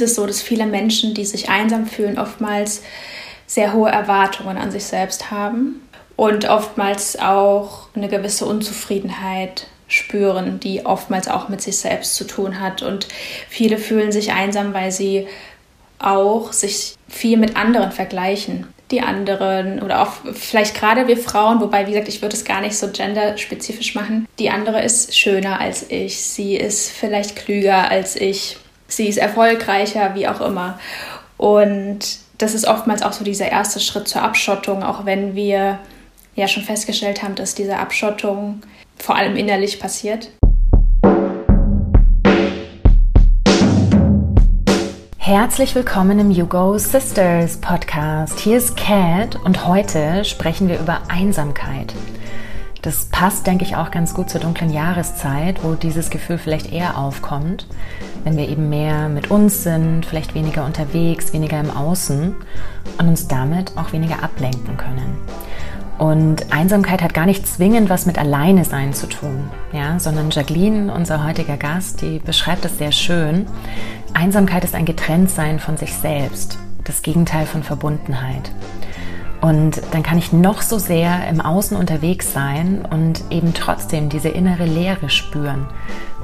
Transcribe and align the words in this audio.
ist 0.00 0.10
es 0.10 0.16
so, 0.16 0.26
dass 0.26 0.42
viele 0.42 0.66
Menschen, 0.66 1.14
die 1.14 1.24
sich 1.24 1.48
einsam 1.48 1.86
fühlen, 1.86 2.18
oftmals 2.18 2.82
sehr 3.46 3.72
hohe 3.72 3.90
Erwartungen 3.90 4.56
an 4.56 4.70
sich 4.70 4.84
selbst 4.84 5.30
haben 5.30 5.80
und 6.16 6.48
oftmals 6.48 7.18
auch 7.18 7.88
eine 7.94 8.08
gewisse 8.08 8.46
Unzufriedenheit 8.46 9.66
spüren, 9.88 10.60
die 10.60 10.86
oftmals 10.86 11.28
auch 11.28 11.48
mit 11.48 11.60
sich 11.60 11.78
selbst 11.78 12.14
zu 12.14 12.24
tun 12.24 12.60
hat. 12.60 12.82
Und 12.82 13.08
viele 13.48 13.76
fühlen 13.76 14.12
sich 14.12 14.32
einsam, 14.32 14.72
weil 14.72 14.92
sie 14.92 15.26
auch 15.98 16.52
sich 16.52 16.94
viel 17.08 17.36
mit 17.36 17.56
anderen 17.56 17.92
vergleichen. 17.92 18.68
Die 18.90 19.02
anderen 19.02 19.82
oder 19.82 20.02
auch 20.02 20.12
vielleicht 20.32 20.74
gerade 20.74 21.06
wir 21.06 21.16
Frauen, 21.16 21.60
wobei, 21.60 21.86
wie 21.86 21.92
gesagt, 21.92 22.08
ich 22.08 22.22
würde 22.22 22.36
es 22.36 22.44
gar 22.44 22.60
nicht 22.60 22.76
so 22.76 22.88
genderspezifisch 22.88 23.94
machen. 23.94 24.26
Die 24.38 24.50
andere 24.50 24.82
ist 24.82 25.16
schöner 25.16 25.60
als 25.60 25.86
ich, 25.90 26.20
sie 26.22 26.56
ist 26.56 26.90
vielleicht 26.90 27.36
klüger 27.36 27.90
als 27.90 28.16
ich, 28.16 28.56
sie 28.90 29.08
ist 29.08 29.18
erfolgreicher, 29.18 30.14
wie 30.14 30.28
auch 30.28 30.40
immer. 30.40 30.78
Und 31.36 32.18
das 32.38 32.54
ist 32.54 32.66
oftmals 32.66 33.02
auch 33.02 33.12
so 33.12 33.24
dieser 33.24 33.50
erste 33.50 33.80
Schritt 33.80 34.08
zur 34.08 34.22
Abschottung, 34.22 34.82
auch 34.82 35.04
wenn 35.06 35.34
wir 35.34 35.78
ja 36.34 36.48
schon 36.48 36.62
festgestellt 36.62 37.22
haben, 37.22 37.34
dass 37.34 37.54
diese 37.54 37.76
Abschottung 37.76 38.62
vor 38.96 39.16
allem 39.16 39.36
innerlich 39.36 39.80
passiert. 39.80 40.30
Herzlich 45.18 45.74
willkommen 45.74 46.18
im 46.18 46.30
You 46.30 46.46
Go 46.46 46.76
Sisters 46.76 47.58
Podcast. 47.58 48.40
Hier 48.40 48.56
ist 48.56 48.76
Kat 48.76 49.36
und 49.44 49.66
heute 49.66 50.24
sprechen 50.24 50.68
wir 50.68 50.80
über 50.80 51.02
Einsamkeit. 51.08 51.94
Das 52.82 53.04
passt, 53.10 53.46
denke 53.46 53.64
ich, 53.64 53.76
auch 53.76 53.90
ganz 53.90 54.14
gut 54.14 54.30
zur 54.30 54.40
dunklen 54.40 54.72
Jahreszeit, 54.72 55.62
wo 55.62 55.74
dieses 55.74 56.08
Gefühl 56.08 56.38
vielleicht 56.38 56.72
eher 56.72 56.96
aufkommt, 56.96 57.66
wenn 58.24 58.36
wir 58.36 58.48
eben 58.48 58.68
mehr 58.68 59.08
mit 59.08 59.30
uns 59.30 59.62
sind, 59.62 60.06
vielleicht 60.06 60.34
weniger 60.34 60.64
unterwegs, 60.64 61.32
weniger 61.32 61.60
im 61.60 61.70
Außen 61.70 62.34
und 62.98 63.08
uns 63.08 63.28
damit 63.28 63.76
auch 63.76 63.92
weniger 63.92 64.22
ablenken 64.22 64.76
können. 64.76 65.18
Und 65.98 66.50
Einsamkeit 66.50 67.02
hat 67.02 67.12
gar 67.12 67.26
nicht 67.26 67.46
zwingend 67.46 67.90
was 67.90 68.06
mit 68.06 68.18
Alleine 68.18 68.64
sein 68.64 68.94
zu 68.94 69.06
tun, 69.06 69.50
ja, 69.72 69.98
sondern 69.98 70.30
Jacqueline, 70.30 70.92
unser 70.94 71.26
heutiger 71.26 71.58
Gast, 71.58 72.00
die 72.00 72.18
beschreibt 72.18 72.64
es 72.64 72.78
sehr 72.78 72.92
schön. 72.92 73.46
Einsamkeit 74.14 74.64
ist 74.64 74.74
ein 74.74 74.86
Getrenntsein 74.86 75.58
von 75.58 75.76
sich 75.76 75.92
selbst, 75.92 76.58
das 76.84 77.02
Gegenteil 77.02 77.44
von 77.44 77.62
Verbundenheit. 77.62 78.50
Und 79.40 79.80
dann 79.92 80.02
kann 80.02 80.18
ich 80.18 80.32
noch 80.32 80.60
so 80.60 80.78
sehr 80.78 81.26
im 81.28 81.40
Außen 81.40 81.76
unterwegs 81.76 82.32
sein 82.32 82.86
und 82.90 83.24
eben 83.30 83.54
trotzdem 83.54 84.10
diese 84.10 84.28
innere 84.28 84.66
Leere 84.66 85.08
spüren, 85.08 85.66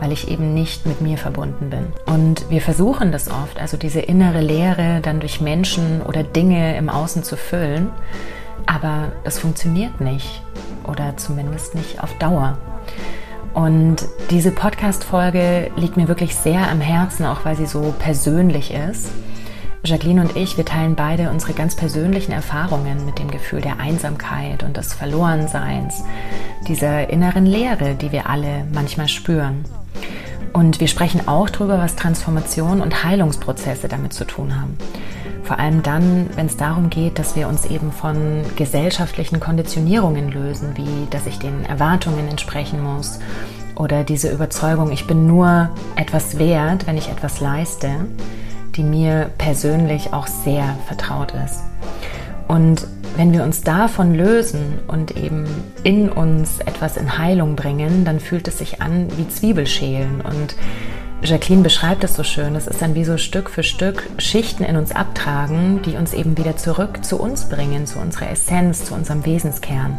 weil 0.01 0.13
ich 0.13 0.29
eben 0.29 0.53
nicht 0.53 0.85
mit 0.85 1.01
mir 1.01 1.17
verbunden 1.17 1.71
bin. 1.71 1.87
Und 2.05 2.51
wir 2.51 2.61
versuchen 2.61 3.13
das 3.13 3.29
oft, 3.29 3.59
also 3.59 3.79
diese 3.79 4.01
innere 4.01 4.43
Leere 4.43 5.01
dann 5.01 5.21
durch 5.21 5.41
Menschen 5.41 6.03
oder 6.03 6.23
Dinge 6.23 6.77
im 6.77 6.91
Außen 6.91 7.23
zu 7.23 7.37
füllen. 7.37 7.89
Aber 8.67 9.13
es 9.25 9.39
funktioniert 9.39 10.01
nicht 10.01 10.43
oder 10.85 11.17
zumindest 11.17 11.75
nicht 11.75 12.03
auf 12.03 12.13
Dauer. 12.19 12.59
Und 13.55 14.07
diese 14.31 14.51
Podcast-Folge 14.51 15.71
liegt 15.77 15.97
mir 15.97 16.09
wirklich 16.09 16.35
sehr 16.35 16.71
am 16.71 16.83
Herzen, 16.83 17.25
auch 17.25 17.47
weil 17.47 17.57
sie 17.57 17.65
so 17.65 17.95
persönlich 17.99 18.75
ist. 18.75 19.09
Jacqueline 19.87 20.21
und 20.21 20.37
ich, 20.37 20.57
wir 20.57 20.65
teilen 20.65 20.97
beide 20.97 21.31
unsere 21.31 21.53
ganz 21.53 21.75
persönlichen 21.77 22.33
Erfahrungen 22.33 23.07
mit 23.07 23.19
dem 23.19 23.31
Gefühl 23.31 23.61
der 23.61 23.79
Einsamkeit 23.79 24.63
und 24.63 24.77
des 24.77 24.93
Verlorenseins, 24.93 26.05
dieser 26.69 27.09
inneren 27.09 27.47
Leere, 27.47 27.95
die 27.95 28.13
wir 28.13 28.29
alle 28.29 28.67
manchmal 28.73 29.09
spüren. 29.09 29.65
Und 30.53 30.81
wir 30.81 30.89
sprechen 30.89 31.29
auch 31.29 31.51
darüber, 31.51 31.79
was 31.79 31.97
Transformation 31.97 32.81
und 32.81 33.05
Heilungsprozesse 33.05 33.89
damit 33.89 34.13
zu 34.13 34.25
tun 34.25 34.61
haben. 34.61 34.77
Vor 35.43 35.59
allem 35.59 35.83
dann, 35.83 36.29
wenn 36.35 36.47
es 36.47 36.57
darum 36.57 36.91
geht, 36.91 37.19
dass 37.19 37.37
wir 37.37 37.47
uns 37.47 37.67
eben 37.67 37.93
von 37.93 38.43
gesellschaftlichen 38.57 39.39
Konditionierungen 39.39 40.33
lösen, 40.33 40.71
wie 40.75 41.07
dass 41.11 41.27
ich 41.27 41.39
den 41.39 41.65
Erwartungen 41.65 42.27
entsprechen 42.27 42.83
muss 42.83 43.21
oder 43.77 44.03
diese 44.03 44.31
Überzeugung, 44.31 44.91
ich 44.91 45.07
bin 45.07 45.27
nur 45.27 45.71
etwas 45.95 46.39
wert, 46.39 46.87
wenn 46.89 46.97
ich 46.97 47.11
etwas 47.11 47.41
leiste, 47.41 47.91
die 48.77 48.83
mir 48.83 49.31
persönlich 49.39 50.13
auch 50.13 50.27
sehr 50.27 50.77
vertraut 50.87 51.33
ist. 51.45 51.63
Und 52.49 52.87
wenn 53.17 53.33
wir 53.33 53.43
uns 53.43 53.63
davon 53.63 54.15
lösen 54.15 54.79
und 54.87 55.17
eben 55.17 55.47
in 55.83 56.11
uns 56.11 56.61
etwas 56.61 56.97
in 56.97 57.19
Heilung 57.19 57.57
bringen, 57.57 58.05
dann 58.05 58.21
fühlt 58.21 58.47
es 58.47 58.59
sich 58.59 58.83
an 58.83 59.09
wie 59.17 59.29
Zwiebelschälen 59.29 60.21
und 60.21 60.55
Jacqueline 61.23 61.63
beschreibt 61.63 62.05
es 62.05 62.15
so 62.15 62.23
schön. 62.23 62.55
Es 62.55 62.67
ist 62.67 62.83
dann 62.83 62.95
wie 62.95 63.05
so 63.05 63.17
Stück 63.17 63.49
für 63.49 63.63
Stück 63.63 64.07
Schichten 64.19 64.65
in 64.65 64.77
uns 64.77 64.93
abtragen, 64.95 65.81
die 65.83 65.97
uns 65.97 66.13
eben 66.13 66.37
wieder 66.37 66.57
zurück 66.57 67.05
zu 67.05 67.19
uns 67.19 67.49
bringen, 67.49 67.87
zu 67.87 67.99
unserer 67.99 68.31
Essenz, 68.31 68.85
zu 68.85 68.95
unserem 68.95 69.25
Wesenskern. 69.25 69.97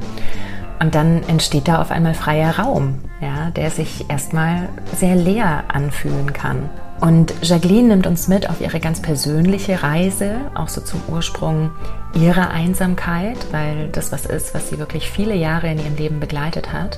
Und 0.80 0.94
dann 0.94 1.24
entsteht 1.28 1.68
da 1.68 1.82
auf 1.82 1.90
einmal 1.90 2.14
freier 2.14 2.60
Raum, 2.60 3.00
ja, 3.20 3.50
der 3.50 3.72
sich 3.72 4.10
erstmal 4.10 4.70
sehr 4.96 5.16
leer 5.16 5.64
anfühlen 5.70 6.34
kann. 6.34 6.70
Und 7.00 7.34
Jacqueline 7.44 7.90
nimmt 7.90 8.08
uns 8.08 8.28
mit 8.28 8.50
auf 8.50 8.60
ihre 8.60 8.80
ganz 8.80 9.02
persönliche 9.02 9.84
Reise, 9.84 10.38
auch 10.56 10.68
so 10.68 10.82
zum 10.82 11.00
Ursprung 11.08 11.72
ihrer 12.16 12.50
Einsamkeit, 12.50 13.38
weil 13.52 13.90
das 13.90 14.12
was 14.12 14.26
ist, 14.26 14.56
was 14.56 14.70
sie 14.70 14.80
wirklich 14.80 15.10
viele 15.10 15.36
Jahre 15.36 15.72
in 15.72 15.78
ihrem 15.78 15.96
Leben 15.96 16.20
begleitet 16.20 16.74
hat. 16.74 16.98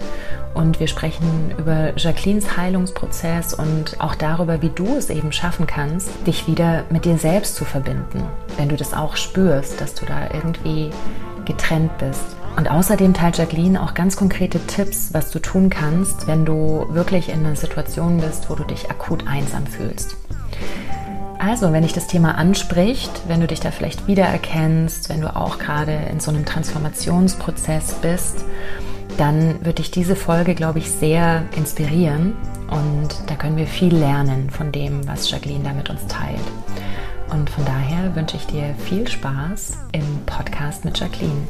Und 0.53 0.79
wir 0.79 0.87
sprechen 0.87 1.53
über 1.57 1.93
Jacquelines 1.97 2.55
Heilungsprozess 2.55 3.53
und 3.53 3.99
auch 3.99 4.15
darüber, 4.15 4.61
wie 4.61 4.69
du 4.69 4.95
es 4.95 5.09
eben 5.09 5.33
schaffen 5.33 5.67
kannst, 5.67 6.09
dich 6.25 6.47
wieder 6.47 6.85
mit 6.89 7.03
dir 7.03 7.17
selbst 7.17 7.55
zu 7.55 7.65
verbinden, 7.65 8.23
wenn 8.57 8.69
du 8.69 8.77
das 8.77 8.93
auch 8.93 9.17
spürst, 9.17 9.81
dass 9.81 9.95
du 9.95 10.05
da 10.05 10.29
irgendwie 10.33 10.91
getrennt 11.45 11.97
bist. 11.97 12.38
Und 12.59 12.69
außerdem 12.69 13.13
teilt 13.13 13.37
Jacqueline 13.37 13.81
auch 13.81 13.93
ganz 13.93 14.17
konkrete 14.17 14.59
Tipps, 14.59 15.13
was 15.13 15.31
du 15.31 15.39
tun 15.39 15.69
kannst, 15.69 16.27
wenn 16.27 16.43
du 16.43 16.87
wirklich 16.89 17.29
in 17.29 17.45
einer 17.45 17.55
Situation 17.55 18.17
bist, 18.17 18.49
wo 18.49 18.55
du 18.55 18.65
dich 18.65 18.91
akut 18.91 19.25
einsam 19.27 19.65
fühlst. 19.65 20.17
Also, 21.37 21.71
wenn 21.71 21.83
dich 21.83 21.93
das 21.93 22.07
Thema 22.07 22.35
anspricht, 22.35 23.21
wenn 23.29 23.39
du 23.39 23.47
dich 23.47 23.61
da 23.61 23.71
vielleicht 23.71 24.07
wiedererkennst, 24.07 25.07
wenn 25.07 25.21
du 25.21 25.33
auch 25.33 25.57
gerade 25.57 25.93
in 26.11 26.19
so 26.19 26.31
einem 26.31 26.43
Transformationsprozess 26.43 27.93
bist, 28.01 28.43
dann 29.15 29.63
wird 29.63 29.79
dich 29.79 29.89
diese 29.89 30.17
Folge, 30.17 30.53
glaube 30.53 30.79
ich, 30.79 30.91
sehr 30.91 31.43
inspirieren 31.55 32.33
und 32.69 33.07
da 33.27 33.35
können 33.35 33.55
wir 33.55 33.67
viel 33.67 33.95
lernen 33.95 34.49
von 34.49 34.73
dem, 34.73 35.07
was 35.07 35.31
Jacqueline 35.31 35.63
da 35.63 35.71
mit 35.71 35.89
uns 35.89 36.05
teilt. 36.07 36.41
Und 37.29 37.49
von 37.49 37.63
daher 37.63 38.13
wünsche 38.17 38.35
ich 38.35 38.47
dir 38.47 38.75
viel 38.77 39.07
Spaß 39.07 39.77
im 39.93 40.25
Podcast 40.25 40.83
mit 40.83 40.99
Jacqueline. 40.99 41.47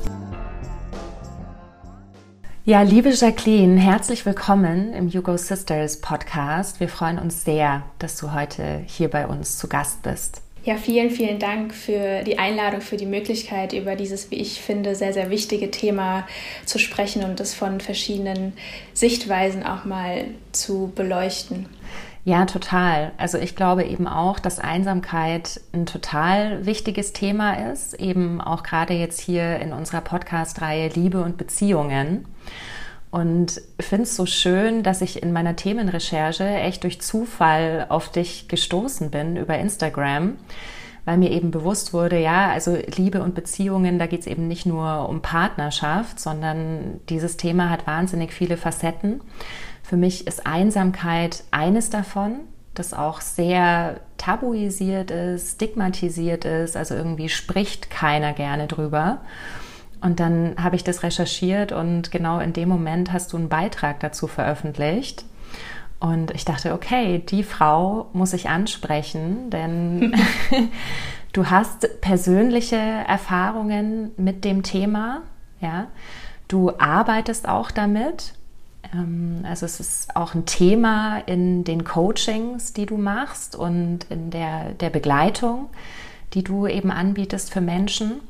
Ja, 2.65 2.81
liebe 2.81 3.09
Jacqueline, 3.09 3.79
herzlich 3.79 4.25
willkommen 4.25 4.93
im 4.93 5.09
Hugo 5.11 5.37
Sisters 5.37 6.01
Podcast. 6.01 6.81
Wir 6.81 6.89
freuen 6.89 7.17
uns 7.17 7.45
sehr, 7.45 7.83
dass 7.99 8.17
du 8.17 8.33
heute 8.33 8.83
hier 8.85 9.07
bei 9.07 9.25
uns 9.25 9.57
zu 9.57 9.69
Gast 9.69 10.03
bist. 10.03 10.41
Ja, 10.65 10.75
vielen, 10.75 11.09
vielen 11.09 11.39
Dank 11.39 11.73
für 11.73 12.21
die 12.23 12.37
Einladung, 12.37 12.81
für 12.81 12.97
die 12.97 13.05
Möglichkeit, 13.05 13.71
über 13.71 13.95
dieses, 13.95 14.29
wie 14.29 14.35
ich 14.35 14.61
finde, 14.61 14.93
sehr, 14.93 15.13
sehr 15.13 15.29
wichtige 15.29 15.71
Thema 15.71 16.27
zu 16.65 16.79
sprechen 16.79 17.23
und 17.23 17.39
das 17.39 17.53
von 17.53 17.79
verschiedenen 17.79 18.51
Sichtweisen 18.93 19.63
auch 19.63 19.85
mal 19.85 20.25
zu 20.51 20.91
beleuchten. 20.93 21.67
Ja, 22.29 22.45
total. 22.45 23.11
Also 23.17 23.39
ich 23.39 23.55
glaube 23.55 23.85
eben 23.85 24.07
auch, 24.07 24.37
dass 24.37 24.59
Einsamkeit 24.59 25.61
ein 25.73 25.87
total 25.87 26.63
wichtiges 26.67 27.11
Thema 27.11 27.71
ist, 27.71 27.95
eben 27.95 28.39
auch 28.39 28.61
gerade 28.61 28.93
jetzt 28.93 29.19
hier 29.19 29.57
in 29.57 29.73
unserer 29.73 30.01
Podcast-Reihe 30.01 30.89
Liebe 30.89 31.23
und 31.23 31.37
Beziehungen. 31.37 32.25
Und 33.09 33.59
finde 33.79 34.03
es 34.03 34.15
so 34.15 34.27
schön, 34.27 34.83
dass 34.83 35.01
ich 35.01 35.23
in 35.23 35.33
meiner 35.33 35.55
Themenrecherche 35.55 36.45
echt 36.45 36.83
durch 36.83 37.01
Zufall 37.01 37.87
auf 37.89 38.11
dich 38.11 38.47
gestoßen 38.47 39.09
bin 39.09 39.35
über 39.35 39.57
Instagram, 39.57 40.37
weil 41.05 41.17
mir 41.17 41.31
eben 41.31 41.49
bewusst 41.49 41.93
wurde, 41.93 42.19
ja, 42.19 42.51
also 42.51 42.77
Liebe 42.95 43.23
und 43.23 43.33
Beziehungen, 43.33 43.97
da 43.97 44.05
geht 44.05 44.19
es 44.19 44.27
eben 44.27 44.47
nicht 44.47 44.67
nur 44.67 45.09
um 45.09 45.23
Partnerschaft, 45.23 46.19
sondern 46.19 46.99
dieses 47.09 47.37
Thema 47.37 47.71
hat 47.71 47.87
wahnsinnig 47.87 48.31
viele 48.33 48.55
Facetten. 48.55 49.21
Für 49.89 49.97
mich 49.97 50.27
ist 50.27 50.45
Einsamkeit 50.45 51.43
eines 51.49 51.89
davon, 51.89 52.41
das 52.75 52.93
auch 52.93 53.21
sehr 53.21 54.01
tabuisiert 54.17 55.09
ist, 55.09 55.55
stigmatisiert 55.55 56.45
ist, 56.45 56.77
also 56.77 56.93
irgendwie 56.93 57.27
spricht 57.27 57.89
keiner 57.89 58.33
gerne 58.33 58.67
drüber. 58.67 59.21
Und 59.99 60.19
dann 60.19 60.53
habe 60.61 60.75
ich 60.75 60.83
das 60.83 61.01
recherchiert 61.01 61.71
und 61.71 62.11
genau 62.11 62.37
in 62.37 62.53
dem 62.53 62.69
Moment 62.69 63.11
hast 63.11 63.33
du 63.33 63.37
einen 63.37 63.49
Beitrag 63.49 63.99
dazu 63.99 64.27
veröffentlicht. 64.27 65.25
Und 65.99 66.29
ich 66.35 66.45
dachte, 66.45 66.75
okay, 66.75 67.23
die 67.27 67.41
Frau 67.41 68.09
muss 68.13 68.33
ich 68.33 68.47
ansprechen, 68.47 69.49
denn 69.49 70.13
du 71.33 71.47
hast 71.47 71.99
persönliche 72.01 72.75
Erfahrungen 72.75 74.11
mit 74.17 74.45
dem 74.45 74.61
Thema, 74.61 75.23
ja. 75.59 75.87
Du 76.47 76.73
arbeitest 76.77 77.47
auch 77.49 77.71
damit 77.71 78.33
also 79.43 79.65
es 79.65 79.79
ist 79.79 80.15
auch 80.15 80.33
ein 80.33 80.45
Thema 80.45 81.19
in 81.19 81.63
den 81.63 81.83
Coachings, 81.83 82.73
die 82.73 82.85
du 82.85 82.97
machst 82.97 83.55
und 83.55 84.05
in 84.09 84.31
der, 84.31 84.73
der 84.73 84.89
Begleitung, 84.89 85.69
die 86.33 86.43
du 86.43 86.65
eben 86.65 86.89
anbietest 86.89 87.51
für 87.53 87.61
Menschen. 87.61 88.21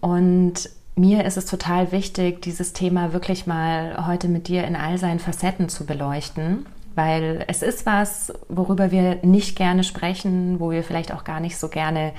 Und 0.00 0.70
mir 0.94 1.24
ist 1.24 1.36
es 1.36 1.44
total 1.46 1.92
wichtig, 1.92 2.40
dieses 2.40 2.72
Thema 2.72 3.12
wirklich 3.12 3.46
mal 3.46 4.06
heute 4.06 4.28
mit 4.28 4.48
dir 4.48 4.64
in 4.64 4.76
all 4.76 4.96
seinen 4.96 5.18
Facetten 5.18 5.68
zu 5.68 5.84
beleuchten, 5.84 6.64
weil 6.94 7.44
es 7.48 7.62
ist 7.62 7.84
was, 7.84 8.32
worüber 8.48 8.90
wir 8.90 9.16
nicht 9.22 9.56
gerne 9.56 9.84
sprechen, 9.84 10.58
wo 10.58 10.70
wir 10.70 10.82
vielleicht 10.82 11.12
auch 11.12 11.24
gar 11.24 11.40
nicht 11.40 11.58
so 11.58 11.68
gerne 11.68 12.12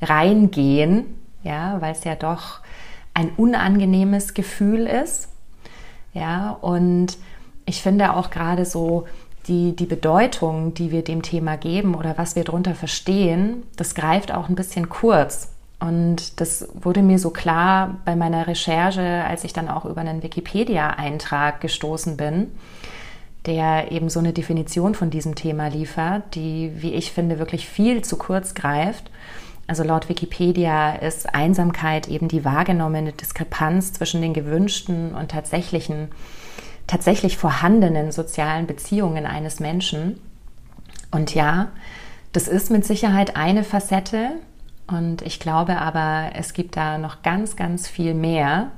reingehen, 0.00 1.04
ja, 1.42 1.80
weil 1.80 1.92
es 1.92 2.04
ja 2.04 2.14
doch 2.14 2.60
ein 3.12 3.30
unangenehmes 3.36 4.32
Gefühl 4.32 4.86
ist. 4.86 5.28
Ja, 6.14 6.50
und 6.60 7.16
ich 7.64 7.82
finde 7.82 8.14
auch 8.16 8.30
gerade 8.30 8.64
so 8.64 9.06
die, 9.46 9.74
die 9.74 9.86
Bedeutung, 9.86 10.74
die 10.74 10.90
wir 10.90 11.02
dem 11.02 11.22
Thema 11.22 11.56
geben 11.56 11.94
oder 11.94 12.16
was 12.18 12.36
wir 12.36 12.44
darunter 12.44 12.74
verstehen, 12.74 13.62
das 13.76 13.94
greift 13.94 14.32
auch 14.32 14.48
ein 14.48 14.54
bisschen 14.54 14.88
kurz. 14.88 15.48
Und 15.80 16.40
das 16.40 16.68
wurde 16.74 17.02
mir 17.02 17.18
so 17.18 17.30
klar 17.30 17.98
bei 18.04 18.14
meiner 18.14 18.46
Recherche, 18.46 19.24
als 19.24 19.42
ich 19.42 19.52
dann 19.52 19.68
auch 19.68 19.84
über 19.84 20.00
einen 20.00 20.22
Wikipedia-Eintrag 20.22 21.60
gestoßen 21.60 22.16
bin, 22.16 22.52
der 23.46 23.90
eben 23.90 24.08
so 24.08 24.20
eine 24.20 24.32
Definition 24.32 24.94
von 24.94 25.10
diesem 25.10 25.34
Thema 25.34 25.66
liefert, 25.66 26.36
die, 26.36 26.70
wie 26.76 26.94
ich 26.94 27.10
finde, 27.10 27.40
wirklich 27.40 27.68
viel 27.68 28.02
zu 28.02 28.16
kurz 28.16 28.54
greift. 28.54 29.10
Also 29.66 29.84
laut 29.84 30.08
Wikipedia 30.08 30.94
ist 30.96 31.34
Einsamkeit 31.34 32.08
eben 32.08 32.28
die 32.28 32.44
wahrgenommene 32.44 33.12
Diskrepanz 33.12 33.92
zwischen 33.92 34.20
den 34.20 34.34
gewünschten 34.34 35.14
und 35.14 35.30
tatsächlichen, 35.30 36.08
tatsächlich 36.86 37.38
vorhandenen 37.38 38.12
sozialen 38.12 38.66
Beziehungen 38.66 39.24
eines 39.24 39.60
Menschen. 39.60 40.20
Und 41.10 41.34
ja, 41.34 41.68
das 42.32 42.48
ist 42.48 42.70
mit 42.70 42.84
Sicherheit 42.84 43.36
eine 43.36 43.64
Facette. 43.64 44.30
Und 44.88 45.22
ich 45.22 45.38
glaube 45.38 45.78
aber, 45.78 46.30
es 46.34 46.54
gibt 46.54 46.76
da 46.76 46.98
noch 46.98 47.22
ganz, 47.22 47.56
ganz 47.56 47.88
viel 47.88 48.14
mehr. 48.14 48.72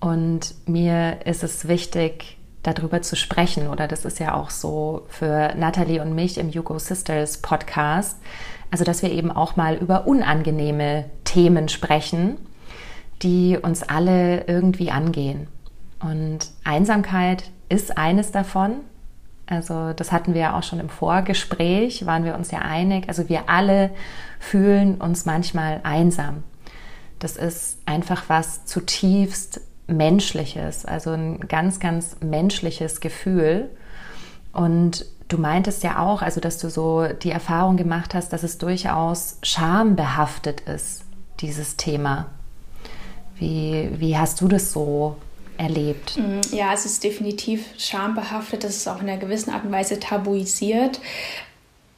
Und 0.00 0.54
mir 0.66 1.26
ist 1.26 1.42
es 1.42 1.66
wichtig, 1.66 2.38
darüber 2.62 3.02
zu 3.02 3.16
sprechen. 3.16 3.68
Oder 3.68 3.88
das 3.88 4.04
ist 4.04 4.20
ja 4.20 4.34
auch 4.34 4.50
so 4.50 5.06
für 5.08 5.54
Natalie 5.56 6.00
und 6.00 6.14
mich 6.14 6.38
im 6.38 6.50
Yugo 6.50 6.78
Sisters 6.78 7.38
Podcast, 7.38 8.18
also, 8.70 8.84
dass 8.84 9.02
wir 9.02 9.10
eben 9.10 9.30
auch 9.30 9.56
mal 9.56 9.76
über 9.76 10.06
unangenehme 10.06 11.06
Themen 11.24 11.68
sprechen, 11.68 12.36
die 13.22 13.58
uns 13.60 13.82
alle 13.82 14.46
irgendwie 14.46 14.90
angehen. 14.90 15.48
Und 16.00 16.50
Einsamkeit 16.64 17.44
ist 17.68 17.96
eines 17.96 18.30
davon. 18.30 18.76
Also, 19.46 19.92
das 19.94 20.12
hatten 20.12 20.34
wir 20.34 20.40
ja 20.40 20.58
auch 20.58 20.62
schon 20.62 20.80
im 20.80 20.90
Vorgespräch, 20.90 22.04
waren 22.04 22.24
wir 22.24 22.34
uns 22.34 22.50
ja 22.50 22.60
einig. 22.60 23.08
Also, 23.08 23.28
wir 23.28 23.48
alle 23.48 23.90
fühlen 24.38 24.96
uns 24.96 25.24
manchmal 25.24 25.80
einsam. 25.82 26.44
Das 27.18 27.36
ist 27.36 27.78
einfach 27.86 28.24
was 28.28 28.64
zutiefst 28.66 29.60
Menschliches, 29.88 30.84
also 30.84 31.10
ein 31.12 31.40
ganz, 31.48 31.80
ganz 31.80 32.16
menschliches 32.20 33.00
Gefühl. 33.00 33.70
Und 34.52 35.06
Du 35.28 35.36
meintest 35.36 35.82
ja 35.82 35.98
auch, 35.98 36.22
also 36.22 36.40
dass 36.40 36.58
du 36.58 36.70
so 36.70 37.06
die 37.06 37.30
Erfahrung 37.30 37.76
gemacht 37.76 38.14
hast, 38.14 38.32
dass 38.32 38.42
es 38.42 38.56
durchaus 38.56 39.38
schambehaftet 39.42 40.62
ist, 40.62 41.02
dieses 41.40 41.76
Thema. 41.76 42.26
Wie, 43.38 43.90
wie 43.98 44.16
hast 44.16 44.40
du 44.40 44.48
das 44.48 44.72
so 44.72 45.16
erlebt? 45.58 46.16
Mm, 46.16 46.40
ja, 46.54 46.72
es 46.72 46.86
ist 46.86 47.04
definitiv 47.04 47.66
schambehaftet. 47.76 48.64
Das 48.64 48.76
ist 48.76 48.88
auch 48.88 49.02
in 49.02 49.08
einer 49.08 49.18
gewissen 49.18 49.50
Art 49.50 49.64
und 49.64 49.72
Weise 49.72 50.00
tabuisiert. 50.00 51.00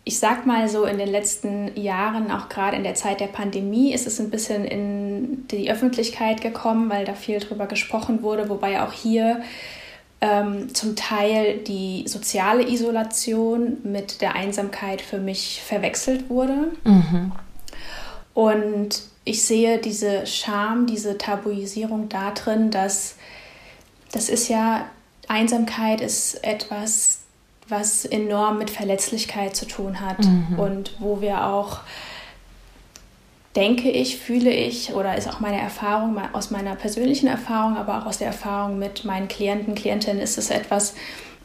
Ich 0.03 0.19
sag 0.19 0.47
mal 0.47 0.69
so, 0.69 0.85
in 0.85 0.99
den 0.99 1.09
letzten 1.09 1.77
Jahren, 1.77 2.33
auch 2.33 2.49
gerade 2.49 2.77
in 2.77 2.83
der 2.83 2.95
Zeit 2.95 3.21
der 3.21 3.27
Pandemie, 3.27 3.93
ist 3.93 4.07
es 4.07 4.19
ein 4.19 4.31
bisschen 4.31 4.65
in 4.65 5.47
die 5.49 5.71
Öffentlichkeit 5.71 6.41
gekommen, 6.41 6.91
weil 6.91 7.05
da 7.05 7.13
viel 7.13 7.39
drüber 7.39 7.67
gesprochen 7.67 8.23
wurde, 8.23 8.49
wobei 8.49 8.83
auch 8.83 8.93
hier 8.93 9.43
ähm, 10.21 10.75
zum 10.75 10.97
Teil 10.97 11.59
die 11.59 12.05
soziale 12.07 12.69
Isolation 12.69 13.79
mit 13.83 14.21
der 14.21 14.35
Einsamkeit 14.35 15.01
für 15.01 15.19
mich 15.19 15.63
verwechselt 15.65 16.29
wurde. 16.29 16.73
Mhm. 16.85 17.33
Und 18.35 19.03
ich 19.25 19.45
sehe 19.45 19.79
diese 19.79 20.27
Scham, 20.27 20.87
diese 20.87 21.19
Tabuisierung 21.19 22.09
darin, 22.09 22.71
dass 22.71 23.17
das 24.13 24.29
ist 24.29 24.49
ja, 24.49 24.87
Einsamkeit 25.29 26.01
ist 26.01 26.43
etwas, 26.43 27.21
was 27.69 28.05
enorm 28.05 28.59
mit 28.59 28.71
Verletzlichkeit 28.71 29.55
zu 29.55 29.67
tun 29.67 30.01
hat 30.01 30.19
mhm. 30.25 30.59
und 30.59 30.97
wo 30.99 31.21
wir 31.21 31.47
auch 31.47 31.81
denke 33.57 33.91
ich, 33.91 34.19
fühle 34.19 34.51
ich 34.51 34.95
oder 34.95 35.17
ist 35.17 35.29
auch 35.29 35.41
meine 35.41 35.61
Erfahrung 35.61 36.17
aus 36.33 36.51
meiner 36.51 36.77
persönlichen 36.77 37.27
Erfahrung, 37.27 37.77
aber 37.77 37.99
auch 37.99 38.07
aus 38.07 38.19
der 38.19 38.29
Erfahrung 38.29 38.79
mit 38.79 39.05
meinen 39.05 39.29
Klienten, 39.29 39.75
Klientinnen, 39.75 40.21
ist 40.21 40.39
es 40.39 40.51
etwas, 40.51 40.95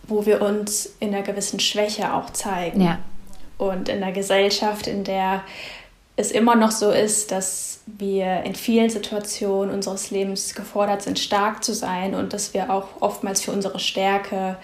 wo 0.08 0.26
wir 0.26 0.42
uns 0.42 0.96
in 1.00 1.14
einer 1.14 1.24
gewissen 1.24 1.60
Schwäche 1.60 2.14
auch 2.14 2.30
zeigen. 2.30 2.82
Ja. 2.82 3.00
Und 3.58 3.90
in 3.90 4.04
einer 4.04 4.12
Gesellschaft, 4.12 4.86
in 4.86 5.04
der 5.04 5.44
es 6.18 6.32
immer 6.32 6.56
noch 6.56 6.72
so 6.72 6.92
ist, 6.92 7.32
dass 7.32 7.82
wir 7.86 8.44
in 8.44 8.56
vielen 8.56 8.90
Situationen 8.90 9.74
unseres 9.74 10.12
Lebens 10.12 10.54
gefordert 10.56 11.02
sind, 11.02 11.20
stark 11.20 11.64
zu 11.64 11.74
sein 11.74 12.16
und 12.16 12.34
dass 12.34 12.54
wir 12.54 12.70
auch 12.70 12.88
oftmals 13.02 13.42
für 13.42 13.52
unsere 13.52 13.80
Stärke 13.80 14.58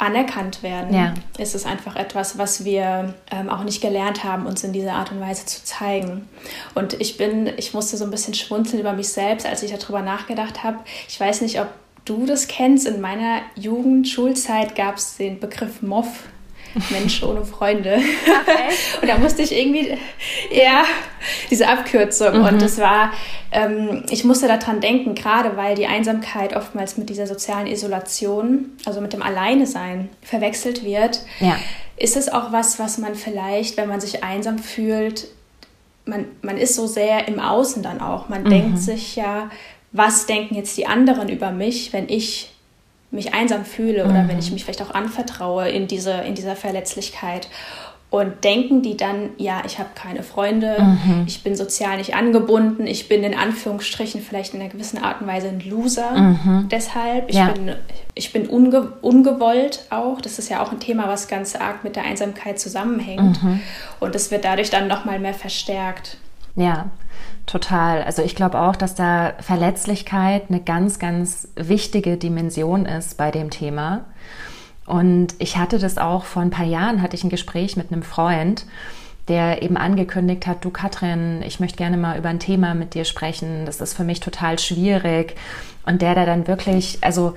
anerkannt 0.00 0.62
werden, 0.62 0.94
ja. 0.94 1.14
ist 1.36 1.54
es 1.54 1.66
einfach 1.66 1.94
etwas, 1.94 2.38
was 2.38 2.64
wir 2.64 3.14
ähm, 3.30 3.50
auch 3.50 3.64
nicht 3.64 3.82
gelernt 3.82 4.24
haben, 4.24 4.46
uns 4.46 4.64
in 4.64 4.72
dieser 4.72 4.94
Art 4.94 5.12
und 5.12 5.20
Weise 5.20 5.44
zu 5.44 5.62
zeigen. 5.62 6.26
Und 6.74 7.00
ich 7.00 7.18
bin, 7.18 7.50
ich 7.58 7.74
musste 7.74 7.98
so 7.98 8.04
ein 8.04 8.10
bisschen 8.10 8.32
schmunzeln 8.32 8.80
über 8.80 8.94
mich 8.94 9.10
selbst, 9.10 9.46
als 9.46 9.62
ich 9.62 9.72
darüber 9.72 10.00
nachgedacht 10.00 10.64
habe. 10.64 10.78
Ich 11.06 11.20
weiß 11.20 11.42
nicht, 11.42 11.60
ob 11.60 11.68
du 12.06 12.24
das 12.24 12.48
kennst. 12.48 12.86
In 12.86 13.02
meiner 13.02 13.42
Jugend, 13.56 14.08
Schulzeit 14.08 14.74
gab 14.74 14.96
es 14.96 15.18
den 15.18 15.38
Begriff 15.38 15.82
Moff. 15.82 16.24
Mensch 16.90 17.22
ohne 17.22 17.44
Freunde. 17.44 17.96
Okay. 17.96 18.74
und 19.02 19.08
da 19.08 19.18
musste 19.18 19.42
ich 19.42 19.56
irgendwie, 19.56 19.96
ja, 20.52 20.84
diese 21.50 21.68
Abkürzung. 21.68 22.38
Mhm. 22.38 22.44
Und 22.44 22.62
das 22.62 22.78
war, 22.78 23.12
ähm, 23.52 24.04
ich 24.10 24.24
musste 24.24 24.48
daran 24.48 24.80
denken, 24.80 25.14
gerade 25.14 25.56
weil 25.56 25.74
die 25.74 25.86
Einsamkeit 25.86 26.54
oftmals 26.56 26.96
mit 26.96 27.08
dieser 27.08 27.26
sozialen 27.26 27.66
Isolation, 27.66 28.72
also 28.84 29.00
mit 29.00 29.12
dem 29.12 29.22
Alleinesein, 29.22 30.08
verwechselt 30.22 30.84
wird. 30.84 31.20
Ja. 31.40 31.56
Ist 31.96 32.16
es 32.16 32.28
auch 32.30 32.52
was, 32.52 32.78
was 32.78 32.98
man 32.98 33.14
vielleicht, 33.14 33.76
wenn 33.76 33.88
man 33.88 34.00
sich 34.00 34.24
einsam 34.24 34.58
fühlt, 34.58 35.28
man, 36.06 36.26
man 36.42 36.56
ist 36.56 36.74
so 36.74 36.86
sehr 36.86 37.28
im 37.28 37.38
Außen 37.40 37.82
dann 37.82 38.00
auch. 38.00 38.28
Man 38.28 38.44
mhm. 38.44 38.50
denkt 38.50 38.78
sich 38.78 39.16
ja, 39.16 39.50
was 39.92 40.26
denken 40.26 40.54
jetzt 40.54 40.76
die 40.76 40.86
anderen 40.86 41.28
über 41.28 41.50
mich, 41.50 41.92
wenn 41.92 42.08
ich 42.08 42.52
mich 43.10 43.34
einsam 43.34 43.64
fühle 43.64 44.04
oder 44.04 44.22
mhm. 44.22 44.28
wenn 44.28 44.38
ich 44.38 44.52
mich 44.52 44.64
vielleicht 44.64 44.82
auch 44.82 44.94
anvertraue 44.94 45.68
in, 45.68 45.86
diese, 45.88 46.12
in 46.12 46.34
dieser 46.34 46.56
Verletzlichkeit. 46.56 47.48
Und 48.10 48.42
denken 48.42 48.82
die 48.82 48.96
dann, 48.96 49.30
ja, 49.36 49.62
ich 49.64 49.78
habe 49.78 49.90
keine 49.94 50.24
Freunde, 50.24 50.78
mhm. 50.80 51.24
ich 51.28 51.44
bin 51.44 51.54
sozial 51.54 51.96
nicht 51.96 52.16
angebunden, 52.16 52.88
ich 52.88 53.08
bin 53.08 53.22
in 53.22 53.36
Anführungsstrichen 53.36 54.20
vielleicht 54.20 54.52
in 54.52 54.60
einer 54.60 54.68
gewissen 54.68 54.98
Art 54.98 55.20
und 55.20 55.28
Weise 55.28 55.48
ein 55.48 55.60
Loser 55.60 56.10
mhm. 56.18 56.68
deshalb. 56.72 57.30
Ich 57.30 57.36
ja. 57.36 57.52
bin, 57.52 57.76
ich 58.16 58.32
bin 58.32 58.48
unge 58.48 58.94
ungewollt 59.00 59.86
auch. 59.90 60.20
Das 60.20 60.40
ist 60.40 60.50
ja 60.50 60.60
auch 60.60 60.72
ein 60.72 60.80
Thema, 60.80 61.06
was 61.06 61.28
ganz 61.28 61.54
arg 61.54 61.84
mit 61.84 61.94
der 61.94 62.02
Einsamkeit 62.02 62.58
zusammenhängt. 62.58 63.40
Mhm. 63.44 63.60
Und 64.00 64.16
das 64.16 64.32
wird 64.32 64.44
dadurch 64.44 64.70
dann 64.70 64.88
nochmal 64.88 65.20
mehr 65.20 65.34
verstärkt. 65.34 66.16
Ja, 66.56 66.90
Total. 67.50 68.04
Also 68.04 68.22
ich 68.22 68.36
glaube 68.36 68.60
auch, 68.60 68.76
dass 68.76 68.94
da 68.94 69.32
Verletzlichkeit 69.40 70.44
eine 70.48 70.60
ganz, 70.60 71.00
ganz 71.00 71.48
wichtige 71.56 72.16
Dimension 72.16 72.86
ist 72.86 73.16
bei 73.16 73.32
dem 73.32 73.50
Thema. 73.50 74.04
Und 74.86 75.34
ich 75.38 75.56
hatte 75.56 75.80
das 75.80 75.98
auch 75.98 76.24
vor 76.24 76.42
ein 76.42 76.50
paar 76.50 76.66
Jahren, 76.66 77.02
hatte 77.02 77.16
ich 77.16 77.24
ein 77.24 77.30
Gespräch 77.30 77.76
mit 77.76 77.90
einem 77.90 78.04
Freund, 78.04 78.66
der 79.26 79.62
eben 79.62 79.76
angekündigt 79.76 80.46
hat, 80.46 80.64
du 80.64 80.70
Katrin, 80.70 81.42
ich 81.42 81.58
möchte 81.58 81.76
gerne 81.76 81.96
mal 81.96 82.18
über 82.18 82.28
ein 82.28 82.38
Thema 82.38 82.74
mit 82.74 82.94
dir 82.94 83.04
sprechen. 83.04 83.66
Das 83.66 83.80
ist 83.80 83.94
für 83.94 84.04
mich 84.04 84.20
total 84.20 84.58
schwierig. 84.60 85.34
Und 85.84 86.02
der 86.02 86.14
da 86.14 86.26
dann 86.26 86.46
wirklich, 86.46 86.98
also 87.00 87.34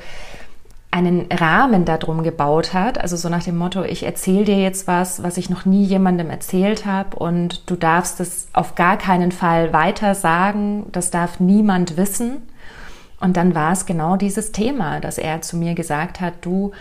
einen 0.93 1.25
Rahmen 1.31 1.85
darum 1.85 2.21
gebaut 2.21 2.75
hat, 2.75 3.01
also 3.01 3.17
so 3.17 3.27
nach 3.27 3.43
dem 3.43 3.57
Motto, 3.57 3.83
ich 3.83 4.03
erzähle 4.03 4.45
dir 4.45 4.61
jetzt 4.61 4.85
was, 4.85 5.23
was 5.23 5.37
ich 5.37 5.49
noch 5.49 5.65
nie 5.65 5.83
jemandem 5.83 6.29
erzählt 6.29 6.85
habe 6.85 7.17
und 7.17 7.67
du 7.69 7.75
darfst 7.75 8.19
es 8.19 8.47
auf 8.53 8.75
gar 8.75 8.97
keinen 8.97 9.31
Fall 9.31 9.73
weiter 9.73 10.13
sagen, 10.13 10.85
das 10.91 11.09
darf 11.09 11.39
niemand 11.39 11.97
wissen. 11.97 12.43
Und 13.19 13.37
dann 13.37 13.55
war 13.55 13.71
es 13.71 13.87
genau 13.87 14.17
dieses 14.17 14.51
Thema, 14.51 14.99
dass 14.99 15.17
er 15.17 15.41
zu 15.41 15.57
mir 15.57 15.73
gesagt 15.73 16.21
hat, 16.21 16.33
du, 16.41 16.73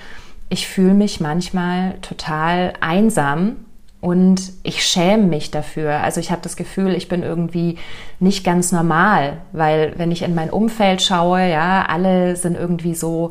ich 0.50 0.68
fühle 0.68 0.92
mich 0.92 1.20
manchmal 1.20 1.94
total 2.02 2.74
einsam 2.80 3.64
und 4.02 4.52
ich 4.62 4.84
schäme 4.84 5.22
mich 5.22 5.52
dafür. 5.52 6.02
Also 6.02 6.20
ich 6.20 6.30
habe 6.30 6.42
das 6.42 6.56
Gefühl, 6.56 6.94
ich 6.94 7.08
bin 7.08 7.22
irgendwie 7.22 7.78
nicht 8.18 8.44
ganz 8.44 8.72
normal, 8.72 9.38
weil 9.52 9.94
wenn 9.96 10.10
ich 10.10 10.22
in 10.22 10.34
mein 10.34 10.50
Umfeld 10.50 11.00
schaue, 11.00 11.48
ja, 11.48 11.86
alle 11.88 12.36
sind 12.36 12.56
irgendwie 12.56 12.94
so 12.94 13.30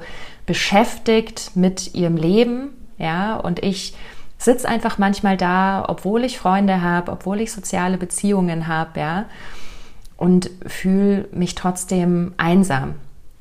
beschäftigt 0.51 1.51
mit 1.55 1.95
ihrem 1.95 2.17
Leben, 2.17 2.71
ja, 2.97 3.37
und 3.37 3.63
ich 3.63 3.95
sitze 4.37 4.67
einfach 4.67 4.97
manchmal 4.97 5.37
da, 5.37 5.85
obwohl 5.87 6.25
ich 6.25 6.37
Freunde 6.37 6.81
habe, 6.81 7.13
obwohl 7.13 7.39
ich 7.39 7.53
soziale 7.53 7.97
Beziehungen 7.97 8.67
habe, 8.67 8.99
ja, 8.99 9.25
und 10.17 10.49
fühle 10.67 11.29
mich 11.31 11.55
trotzdem 11.55 12.33
einsam. 12.35 12.95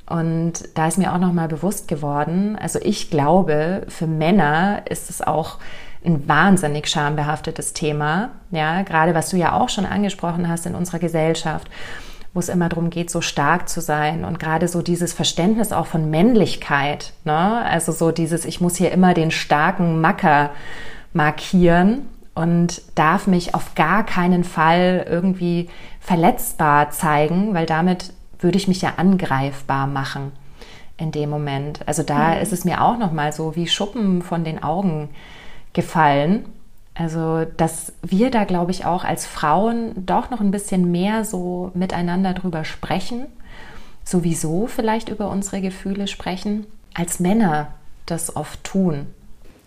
Und 0.07 0.69
da 0.77 0.87
ist 0.87 0.99
mir 0.99 1.13
auch 1.13 1.19
noch 1.19 1.33
mal 1.33 1.49
bewusst 1.49 1.89
geworden, 1.89 2.57
also 2.57 2.79
ich 2.81 3.11
glaube, 3.11 3.87
für 3.89 4.07
Männer 4.07 4.83
ist 4.89 5.11
es 5.11 5.21
auch 5.21 5.59
ein 6.05 6.29
wahnsinnig 6.29 6.87
schambehaftetes 6.87 7.73
Thema, 7.73 8.31
ja, 8.53 8.83
gerade 8.83 9.17
was 9.17 9.31
du 9.31 9.37
ja 9.37 9.55
auch 9.55 9.69
schon 9.69 9.85
angesprochen 9.85 10.49
hast 10.49 10.65
in 10.65 10.77
unserer 10.77 11.01
Gesellschaft, 11.01 11.69
wo 12.33 12.41
es 12.41 12.49
immer 12.49 12.69
darum 12.69 12.91
geht, 12.91 13.11
so 13.11 13.21
stark 13.21 13.69
zu 13.69 13.81
sein 13.81 14.25
und 14.25 14.39
gerade 14.39 14.69
so 14.69 14.83
dieses 14.83 15.13
Verständnis 15.13 15.73
auch 15.73 15.87
von 15.87 16.11
Männlichkeit, 16.11 17.13
ne? 17.25 17.65
also 17.65 17.93
so 17.93 18.13
dieses, 18.13 18.45
ich 18.45 18.61
muss 18.61 18.77
hier 18.77 18.93
immer 18.93 19.15
den 19.15 19.31
starken 19.31 20.01
Macker 20.01 20.51
markieren 21.13 22.03
und 22.35 22.83
darf 22.95 23.27
mich 23.27 23.55
auf 23.55 23.75
gar 23.75 24.05
keinen 24.05 24.45
Fall 24.45 25.07
irgendwie 25.09 25.69
verletzbar 26.01 26.91
zeigen, 26.91 27.53
weil 27.53 27.67
damit 27.67 28.13
würde 28.39 28.57
ich 28.57 28.69
mich 28.69 28.81
ja 28.81 28.95
angreifbar 28.97 29.87
machen 29.87 30.33
in 30.97 31.11
dem 31.11 31.31
Moment. 31.31 31.81
Also 31.87 32.03
da 32.03 32.35
mhm. 32.35 32.43
ist 32.43 32.53
es 32.53 32.65
mir 32.65 32.83
auch 32.83 32.99
noch 32.99 33.13
mal 33.13 33.33
so 33.33 33.57
wie 33.57 33.67
Schuppen 33.67 34.23
von 34.23 34.45
den 34.45 34.63
Augen 34.63 35.09
gefallen. 35.73 36.45
Also, 37.01 37.47
dass 37.57 37.95
wir 38.03 38.31
da, 38.31 38.45
glaube 38.45 38.73
ich, 38.73 38.85
auch 38.85 39.05
als 39.05 39.25
Frauen 39.25 39.95
doch 40.05 40.29
noch 40.29 40.41
ein 40.41 40.51
bisschen 40.51 40.91
mehr 40.91 41.25
so 41.25 41.71
miteinander 41.73 42.35
drüber 42.35 42.63
sprechen, 42.67 43.25
sowieso 44.05 44.67
vielleicht 44.67 45.09
über 45.09 45.31
unsere 45.31 45.63
Gefühle 45.63 46.09
sprechen, 46.09 46.67
als 46.93 47.19
Männer 47.19 47.69
das 48.05 48.37
oft 48.37 48.63
tun. 48.65 49.07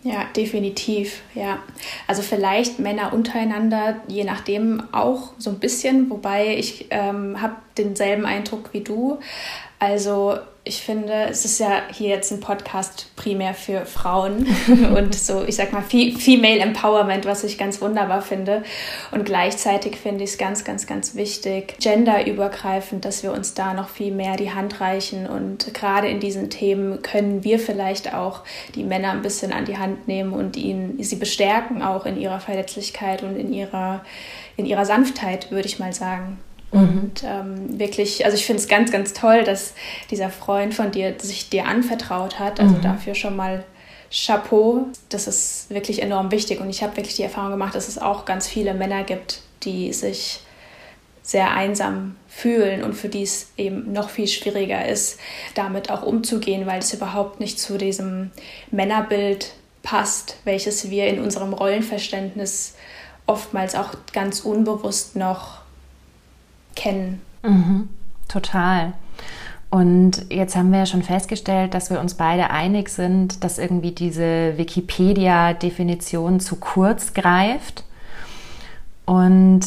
Ja, 0.04 0.26
definitiv, 0.36 1.24
ja. 1.34 1.58
Also 2.06 2.22
vielleicht 2.22 2.78
Männer 2.78 3.14
untereinander, 3.14 3.96
je 4.08 4.26
nachdem 4.26 4.84
auch 4.92 5.32
so 5.40 5.50
ein 5.50 5.58
bisschen, 5.58 6.12
wobei 6.12 6.56
ich 6.56 6.86
ähm, 6.92 7.42
habe 7.42 7.56
denselben 7.80 8.28
Eindruck 8.28 8.74
wie 8.74 8.82
du. 8.82 9.18
Also 9.80 10.38
ich 10.66 10.82
finde, 10.82 11.26
es 11.30 11.44
ist 11.44 11.60
ja 11.60 11.82
hier 11.92 12.08
jetzt 12.08 12.32
ein 12.32 12.40
Podcast 12.40 13.14
primär 13.18 13.54
für 13.54 13.86
Frauen 13.86 14.48
und 14.96 15.14
so, 15.14 15.44
ich 15.44 15.58
sag 15.58 15.74
mal, 15.74 15.82
Female 15.82 16.60
Empowerment, 16.60 17.26
was 17.26 17.44
ich 17.44 17.58
ganz 17.58 17.82
wunderbar 17.82 18.22
finde. 18.22 18.64
Und 19.12 19.26
gleichzeitig 19.26 19.98
finde 19.98 20.24
ich 20.24 20.32
es 20.32 20.38
ganz, 20.38 20.64
ganz, 20.64 20.88
ganz 20.88 21.16
wichtig, 21.16 21.76
genderübergreifend, 21.82 23.04
dass 23.04 23.24
wir 23.24 23.34
uns 23.34 23.56
da 23.56 23.74
noch 23.74 23.90
viel 23.90 24.14
mehr 24.14 24.38
die 24.38 24.52
Hand 24.52 24.80
reichen. 24.80 25.28
Und 25.28 25.74
gerade 25.74 26.08
in 26.08 26.22
diesen 26.22 26.50
Themen 26.50 27.02
können 27.02 27.44
wir 27.44 27.60
vielleicht 27.60 28.14
auch 28.14 28.42
die 28.74 28.86
Männer 28.86 29.12
ein 29.12 29.22
bisschen 29.22 29.52
an 29.52 29.66
die 29.66 29.78
Hand 29.78 30.08
nehmen 30.08 30.32
und 30.32 30.56
ihnen, 30.56 31.04
sie 31.04 31.18
bestärken 31.18 31.82
auch 31.82 32.06
in 32.06 32.18
ihrer 32.18 32.40
Verletzlichkeit 32.40 33.22
und 33.22 33.36
in 33.36 33.52
ihrer, 33.52 34.06
in 34.56 34.66
ihrer 34.66 34.86
Sanftheit, 34.86 35.52
würde 35.52 35.68
ich 35.68 35.80
mal 35.80 35.92
sagen. 35.92 36.40
Und 36.74 37.24
ähm, 37.24 37.80
wirklich, 37.80 38.26
also 38.26 38.36
ich 38.36 38.46
finde 38.46 38.62
es 38.62 38.68
ganz, 38.68 38.92
ganz 38.92 39.14
toll, 39.14 39.44
dass 39.44 39.74
dieser 40.10 40.30
Freund 40.30 40.74
von 40.74 40.92
dir 40.92 41.16
sich 41.20 41.50
dir 41.50 41.68
anvertraut 41.68 42.40
hat. 42.40 42.60
Also 42.60 42.76
mhm. 42.76 42.82
dafür 42.82 43.16
schon 43.16 43.36
mal 43.36 43.64
Chapeau. 44.12 44.88
Das 45.10 45.28
ist 45.28 45.70
wirklich 45.70 46.02
enorm 46.02 46.32
wichtig. 46.32 46.60
Und 46.60 46.70
ich 46.70 46.84
habe 46.84 46.98
wirklich 46.98 47.16
die 47.16 47.24
Erfahrung 47.24 47.52
gemacht, 47.52 47.76
dass 47.76 47.88
es 47.88 47.98
auch 47.98 48.26
ganz 48.26 48.48
viele 48.48 48.74
Männer 48.74 49.04
gibt, 49.04 49.42
die 49.64 49.94
sich 49.94 50.42
sehr 51.22 51.52
einsam 51.52 52.18
fühlen 52.28 52.84
und 52.84 52.94
für 52.94 53.08
die 53.08 53.24
es 53.24 53.52
eben 53.56 53.94
noch 53.94 54.10
viel 54.10 54.28
schwieriger 54.28 54.86
ist, 54.86 55.20
damit 55.56 55.90
auch 55.90 56.04
umzugehen, 56.04 56.68
weil 56.68 56.80
es 56.80 56.94
überhaupt 56.94 57.40
nicht 57.40 57.60
zu 57.60 57.78
diesem 57.78 58.32
Männerbild 58.72 59.54
passt, 59.84 60.38
welches 60.44 60.90
wir 60.90 61.08
in 61.08 61.22
unserem 61.22 61.54
Rollenverständnis 61.54 62.76
oftmals 63.26 63.76
auch 63.76 63.92
ganz 64.12 64.42
unbewusst 64.42 65.16
noch 65.16 65.63
kennen. 66.76 67.22
Mhm, 67.44 67.90
total. 68.28 68.94
Und 69.70 70.28
jetzt 70.30 70.56
haben 70.56 70.72
wir 70.72 70.80
ja 70.80 70.86
schon 70.86 71.02
festgestellt, 71.02 71.74
dass 71.74 71.90
wir 71.90 72.00
uns 72.00 72.14
beide 72.14 72.52
einig 72.52 72.90
sind, 72.90 73.44
dass 73.44 73.58
irgendwie 73.58 73.92
diese 73.92 74.56
Wikipedia-Definition 74.56 76.40
zu 76.40 76.58
kurz 76.58 77.16
greift. 77.16 77.84
Und 79.06 79.62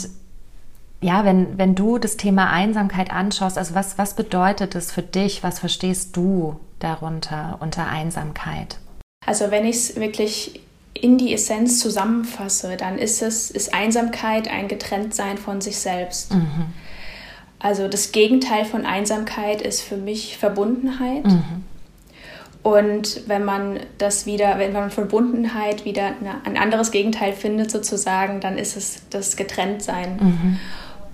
ja, 1.01 1.25
wenn, 1.25 1.59
wenn 1.59 1.75
du 1.75 1.99
das 1.99 2.17
Thema 2.17 2.51
Einsamkeit 2.51 3.13
anschaust, 3.13 3.59
also 3.59 3.75
was, 3.75 3.99
was 3.99 4.15
bedeutet 4.15 4.77
das 4.77 4.93
für 4.93 5.03
dich? 5.03 5.43
Was 5.43 5.59
verstehst 5.59 6.17
du 6.17 6.61
darunter 6.79 7.57
unter 7.61 7.89
Einsamkeit? 7.89 8.79
Also 9.27 9.51
wenn 9.51 9.65
ich 9.65 9.77
es 9.77 9.97
wirklich 9.97 10.61
in 10.95 11.19
die 11.19 11.35
Essenz 11.35 11.81
zusammenfasse, 11.81 12.77
dann 12.77 12.97
ist 12.99 13.23
es, 13.23 13.51
ist 13.51 13.75
Einsamkeit 13.75 14.49
ein 14.49 14.69
Getrenntsein 14.69 15.37
von 15.37 15.61
sich 15.61 15.79
selbst. 15.79 16.33
Mhm. 16.33 16.67
Also 17.59 17.89
das 17.89 18.13
Gegenteil 18.13 18.65
von 18.65 18.85
Einsamkeit 18.85 19.63
ist 19.63 19.83
für 19.83 19.97
mich 19.97 20.37
Verbundenheit. 20.37 21.25
Mhm. 21.25 21.65
Und 22.63 23.29
wenn 23.29 23.45
man 23.45 23.79
das 23.99 24.27
wieder, 24.27 24.59
wenn 24.59 24.73
man 24.73 24.91
Verbundenheit 24.91 25.85
wieder 25.85 26.15
ein 26.45 26.57
anderes 26.57 26.91
Gegenteil 26.91 27.33
findet, 27.33 27.71
sozusagen, 27.71 28.41
dann 28.41 28.59
ist 28.59 28.77
es 28.77 29.03
das 29.11 29.37
Getrenntsein. 29.37 30.17
Mhm. 30.21 30.59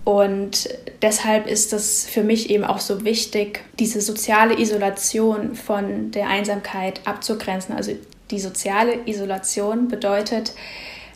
Und 0.05 0.69
deshalb 1.01 1.47
ist 1.47 1.73
es 1.73 2.07
für 2.07 2.25
mich 2.25 2.51
eben 2.51 2.65
auch 2.65 2.81
so 2.81 3.05
wichtig, 3.05 3.65
diese 3.79 4.01
soziale 4.01 4.59
Isolation 4.59 5.55
von 5.55 6.11
der 6.11 6.29
Einsamkeit 6.29 7.01
abzugrenzen. 7.05 7.77
Also 7.77 7.93
die 8.31 8.41
soziale 8.41 9.07
Isolation 9.07 9.89
bedeutet, 9.89 10.55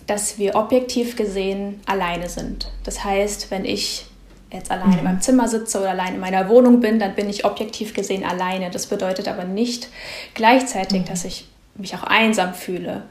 dass 0.06 0.38
wir 0.38 0.54
objektiv 0.54 1.16
gesehen 1.16 1.80
alleine 1.86 2.28
sind. 2.28 2.70
Das 2.84 3.02
heißt, 3.02 3.50
wenn 3.50 3.64
ich 3.64 4.06
jetzt 4.52 4.70
alleine 4.70 4.92
mhm. 4.92 4.98
in 4.98 5.04
meinem 5.04 5.20
Zimmer 5.20 5.48
sitze 5.48 5.78
oder 5.80 5.90
allein 5.90 6.14
in 6.14 6.20
meiner 6.20 6.48
Wohnung 6.48 6.80
bin, 6.80 6.98
dann 6.98 7.14
bin 7.14 7.28
ich 7.28 7.44
objektiv 7.44 7.94
gesehen 7.94 8.24
alleine. 8.24 8.70
Das 8.70 8.86
bedeutet 8.86 9.28
aber 9.28 9.44
nicht 9.44 9.88
gleichzeitig, 10.34 11.02
mhm. 11.02 11.06
dass 11.06 11.24
ich 11.24 11.48
mich 11.74 11.94
auch 11.94 12.04
einsam 12.04 12.54
fühle. 12.54 13.02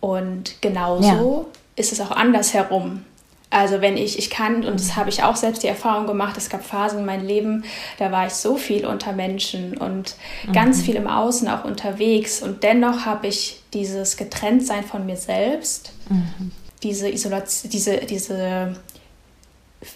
Und 0.00 0.60
genauso 0.60 1.46
ja. 1.48 1.60
ist 1.76 1.92
es 1.92 2.00
auch 2.00 2.10
andersherum. 2.10 3.04
Also 3.50 3.80
wenn 3.80 3.96
ich, 3.96 4.18
ich 4.18 4.30
kann, 4.30 4.64
und 4.64 4.80
das 4.80 4.96
habe 4.96 5.10
ich 5.10 5.22
auch 5.22 5.36
selbst 5.36 5.62
die 5.62 5.68
Erfahrung 5.68 6.08
gemacht, 6.08 6.36
es 6.36 6.48
gab 6.48 6.64
Phasen 6.64 7.00
in 7.00 7.04
meinem 7.04 7.24
Leben, 7.24 7.64
da 7.98 8.10
war 8.10 8.26
ich 8.26 8.32
so 8.32 8.56
viel 8.56 8.84
unter 8.84 9.12
Menschen 9.12 9.76
und 9.76 10.16
mhm. 10.46 10.52
ganz 10.52 10.82
viel 10.82 10.96
im 10.96 11.06
Außen 11.06 11.46
auch 11.48 11.64
unterwegs. 11.64 12.42
Und 12.42 12.64
dennoch 12.64 13.06
habe 13.06 13.28
ich 13.28 13.62
dieses 13.72 14.16
Getrenntsein 14.16 14.82
von 14.82 15.06
mir 15.06 15.16
selbst, 15.16 15.92
mhm. 16.08 16.50
diese 16.82 17.08
Isolation, 17.08 17.70
diese, 17.70 17.98
diese 17.98 18.74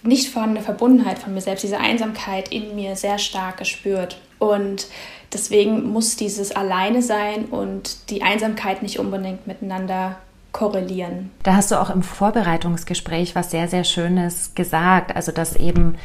nicht 0.03 0.29
vorhandene 0.29 0.65
Verbundenheit 0.65 1.19
von 1.19 1.35
mir 1.35 1.41
selbst, 1.41 1.63
diese 1.63 1.79
Einsamkeit 1.79 2.51
in 2.51 2.75
mir 2.75 2.97
sehr 2.97 3.19
stark 3.19 3.57
gespürt. 3.59 4.21
Und 4.39 4.87
deswegen 5.33 5.91
muss 5.91 6.17
dieses 6.17 6.53
Alleine 6.53 7.03
sein 7.03 7.47
und 7.47 8.11
die 8.11 8.23
Einsamkeit 8.23 8.83
nicht 8.83 8.99
unbedingt 8.99 9.47
miteinander 9.47 10.17
korrelieren. 10.53 11.31
Da 11.43 11.57
hast 11.57 11.71
du 11.71 11.81
auch 11.81 11.91
im 11.91 12.03
Vorbereitungsgespräch 12.03 13.35
was 13.35 13.51
sehr, 13.51 13.69
sehr 13.69 13.85
Schönes 13.85 14.55
gesagt. 14.55 15.15
Also, 15.15 15.33
dass 15.33 15.57
eben 15.57 15.97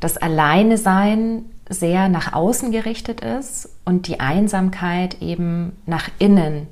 das 0.00 0.16
Alleine 0.16 0.78
sein 0.78 1.44
sehr 1.68 2.08
nach 2.08 2.32
außen 2.32 2.72
gerichtet 2.72 3.20
ist 3.20 3.68
und 3.84 4.08
die 4.08 4.20
Einsamkeit 4.20 5.22
eben 5.22 5.76
nach 5.86 6.08
innen 6.18 6.66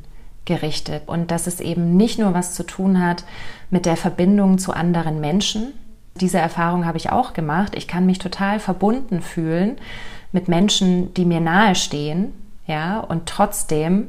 gerichtet. 0.44 1.04
Und 1.06 1.30
dass 1.30 1.46
es 1.46 1.60
eben 1.60 1.96
nicht 1.96 2.18
nur 2.18 2.34
was 2.34 2.54
zu 2.54 2.64
tun 2.64 3.00
hat 3.00 3.24
mit 3.70 3.86
der 3.86 3.96
Verbindung 3.96 4.58
zu 4.58 4.72
anderen 4.72 5.20
Menschen, 5.20 5.72
diese 6.14 6.38
Erfahrung 6.38 6.86
habe 6.86 6.98
ich 6.98 7.10
auch 7.10 7.32
gemacht. 7.32 7.74
Ich 7.74 7.88
kann 7.88 8.06
mich 8.06 8.18
total 8.18 8.60
verbunden 8.60 9.22
fühlen 9.22 9.78
mit 10.32 10.48
Menschen, 10.48 11.14
die 11.14 11.24
mir 11.24 11.40
nahestehen, 11.40 12.32
ja, 12.66 13.00
und 13.00 13.26
trotzdem 13.26 14.08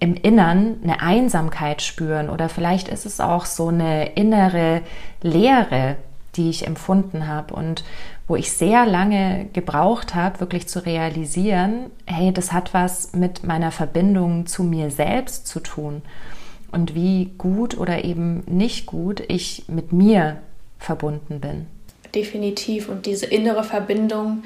im 0.00 0.14
Innern 0.14 0.76
eine 0.82 1.00
Einsamkeit 1.00 1.80
spüren 1.80 2.28
oder 2.28 2.48
vielleicht 2.48 2.88
ist 2.88 3.06
es 3.06 3.20
auch 3.20 3.46
so 3.46 3.68
eine 3.68 4.12
innere 4.14 4.82
Leere, 5.22 5.96
die 6.36 6.50
ich 6.50 6.66
empfunden 6.66 7.26
habe 7.28 7.54
und 7.54 7.84
wo 8.26 8.36
ich 8.36 8.52
sehr 8.52 8.86
lange 8.86 9.46
gebraucht 9.52 10.14
habe, 10.14 10.40
wirklich 10.40 10.66
zu 10.66 10.84
realisieren, 10.84 11.90
hey, 12.06 12.32
das 12.32 12.52
hat 12.52 12.74
was 12.74 13.12
mit 13.12 13.44
meiner 13.44 13.70
Verbindung 13.70 14.46
zu 14.46 14.64
mir 14.64 14.90
selbst 14.90 15.46
zu 15.46 15.60
tun 15.60 16.02
und 16.72 16.94
wie 16.94 17.32
gut 17.38 17.78
oder 17.78 18.04
eben 18.04 18.42
nicht 18.46 18.86
gut 18.86 19.22
ich 19.28 19.64
mit 19.68 19.92
mir 19.92 20.38
verbunden 20.78 21.40
bin. 21.40 21.66
definitiv. 22.14 22.88
Und 22.88 23.06
diese 23.06 23.26
innere 23.26 23.64
Verbindung 23.64 24.44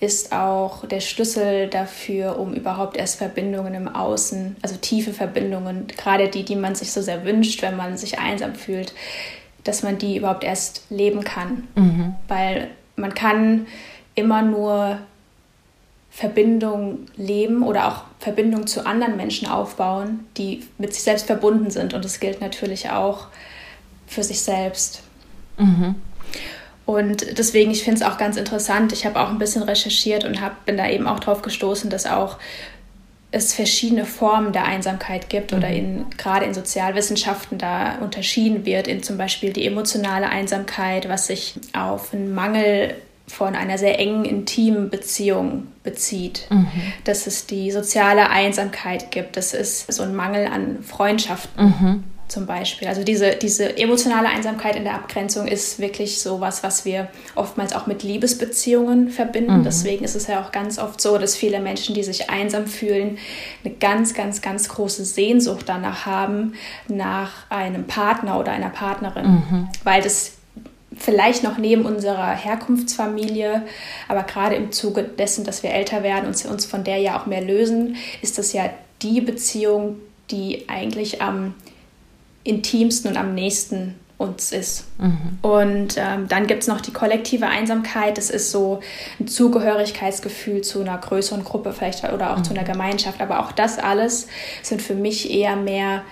ist 0.00 0.32
auch 0.32 0.86
der 0.86 1.00
Schlüssel 1.00 1.68
dafür, 1.68 2.38
um 2.38 2.54
überhaupt 2.54 2.96
erst 2.96 3.16
Verbindungen 3.16 3.74
im 3.74 3.88
Außen, 3.88 4.56
also 4.62 4.76
tiefe 4.76 5.12
Verbindungen, 5.12 5.86
gerade 5.86 6.28
die, 6.28 6.44
die 6.44 6.56
man 6.56 6.74
sich 6.74 6.92
so 6.92 7.00
sehr 7.00 7.24
wünscht, 7.24 7.62
wenn 7.62 7.76
man 7.76 7.96
sich 7.96 8.18
einsam 8.18 8.54
fühlt, 8.54 8.94
dass 9.62 9.82
man 9.82 9.98
die 9.98 10.16
überhaupt 10.16 10.44
erst 10.44 10.84
leben 10.90 11.24
kann. 11.24 11.68
Mhm. 11.74 12.14
Weil 12.28 12.70
man 12.96 13.14
kann 13.14 13.66
immer 14.14 14.42
nur 14.42 14.98
Verbindung 16.10 17.06
leben 17.16 17.64
oder 17.64 17.88
auch 17.88 18.04
Verbindung 18.20 18.68
zu 18.68 18.86
anderen 18.86 19.16
Menschen 19.16 19.48
aufbauen, 19.48 20.26
die 20.36 20.62
mit 20.78 20.94
sich 20.94 21.02
selbst 21.02 21.26
verbunden 21.26 21.70
sind. 21.70 21.92
Und 21.92 22.04
das 22.04 22.20
gilt 22.20 22.40
natürlich 22.40 22.90
auch 22.90 23.26
für 24.06 24.22
sich 24.22 24.40
selbst. 24.40 25.02
Mhm. 25.58 25.94
Und 26.86 27.38
deswegen, 27.38 27.70
ich 27.70 27.82
finde 27.82 28.00
es 28.00 28.06
auch 28.06 28.18
ganz 28.18 28.36
interessant. 28.36 28.92
Ich 28.92 29.06
habe 29.06 29.18
auch 29.18 29.30
ein 29.30 29.38
bisschen 29.38 29.62
recherchiert 29.62 30.24
und 30.24 30.40
hab, 30.40 30.66
bin 30.66 30.76
da 30.76 30.88
eben 30.88 31.06
auch 31.06 31.18
drauf 31.18 31.40
gestoßen, 31.42 31.88
dass 31.88 32.06
auch 32.06 32.38
es 33.30 33.54
verschiedene 33.54 34.04
Formen 34.04 34.52
der 34.52 34.64
Einsamkeit 34.64 35.28
gibt 35.28 35.52
mhm. 35.52 35.58
oder 35.58 35.68
in, 35.68 36.06
gerade 36.16 36.44
in 36.44 36.54
Sozialwissenschaften 36.54 37.58
da 37.58 37.96
unterschieden 37.98 38.64
wird, 38.66 38.86
in 38.86 39.02
zum 39.02 39.16
Beispiel 39.16 39.52
die 39.52 39.66
emotionale 39.66 40.28
Einsamkeit, 40.28 41.08
was 41.08 41.26
sich 41.28 41.54
auf 41.72 42.12
einen 42.12 42.34
Mangel 42.34 42.94
von 43.26 43.56
einer 43.56 43.78
sehr 43.78 43.98
engen, 43.98 44.26
intimen 44.26 44.90
Beziehung 44.90 45.68
bezieht. 45.82 46.46
Mhm. 46.50 46.68
Dass 47.04 47.26
es 47.26 47.46
die 47.46 47.70
soziale 47.70 48.28
Einsamkeit 48.28 49.10
gibt, 49.10 49.38
dass 49.38 49.54
es 49.54 49.86
so 49.88 50.02
ein 50.02 50.14
Mangel 50.14 50.46
an 50.46 50.82
Freundschaften 50.82 51.64
mhm 51.64 52.04
zum 52.28 52.46
Beispiel. 52.46 52.88
Also 52.88 53.04
diese, 53.04 53.32
diese 53.36 53.76
emotionale 53.76 54.28
Einsamkeit 54.28 54.76
in 54.76 54.84
der 54.84 54.94
Abgrenzung 54.94 55.46
ist 55.46 55.78
wirklich 55.78 56.20
so 56.20 56.40
was, 56.40 56.62
was 56.62 56.84
wir 56.84 57.08
oftmals 57.34 57.74
auch 57.74 57.86
mit 57.86 58.02
Liebesbeziehungen 58.02 59.10
verbinden. 59.10 59.58
Mhm. 59.58 59.64
Deswegen 59.64 60.04
ist 60.04 60.16
es 60.16 60.26
ja 60.26 60.42
auch 60.42 60.50
ganz 60.50 60.78
oft 60.78 61.00
so, 61.00 61.18
dass 61.18 61.36
viele 61.36 61.60
Menschen, 61.60 61.94
die 61.94 62.02
sich 62.02 62.30
einsam 62.30 62.66
fühlen, 62.66 63.18
eine 63.64 63.74
ganz, 63.74 64.14
ganz, 64.14 64.40
ganz 64.40 64.68
große 64.68 65.04
Sehnsucht 65.04 65.68
danach 65.68 66.06
haben, 66.06 66.54
nach 66.88 67.50
einem 67.50 67.86
Partner 67.86 68.38
oder 68.40 68.52
einer 68.52 68.70
Partnerin, 68.70 69.26
mhm. 69.26 69.68
weil 69.84 70.02
das 70.02 70.32
vielleicht 70.96 71.42
noch 71.42 71.58
neben 71.58 71.84
unserer 71.84 72.30
Herkunftsfamilie, 72.30 73.62
aber 74.08 74.22
gerade 74.22 74.54
im 74.54 74.72
Zuge 74.72 75.02
dessen, 75.02 75.44
dass 75.44 75.62
wir 75.62 75.70
älter 75.70 76.02
werden 76.02 76.26
und 76.26 76.44
uns 76.46 76.64
von 76.64 76.84
der 76.84 76.98
ja 76.98 77.20
auch 77.20 77.26
mehr 77.26 77.42
lösen, 77.42 77.96
ist 78.22 78.38
das 78.38 78.52
ja 78.52 78.70
die 79.02 79.20
Beziehung, 79.20 79.96
die 80.30 80.68
eigentlich 80.68 81.20
am 81.20 81.54
intimsten 82.44 83.10
und 83.10 83.16
am 83.16 83.34
nächsten 83.34 83.94
uns 84.16 84.52
ist. 84.52 84.84
Mhm. 84.98 85.38
Und 85.42 85.96
ähm, 85.96 86.28
dann 86.28 86.46
gibt 86.46 86.62
es 86.62 86.68
noch 86.68 86.80
die 86.80 86.92
kollektive 86.92 87.46
Einsamkeit. 87.46 88.16
Das 88.16 88.30
ist 88.30 88.50
so 88.50 88.80
ein 89.18 89.26
Zugehörigkeitsgefühl 89.26 90.62
zu 90.62 90.80
einer 90.80 90.96
größeren 90.98 91.44
Gruppe 91.44 91.72
vielleicht 91.72 92.04
oder 92.04 92.32
auch 92.32 92.38
mhm. 92.38 92.44
zu 92.44 92.54
einer 92.54 92.64
Gemeinschaft. 92.64 93.20
Aber 93.20 93.40
auch 93.40 93.52
das 93.52 93.78
alles 93.78 94.28
sind 94.62 94.82
für 94.82 94.94
mich 94.94 95.30
eher 95.30 95.56
mehr 95.56 96.02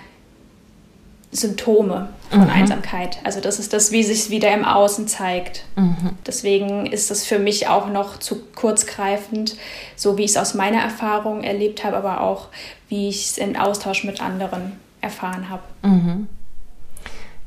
Symptome 1.31 2.09
von 2.29 2.43
mhm. 2.43 2.49
Einsamkeit. 2.49 3.17
Also 3.23 3.39
das 3.39 3.57
ist 3.57 3.73
das, 3.73 3.91
wie 3.91 4.03
sich 4.03 4.19
es 4.19 4.29
wieder 4.29 4.53
im 4.53 4.65
Außen 4.65 5.07
zeigt. 5.07 5.63
Mhm. 5.75 6.11
Deswegen 6.27 6.85
ist 6.85 7.09
das 7.09 7.25
für 7.25 7.39
mich 7.39 7.67
auch 7.67 7.87
noch 7.87 8.19
zu 8.19 8.43
kurzgreifend, 8.53 9.55
so 9.95 10.17
wie 10.17 10.25
ich 10.25 10.31
es 10.31 10.37
aus 10.37 10.53
meiner 10.53 10.81
Erfahrung 10.81 11.41
erlebt 11.43 11.83
habe, 11.83 11.97
aber 11.97 12.21
auch 12.21 12.49
wie 12.89 13.09
ich 13.09 13.25
es 13.25 13.37
im 13.37 13.55
Austausch 13.55 14.03
mit 14.03 14.21
anderen 14.21 14.73
erfahren 15.03 15.49
habe. 15.49 15.63
Mhm. 15.83 16.27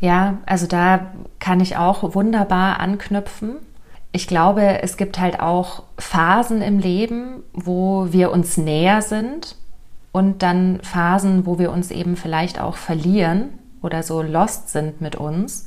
Ja, 0.01 0.39
also 0.47 0.67
da 0.67 1.13
kann 1.39 1.61
ich 1.61 1.77
auch 1.77 2.15
wunderbar 2.15 2.81
anknüpfen. 2.81 3.57
Ich 4.13 4.27
glaube, 4.27 4.83
es 4.83 4.97
gibt 4.97 5.19
halt 5.19 5.41
auch 5.41 5.83
Phasen 5.99 6.63
im 6.63 6.79
Leben, 6.79 7.43
wo 7.53 8.13
wir 8.13 8.31
uns 8.31 8.57
näher 8.57 9.03
sind 9.03 9.57
und 10.13 10.43
dann 10.43 10.81
Phasen, 10.83 11.47
wo 11.47 11.59
wir 11.59 11.73
uns 11.73 11.91
eben 11.91 12.17
vielleicht 12.17 12.61
auch 12.61 12.77
verlieren 12.77 13.51
oder 13.83 14.03
so 14.03 14.23
lost 14.23 14.71
sind 14.71 15.01
mit 15.01 15.17
uns. 15.17 15.67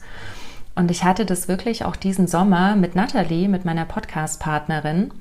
Und 0.75 0.91
ich 0.91 1.03
hatte 1.03 1.25
das 1.25 1.47
wirklich 1.47 1.83
auch 1.85 1.95
diesen 1.95 2.27
Sommer 2.27 2.75
mit 2.75 2.95
Natalie, 2.95 3.49
mit 3.49 3.65
meiner 3.65 3.85
Podcast-Partnerin, 3.85 5.11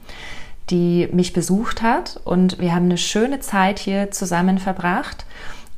die 0.70 1.08
mich 1.12 1.32
besucht 1.32 1.82
hat 1.82 2.20
und 2.25 2.58
wir 2.58 2.75
haben 2.75 2.84
eine 2.84 2.98
schöne 2.98 3.40
Zeit 3.40 3.78
hier 3.78 4.10
zusammen 4.10 4.58
verbracht. 4.58 5.25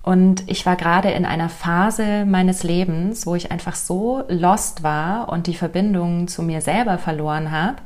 Und 0.02 0.44
ich 0.46 0.64
war 0.64 0.76
gerade 0.76 1.10
in 1.10 1.26
einer 1.26 1.50
Phase 1.50 2.24
meines 2.24 2.62
Lebens, 2.62 3.26
wo 3.26 3.34
ich 3.34 3.50
einfach 3.52 3.74
so 3.74 4.22
lost 4.28 4.82
war 4.82 5.28
und 5.28 5.46
die 5.46 5.54
Verbindung 5.54 6.26
zu 6.26 6.42
mir 6.42 6.62
selber 6.62 6.96
verloren 6.96 7.50
habe, 7.50 7.76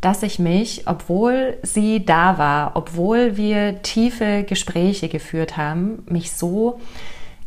dass 0.00 0.22
ich 0.22 0.38
mich, 0.38 0.86
obwohl 0.86 1.56
sie 1.62 2.04
da 2.04 2.38
war, 2.38 2.72
obwohl 2.74 3.36
wir 3.36 3.82
tiefe 3.82 4.42
Gespräche 4.42 5.08
geführt 5.08 5.56
haben, 5.56 6.02
mich 6.06 6.32
so 6.32 6.80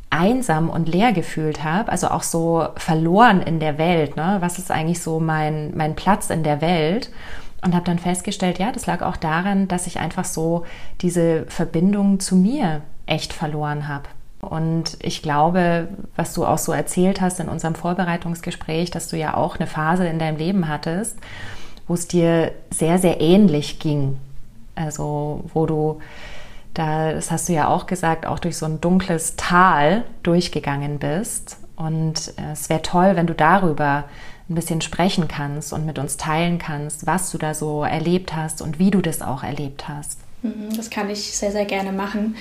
einsam 0.10 0.70
und 0.70 0.88
leer 0.88 1.12
gefühlt 1.12 1.66
habe, 1.66 1.92
also 1.92 2.08
auch 2.08 2.24
so 2.24 2.66
verloren 2.78 3.42
in 3.42 3.60
der 3.60 3.78
Welt. 3.78 4.16
Ne? 4.16 4.38
Was 4.40 4.58
ist 4.58 4.72
eigentlich 4.72 5.02
so 5.02 5.20
mein, 5.20 5.76
mein 5.76 5.96
Platz 5.96 6.30
in 6.30 6.44
der 6.44 6.62
Welt? 6.62 7.12
Und 7.64 7.74
habe 7.74 7.86
dann 7.86 8.00
festgestellt, 8.00 8.60
ja, 8.60 8.72
das 8.72 8.86
lag 8.86 9.02
auch 9.02 9.18
daran, 9.18 9.68
dass 9.68 9.88
ich 9.88 10.00
einfach 10.00 10.26
so 10.26 10.64
diese 11.02 11.46
Verbindung 11.48 12.20
zu 12.20 12.36
mir 12.36 12.84
echt 13.08 13.34
verloren 13.34 13.88
habe. 13.88 14.06
Und 14.40 14.98
ich 15.02 15.22
glaube, 15.22 15.88
was 16.16 16.34
du 16.34 16.46
auch 16.46 16.60
so 16.60 16.72
erzählt 16.72 17.22
hast 17.22 17.40
in 17.40 17.50
unserem 17.50 17.76
Vorbereitungsgespräch, 17.76 18.92
dass 18.92 19.10
du 19.10 19.18
ja 19.18 19.36
auch 19.36 19.58
eine 19.58 19.68
Phase 19.68 20.08
in 20.08 20.20
deinem 20.20 20.38
Leben 20.38 20.68
hattest, 20.68 21.18
wo 21.88 21.96
es 21.96 22.08
dir 22.08 22.52
sehr, 22.70 23.00
sehr 23.00 23.20
ähnlich 23.20 23.80
ging. 23.80 24.18
Also 24.76 25.44
wo 25.54 25.66
du 25.66 26.00
da, 26.76 27.14
das 27.14 27.32
hast 27.32 27.50
du 27.50 27.54
ja 27.54 27.68
auch 27.68 27.88
gesagt, 27.88 28.28
auch 28.28 28.38
durch 28.38 28.58
so 28.58 28.68
ein 28.68 28.80
dunkles 28.80 29.36
Tal 29.36 30.04
durchgegangen 30.22 31.00
bist. 31.00 31.58
Und 31.76 32.34
äh, 32.38 32.52
es 32.52 32.70
wäre 32.70 32.84
toll, 32.84 33.16
wenn 33.16 33.26
du 33.26 33.34
darüber 33.34 34.04
ein 34.50 34.56
bisschen 34.56 34.82
sprechen 34.82 35.28
kannst 35.28 35.74
und 35.74 35.86
mit 35.86 36.00
uns 36.00 36.18
teilen 36.18 36.60
kannst, 36.60 37.08
was 37.08 37.32
du 37.32 37.38
da 37.38 37.54
so 37.54 37.84
erlebt 37.84 38.36
hast 38.36 38.62
und 38.62 38.80
wie 38.80 38.92
du 38.92 39.02
das 39.02 39.22
auch 39.22 39.44
erlebt 39.44 39.88
hast. 39.88 40.20
Mhm, 40.44 40.76
das 40.76 40.90
kann 40.90 41.10
ich 41.10 41.36
sehr, 41.36 41.52
sehr 41.52 41.66
gerne 41.66 41.92
machen. 41.92 42.36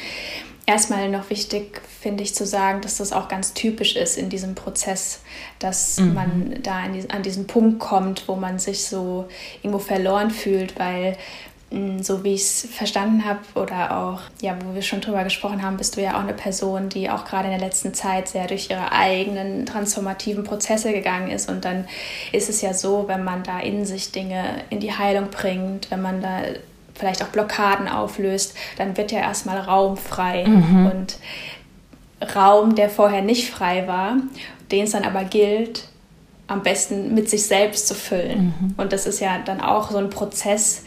Erstmal 0.69 1.09
noch 1.09 1.31
wichtig 1.31 1.81
finde 2.01 2.25
ich 2.25 2.35
zu 2.35 2.45
sagen, 2.45 2.81
dass 2.81 2.97
das 2.97 3.13
auch 3.13 3.29
ganz 3.29 3.55
typisch 3.55 3.95
ist 3.95 4.19
in 4.19 4.31
diesem 4.31 4.57
Prozess, 4.57 5.21
dass 5.61 5.99
mhm. 5.99 6.15
man 6.15 6.59
da 6.61 6.83
an 7.09 7.23
diesen 7.23 7.47
Punkt 7.47 7.79
kommt, 7.79 8.27
wo 8.27 8.35
man 8.35 8.59
sich 8.59 8.85
so 8.85 9.29
irgendwo 9.63 9.79
verloren 9.79 10.33
fühlt, 10.33 10.77
weil 10.77 11.17
mm, 11.71 12.01
so 12.01 12.25
wie 12.25 12.35
ich 12.35 12.43
es 12.43 12.69
verstanden 12.69 13.25
habe 13.25 13.39
oder 13.55 13.97
auch, 13.97 14.23
ja, 14.43 14.59
wo 14.65 14.75
wir 14.75 14.83
schon 14.83 15.01
drüber 15.01 15.23
gesprochen 15.23 15.63
haben, 15.63 15.77
bist 15.77 15.97
du 15.97 16.03
ja 16.03 16.17
auch 16.17 16.25
eine 16.25 16.35
Person, 16.35 16.89
die 16.89 17.11
auch 17.11 17.25
gerade 17.25 17.45
in 17.45 17.57
der 17.57 17.61
letzten 17.61 17.95
Zeit 17.95 18.27
sehr 18.27 18.49
durch 18.49 18.69
ihre 18.69 18.91
eigenen 18.91 19.67
transformativen 19.67 20.43
Prozesse 20.43 20.93
gegangen 20.93 21.31
ist. 21.31 21.49
Und 21.49 21.65
dann 21.65 21.87
ist 22.33 22.49
es 22.49 22.61
ja 22.61 22.75
so, 22.75 23.07
wenn 23.07 23.23
man 23.23 23.45
da 23.45 23.61
in 23.61 23.85
sich 23.85 24.11
Dinge 24.11 24.65
in 24.71 24.81
die 24.81 24.93
Heilung 24.93 25.31
bringt, 25.31 25.93
wenn 25.93 26.03
man 26.03 26.21
da 26.21 26.41
vielleicht 26.99 27.23
auch 27.23 27.29
Blockaden 27.29 27.89
auflöst, 27.89 28.55
dann 28.77 28.97
wird 28.97 29.13
ja 29.13 29.21
erstmal 29.21 29.59
Raum 29.59 29.97
frei. 29.97 30.45
Mhm. 30.47 30.87
Und 30.87 31.19
Raum, 32.35 32.75
der 32.75 32.89
vorher 32.89 33.23
nicht 33.23 33.51
frei 33.51 33.87
war, 33.87 34.17
den 34.71 34.85
es 34.85 34.93
dann 34.93 35.05
aber 35.05 35.25
gilt, 35.25 35.89
am 36.47 36.63
besten 36.63 37.15
mit 37.15 37.29
sich 37.29 37.47
selbst 37.47 37.89
zu 37.89 37.95
füllen. 37.95 38.55
Mhm. 38.59 38.75
Und 38.77 38.93
das 38.93 39.07
ist 39.07 39.21
ja 39.21 39.39
dann 39.45 39.61
auch 39.61 39.91
so 39.91 39.99
ein 39.99 40.11
Prozess, 40.11 40.85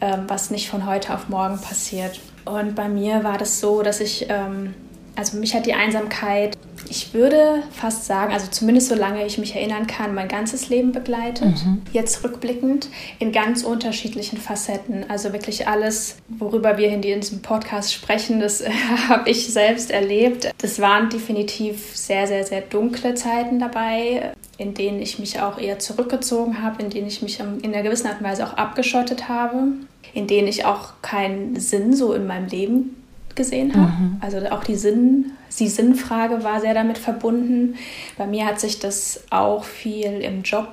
ähm, 0.00 0.24
was 0.28 0.50
nicht 0.50 0.68
von 0.68 0.86
heute 0.86 1.14
auf 1.14 1.28
morgen 1.28 1.60
passiert. 1.60 2.20
Und 2.44 2.74
bei 2.74 2.88
mir 2.88 3.24
war 3.24 3.38
das 3.38 3.60
so, 3.60 3.82
dass 3.82 4.00
ich, 4.00 4.26
ähm, 4.28 4.74
also 5.20 5.38
mich 5.38 5.54
hat 5.54 5.66
die 5.66 5.74
Einsamkeit 5.74 6.58
ich 6.90 7.14
würde 7.14 7.62
fast 7.70 8.06
sagen, 8.06 8.32
also 8.32 8.48
zumindest 8.50 8.88
solange 8.88 9.24
ich 9.24 9.38
mich 9.38 9.54
erinnern 9.54 9.86
kann, 9.86 10.12
mein 10.12 10.26
ganzes 10.26 10.68
Leben 10.68 10.90
begleitet. 10.90 11.64
Mhm. 11.64 11.82
Jetzt 11.92 12.24
rückblickend 12.24 12.88
in 13.20 13.30
ganz 13.30 13.62
unterschiedlichen 13.62 14.38
Facetten. 14.38 15.08
Also 15.08 15.32
wirklich 15.32 15.68
alles, 15.68 16.16
worüber 16.28 16.78
wir 16.78 16.88
in 16.88 17.00
diesem 17.00 17.42
Podcast 17.42 17.94
sprechen, 17.94 18.40
das 18.40 18.64
habe 19.08 19.30
ich 19.30 19.52
selbst 19.52 19.92
erlebt. 19.92 20.52
Das 20.58 20.80
waren 20.80 21.10
definitiv 21.10 21.96
sehr, 21.96 22.26
sehr, 22.26 22.44
sehr 22.44 22.62
dunkle 22.62 23.14
Zeiten 23.14 23.60
dabei, 23.60 24.32
in 24.58 24.74
denen 24.74 25.00
ich 25.00 25.20
mich 25.20 25.40
auch 25.40 25.58
eher 25.58 25.78
zurückgezogen 25.78 26.60
habe, 26.60 26.82
in 26.82 26.90
denen 26.90 27.06
ich 27.06 27.22
mich 27.22 27.38
in 27.40 27.64
einer 27.64 27.82
gewissen 27.82 28.08
Art 28.08 28.20
und 28.20 28.26
Weise 28.26 28.44
auch 28.44 28.54
abgeschottet 28.54 29.28
habe, 29.28 29.68
in 30.12 30.26
denen 30.26 30.48
ich 30.48 30.64
auch 30.64 30.94
keinen 31.02 31.58
Sinn 31.60 31.94
so 31.94 32.14
in 32.14 32.26
meinem 32.26 32.48
Leben 32.48 32.96
gesehen 33.40 33.74
habe. 33.74 33.90
Mhm. 33.90 34.16
Also 34.20 34.38
auch 34.50 34.62
die 34.62 34.76
Sinn, 34.76 35.32
die 35.58 35.68
Sinnfrage 35.68 36.44
war 36.44 36.60
sehr 36.60 36.74
damit 36.74 36.98
verbunden. 36.98 37.76
Bei 38.18 38.26
mir 38.26 38.44
hat 38.44 38.60
sich 38.60 38.78
das 38.78 39.24
auch 39.30 39.64
viel 39.64 40.20
im 40.20 40.42
Job 40.42 40.68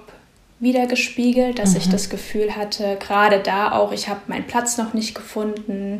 wieder 0.59 0.85
gespiegelt, 0.85 1.59
dass 1.59 1.71
mhm. 1.71 1.77
ich 1.77 1.89
das 1.89 2.09
Gefühl 2.09 2.55
hatte, 2.55 2.97
gerade 2.99 3.39
da 3.39 3.71
auch, 3.71 3.93
ich 3.93 4.09
habe 4.09 4.19
meinen 4.27 4.45
Platz 4.45 4.77
noch 4.77 4.93
nicht 4.93 5.15
gefunden. 5.15 5.99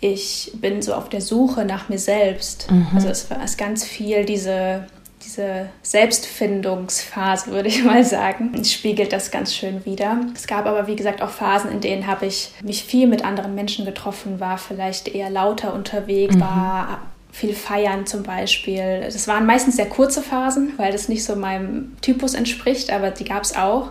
Ich 0.00 0.52
bin 0.60 0.82
so 0.82 0.92
auf 0.92 1.08
der 1.08 1.22
Suche 1.22 1.64
nach 1.64 1.88
mir 1.88 1.98
selbst. 1.98 2.70
Mhm. 2.70 2.88
Also 2.94 3.08
es 3.08 3.30
war 3.30 3.38
ganz 3.56 3.84
viel 3.84 4.26
diese, 4.26 4.86
diese 5.26 5.68
Selbstfindungsphase, 5.82 7.50
würde 7.50 7.68
ich 7.68 7.84
mal 7.84 8.04
sagen, 8.04 8.64
spiegelt 8.64 9.12
das 9.12 9.30
ganz 9.30 9.54
schön 9.54 9.84
wieder. 9.84 10.20
Es 10.34 10.46
gab 10.46 10.66
aber, 10.66 10.86
wie 10.86 10.96
gesagt, 10.96 11.20
auch 11.20 11.30
Phasen, 11.30 11.70
in 11.70 11.80
denen 11.80 12.06
habe 12.06 12.26
ich 12.26 12.52
mich 12.62 12.84
viel 12.84 13.06
mit 13.06 13.24
anderen 13.24 13.54
Menschen 13.54 13.84
getroffen, 13.84 14.40
war 14.40 14.56
vielleicht 14.56 15.08
eher 15.08 15.28
lauter 15.28 15.74
unterwegs, 15.74 16.36
mhm. 16.36 16.40
war 16.40 17.00
viel 17.32 17.54
feiern 17.54 18.06
zum 18.06 18.22
Beispiel. 18.22 19.00
Das 19.02 19.28
waren 19.28 19.44
meistens 19.44 19.76
sehr 19.76 19.88
kurze 19.90 20.22
Phasen, 20.22 20.72
weil 20.78 20.92
das 20.92 21.08
nicht 21.08 21.24
so 21.24 21.36
meinem 21.36 21.94
Typus 22.00 22.32
entspricht, 22.32 22.90
aber 22.90 23.10
die 23.10 23.24
gab 23.24 23.42
es 23.42 23.54
auch. 23.54 23.90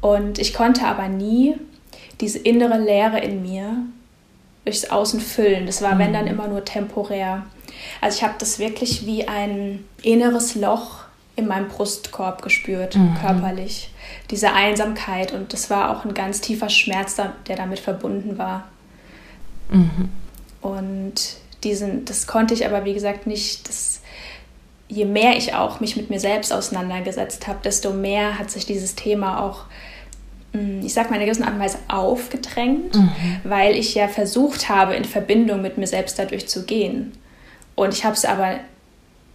Und 0.00 0.38
ich 0.38 0.54
konnte 0.54 0.86
aber 0.86 1.08
nie 1.08 1.56
diese 2.20 2.38
innere 2.38 2.78
Leere 2.78 3.18
in 3.18 3.42
mir 3.42 3.76
durchs 4.64 4.88
Außen 4.90 5.20
füllen. 5.20 5.66
Das 5.66 5.82
war, 5.82 5.94
mhm. 5.94 5.98
wenn 5.98 6.12
dann 6.14 6.26
immer 6.26 6.48
nur 6.48 6.64
temporär. 6.64 7.44
Also 8.00 8.18
ich 8.18 8.24
habe 8.24 8.34
das 8.38 8.58
wirklich 8.58 9.06
wie 9.06 9.26
ein 9.28 9.84
inneres 10.02 10.54
Loch 10.54 11.04
in 11.36 11.46
meinem 11.46 11.68
Brustkorb 11.68 12.42
gespürt, 12.42 12.96
mhm. 12.96 13.16
körperlich. 13.20 13.90
Diese 14.30 14.52
Einsamkeit 14.52 15.32
und 15.32 15.52
das 15.52 15.70
war 15.70 15.90
auch 15.90 16.04
ein 16.04 16.14
ganz 16.14 16.40
tiefer 16.40 16.68
Schmerz, 16.68 17.16
der 17.16 17.56
damit 17.56 17.80
verbunden 17.80 18.38
war. 18.38 18.68
Mhm. 19.70 20.10
Und 20.60 21.36
diesen, 21.64 22.04
das 22.04 22.26
konnte 22.26 22.54
ich 22.54 22.66
aber, 22.66 22.84
wie 22.84 22.94
gesagt, 22.94 23.26
nicht. 23.26 23.68
Das, 23.68 24.00
je 24.88 25.06
mehr 25.06 25.36
ich 25.36 25.54
auch 25.54 25.80
mich 25.80 25.96
mit 25.96 26.10
mir 26.10 26.20
selbst 26.20 26.52
auseinandergesetzt 26.52 27.46
habe, 27.46 27.58
desto 27.64 27.92
mehr 27.92 28.38
hat 28.38 28.50
sich 28.50 28.66
dieses 28.66 28.94
Thema 28.94 29.40
auch 29.40 29.64
hm, 30.54 30.82
ich 30.84 30.94
sag 30.94 31.10
mal, 31.10 31.16
in 31.16 31.22
einer 31.22 31.26
gewissen 31.26 31.44
Art 31.44 31.54
und 31.54 31.60
Weise 31.60 31.78
aufgedrängt, 31.88 32.94
mhm. 32.94 33.10
weil 33.42 33.76
ich 33.76 33.94
ja 33.94 34.08
versucht 34.08 34.68
habe, 34.68 34.94
in 34.94 35.04
Verbindung 35.04 35.60
mit 35.60 35.76
mir 35.78 35.86
selbst 35.86 36.18
dadurch 36.18 36.48
zu 36.48 36.64
gehen. 36.64 37.12
Und 37.74 37.94
ich 37.94 38.04
habe 38.04 38.14
es 38.14 38.24
aber 38.24 38.60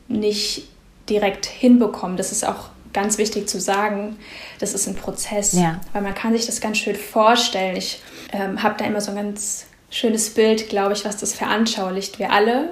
nicht 0.07 0.67
direkt 1.09 1.45
hinbekommen. 1.45 2.17
Das 2.17 2.31
ist 2.31 2.45
auch 2.45 2.69
ganz 2.93 3.17
wichtig 3.17 3.47
zu 3.47 3.59
sagen. 3.59 4.17
Das 4.59 4.73
ist 4.73 4.87
ein 4.87 4.95
Prozess, 4.95 5.53
ja. 5.53 5.79
weil 5.93 6.01
man 6.01 6.15
kann 6.15 6.33
sich 6.33 6.45
das 6.45 6.61
ganz 6.61 6.77
schön 6.77 6.95
vorstellen. 6.95 7.75
Ich 7.75 8.01
ähm, 8.31 8.61
habe 8.63 8.75
da 8.77 8.85
immer 8.85 9.01
so 9.01 9.11
ein 9.11 9.17
ganz 9.17 9.65
schönes 9.89 10.31
Bild, 10.31 10.69
glaube 10.69 10.93
ich, 10.93 11.05
was 11.05 11.17
das 11.17 11.33
veranschaulicht. 11.33 12.19
Wir 12.19 12.31
alle 12.31 12.69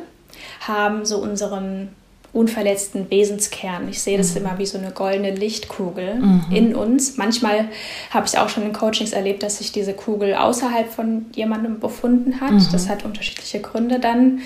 haben 0.62 1.06
so 1.06 1.17
unseren 1.17 1.89
unverletzten 2.34 3.10
Wesenskern. 3.10 3.88
Ich 3.89 4.01
sehe 4.01 4.17
das 4.17 4.32
mhm. 4.32 4.41
immer 4.41 4.58
wie 4.60 4.65
so 4.65 4.77
eine 4.77 4.91
goldene 4.91 5.32
Lichtkugel 5.32 6.15
mhm. 6.15 6.45
in 6.51 6.75
uns. 6.75 7.17
Manchmal 7.17 7.69
habe 8.12 8.27
ich 8.27 8.38
auch 8.38 8.49
schon 8.49 8.63
in 8.63 8.73
Coachings 8.73 9.12
erlebt, 9.12 9.43
dass 9.43 9.58
sich 9.58 9.71
diese 9.71 9.93
Kugel 9.93 10.36
außerhalb 10.36 10.91
von 10.91 11.27
jemandem 11.34 11.80
befunden 11.80 12.39
hat. 12.41 12.51
Mhm. 12.51 12.67
Das 12.71 12.89
hat 12.89 13.06
unterschiedliche 13.06 13.62
Gründe 13.62 13.99
dann. 13.99 14.41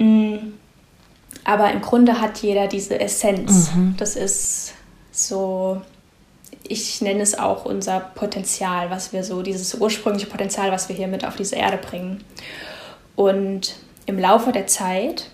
Mm. 0.00 0.54
Aber 1.44 1.70
im 1.70 1.80
Grunde 1.80 2.20
hat 2.20 2.38
jeder 2.38 2.66
diese 2.66 3.00
Essenz. 3.00 3.74
Mhm. 3.74 3.94
Das 3.96 4.14
ist 4.16 4.74
so 5.10 5.80
ich 6.70 7.00
nenne 7.00 7.20
es 7.22 7.36
auch 7.36 7.64
unser 7.64 7.98
Potenzial, 7.98 8.90
was 8.90 9.12
wir 9.12 9.24
so, 9.24 9.42
dieses 9.42 9.74
ursprüngliche 9.74 10.28
Potenzial, 10.28 10.70
was 10.70 10.88
wir 10.88 10.94
hier 10.94 11.08
mit 11.08 11.24
auf 11.24 11.34
diese 11.34 11.56
Erde 11.56 11.78
bringen. 11.78 12.22
Und 13.16 13.74
im 14.06 14.18
Laufe 14.18 14.52
der 14.52 14.68
Zeit 14.68 15.30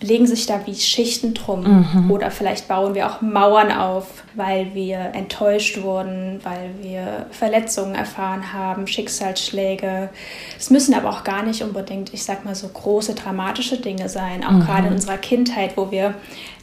legen 0.00 0.26
sich 0.26 0.46
da 0.46 0.60
wie 0.66 0.74
Schichten 0.74 1.32
drum. 1.32 1.86
Mhm. 1.92 2.10
Oder 2.10 2.30
vielleicht 2.30 2.68
bauen 2.68 2.94
wir 2.94 3.06
auch 3.06 3.22
Mauern 3.22 3.72
auf, 3.72 4.24
weil 4.34 4.74
wir 4.74 4.98
enttäuscht 5.14 5.80
wurden, 5.82 6.40
weil 6.42 6.70
wir 6.82 7.26
Verletzungen 7.30 7.94
erfahren 7.94 8.52
haben, 8.52 8.86
Schicksalsschläge. 8.86 10.10
Es 10.58 10.68
müssen 10.70 10.92
aber 10.92 11.08
auch 11.08 11.24
gar 11.24 11.42
nicht 11.42 11.62
unbedingt, 11.62 12.12
ich 12.12 12.24
sag 12.24 12.44
mal, 12.44 12.54
so 12.54 12.68
große 12.68 13.14
dramatische 13.14 13.78
Dinge 13.78 14.10
sein. 14.10 14.44
Auch 14.44 14.52
mhm. 14.52 14.60
gerade 14.60 14.88
in 14.88 14.92
unserer 14.92 15.16
Kindheit, 15.16 15.76
wo 15.76 15.90
wir 15.90 16.14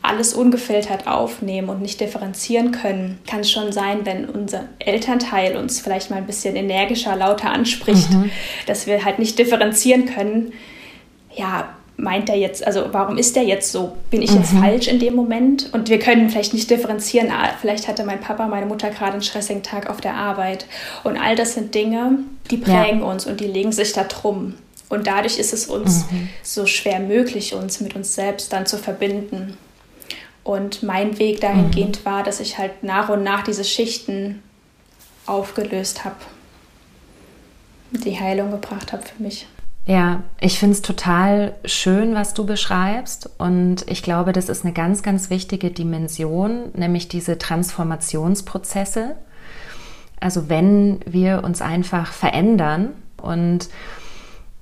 alles 0.04 0.34
ungefiltert 0.34 1.08
aufnehmen 1.08 1.69
und 1.69 1.82
nicht 1.82 2.02
differenzieren 2.02 2.72
können, 2.72 3.19
kann 3.26 3.39
es 3.39 3.52
schon 3.52 3.72
sein, 3.72 4.06
wenn 4.06 4.26
unser 4.30 4.65
Elternteil 4.78 5.56
uns 5.56 5.80
vielleicht 5.80 6.12
mal 6.12 6.17
ein 6.17 6.28
bisschen 6.28 6.56
energischer, 6.56 7.15
lauter 7.15 7.52
anspricht, 7.52 8.12
mhm. 8.12 8.30
dass 8.67 8.86
wir 8.86 9.04
halt 9.06 9.17
nicht 9.17 9.39
differenzieren 9.39 10.06
können. 10.06 10.54
Ja, 11.36 11.69
meint 11.96 12.30
er 12.30 12.36
jetzt, 12.36 12.66
also 12.66 12.86
warum 12.92 13.18
ist 13.18 13.38
er 13.38 13.44
jetzt 13.44 13.72
so? 13.72 13.94
Bin 14.10 14.22
ich 14.22 14.34
jetzt 14.34 14.54
mhm. 14.54 14.62
falsch 14.62 14.88
in 14.88 15.00
dem 15.00 15.16
Moment? 15.16 15.70
Und 15.74 15.90
wir 15.90 16.00
können 16.00 16.30
vielleicht 16.30 16.54
nicht 16.54 16.70
differenzieren, 16.70 17.30
ah, 17.32 17.50
vielleicht 17.60 17.88
hatte 17.88 18.04
mein 18.04 18.20
Papa, 18.20 18.48
meine 18.48 18.66
Mutter 18.66 18.90
gerade 18.90 19.14
einen 19.14 19.22
stressigen 19.22 19.64
Tag 19.64 19.90
auf 19.90 20.02
der 20.02 20.16
Arbeit. 20.16 20.66
Und 21.04 21.18
all 21.18 21.36
das 21.36 21.54
sind 21.54 21.76
Dinge, 21.76 22.20
die 22.50 22.58
prägen 22.58 23.02
ja. 23.02 23.06
uns 23.06 23.26
und 23.26 23.40
die 23.40 23.48
legen 23.48 23.72
sich 23.72 23.94
da 23.94 24.04
drum. 24.04 24.56
Und 24.90 25.08
dadurch 25.08 25.40
ist 25.40 25.54
es 25.54 25.68
uns 25.68 26.12
mhm. 26.12 26.30
so 26.42 26.66
schwer 26.66 27.00
möglich, 27.00 27.54
uns 27.54 27.80
mit 27.80 27.96
uns 27.96 28.16
selbst 28.16 28.52
dann 28.54 28.66
zu 28.66 28.78
verbinden. 28.78 29.58
Und 30.44 30.84
mein 30.84 31.20
Weg 31.20 31.42
dahingehend 31.42 32.02
mhm. 32.02 32.06
war, 32.06 32.24
dass 32.24 32.40
ich 32.40 32.58
halt 32.58 32.84
nach 32.84 33.10
und 33.10 33.24
nach 33.24 33.44
diese 33.44 33.64
Schichten 33.64 34.44
aufgelöst 35.26 36.04
habe, 36.04 36.18
die 37.92 38.20
Heilung 38.20 38.52
gebracht 38.52 38.92
habe 38.92 39.04
für 39.04 39.24
mich. 39.24 39.48
Ja, 39.86 40.24
ich 40.39 40.60
finde 40.60 40.74
es 40.74 40.82
total 40.82 41.56
schön, 41.65 42.15
was 42.15 42.34
du 42.34 42.46
beschreibst. 42.46 43.30
Und 43.38 43.86
ich 43.89 44.02
glaube, 44.02 44.32
das 44.32 44.48
ist 44.48 44.63
eine 44.63 44.74
ganz, 44.74 45.04
ganz 45.04 45.30
wichtige 45.30 45.72
Dimension, 45.72 46.72
nämlich 46.74 47.10
diese 47.10 47.38
Transformationsprozesse. 47.38 49.15
Also 50.22 50.48
wenn 50.48 51.02
wir 51.06 51.43
uns 51.43 51.62
einfach 51.62 52.13
verändern 52.13 52.89
und 53.22 53.67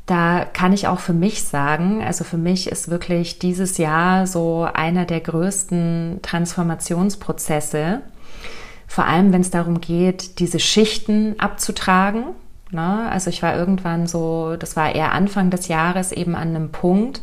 da 0.08 0.44
kann 0.44 0.74
ich 0.74 0.88
auch 0.88 1.00
für 1.00 1.14
mich 1.14 1.44
sagen, 1.44 2.04
also 2.04 2.24
für 2.24 2.38
mich 2.38 2.68
ist 2.72 2.90
wirklich 2.90 3.38
dieses 3.38 3.78
Jahr 3.78 4.26
so 4.26 4.68
einer 4.74 5.06
der 5.06 5.20
größten 5.20 6.20
Transformationsprozesse, 6.24 8.02
vor 8.88 9.06
allem 9.06 9.32
wenn 9.32 9.42
es 9.42 9.52
darum 9.52 9.80
geht, 9.80 10.40
diese 10.40 10.60
Schichten 10.60 11.40
abzutragen 11.40 12.24
Ne? 12.72 13.10
Also 13.12 13.30
ich 13.30 13.44
war 13.44 13.56
irgendwann 13.56 14.08
so, 14.08 14.56
das 14.58 14.76
war 14.76 14.94
eher 14.96 15.12
Anfang 15.12 15.50
des 15.50 15.68
Jahres 15.68 16.12
eben 16.12 16.36
an 16.36 16.56
einem 16.56 16.72
Punkt, 16.72 17.22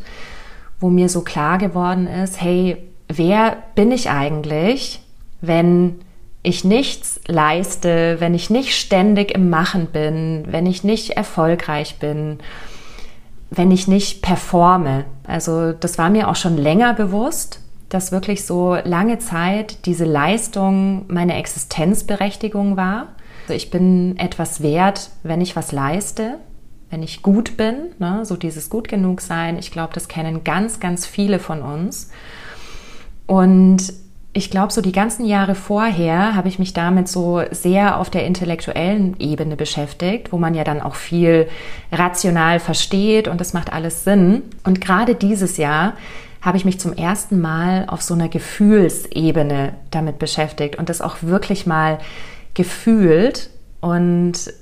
wo 0.79 0.89
mir 0.89 1.09
so 1.09 1.21
klar 1.21 1.57
geworden 1.57 2.07
ist, 2.07 2.41
hey, 2.41 2.77
wer 3.07 3.57
bin 3.75 3.91
ich 3.91 4.09
eigentlich, 4.09 5.01
wenn 5.41 5.95
ich 6.41 6.63
nichts 6.63 7.19
leiste, 7.27 8.17
wenn 8.19 8.33
ich 8.33 8.49
nicht 8.49 8.77
ständig 8.77 9.31
im 9.31 9.49
Machen 9.49 9.87
bin, 9.87 10.45
wenn 10.47 10.65
ich 10.65 10.83
nicht 10.83 11.11
erfolgreich 11.11 11.99
bin, 11.99 12.39
wenn 13.49 13.71
ich 13.71 13.87
nicht 13.87 14.21
performe. 14.21 15.05
Also 15.25 15.73
das 15.73 15.97
war 15.97 16.09
mir 16.09 16.29
auch 16.29 16.35
schon 16.35 16.57
länger 16.57 16.93
bewusst, 16.93 17.59
dass 17.89 18.11
wirklich 18.11 18.45
so 18.45 18.75
lange 18.83 19.19
Zeit 19.19 19.85
diese 19.85 20.05
Leistung 20.05 21.05
meine 21.07 21.35
Existenzberechtigung 21.35 22.77
war. 22.77 23.07
Also 23.49 23.57
ich 23.57 23.71
bin 23.71 24.15
etwas 24.19 24.61
wert, 24.61 25.09
wenn 25.23 25.41
ich 25.41 25.55
was 25.55 25.71
leiste, 25.71 26.35
wenn 26.91 27.01
ich 27.01 27.23
gut 27.23 27.57
bin, 27.57 27.95
ne? 27.97 28.23
so 28.23 28.35
dieses 28.35 28.69
gut 28.69 28.87
genug 28.87 29.21
sein. 29.21 29.57
Ich 29.57 29.71
glaube, 29.71 29.91
das 29.95 30.07
kennen 30.07 30.43
ganz, 30.43 30.79
ganz 30.79 31.07
viele 31.07 31.39
von 31.39 31.63
uns. 31.63 32.11
Und 33.25 33.91
ich 34.33 34.51
glaube, 34.51 34.71
so 34.71 34.81
die 34.81 34.91
ganzen 34.91 35.25
Jahre 35.25 35.55
vorher 35.55 36.35
habe 36.35 36.47
ich 36.47 36.59
mich 36.59 36.73
damit 36.73 37.07
so 37.07 37.41
sehr 37.49 37.99
auf 37.99 38.11
der 38.11 38.27
intellektuellen 38.27 39.19
Ebene 39.19 39.55
beschäftigt, 39.55 40.31
wo 40.31 40.37
man 40.37 40.53
ja 40.53 40.63
dann 40.63 40.79
auch 40.79 40.93
viel 40.93 41.47
rational 41.91 42.59
versteht 42.59 43.27
und 43.27 43.41
das 43.41 43.53
macht 43.53 43.73
alles 43.73 44.03
Sinn. 44.03 44.43
Und 44.63 44.79
gerade 44.79 45.15
dieses 45.15 45.57
Jahr 45.57 45.93
habe 46.43 46.57
ich 46.57 46.65
mich 46.65 46.79
zum 46.79 46.93
ersten 46.93 47.41
Mal 47.41 47.85
auf 47.87 48.03
so 48.03 48.13
einer 48.13 48.29
Gefühlsebene 48.29 49.73
damit 49.89 50.19
beschäftigt 50.19 50.75
und 50.75 50.87
das 50.87 51.01
auch 51.01 51.23
wirklich 51.23 51.65
mal 51.65 51.97
gefühlt. 52.53 53.49
Und 53.81 54.53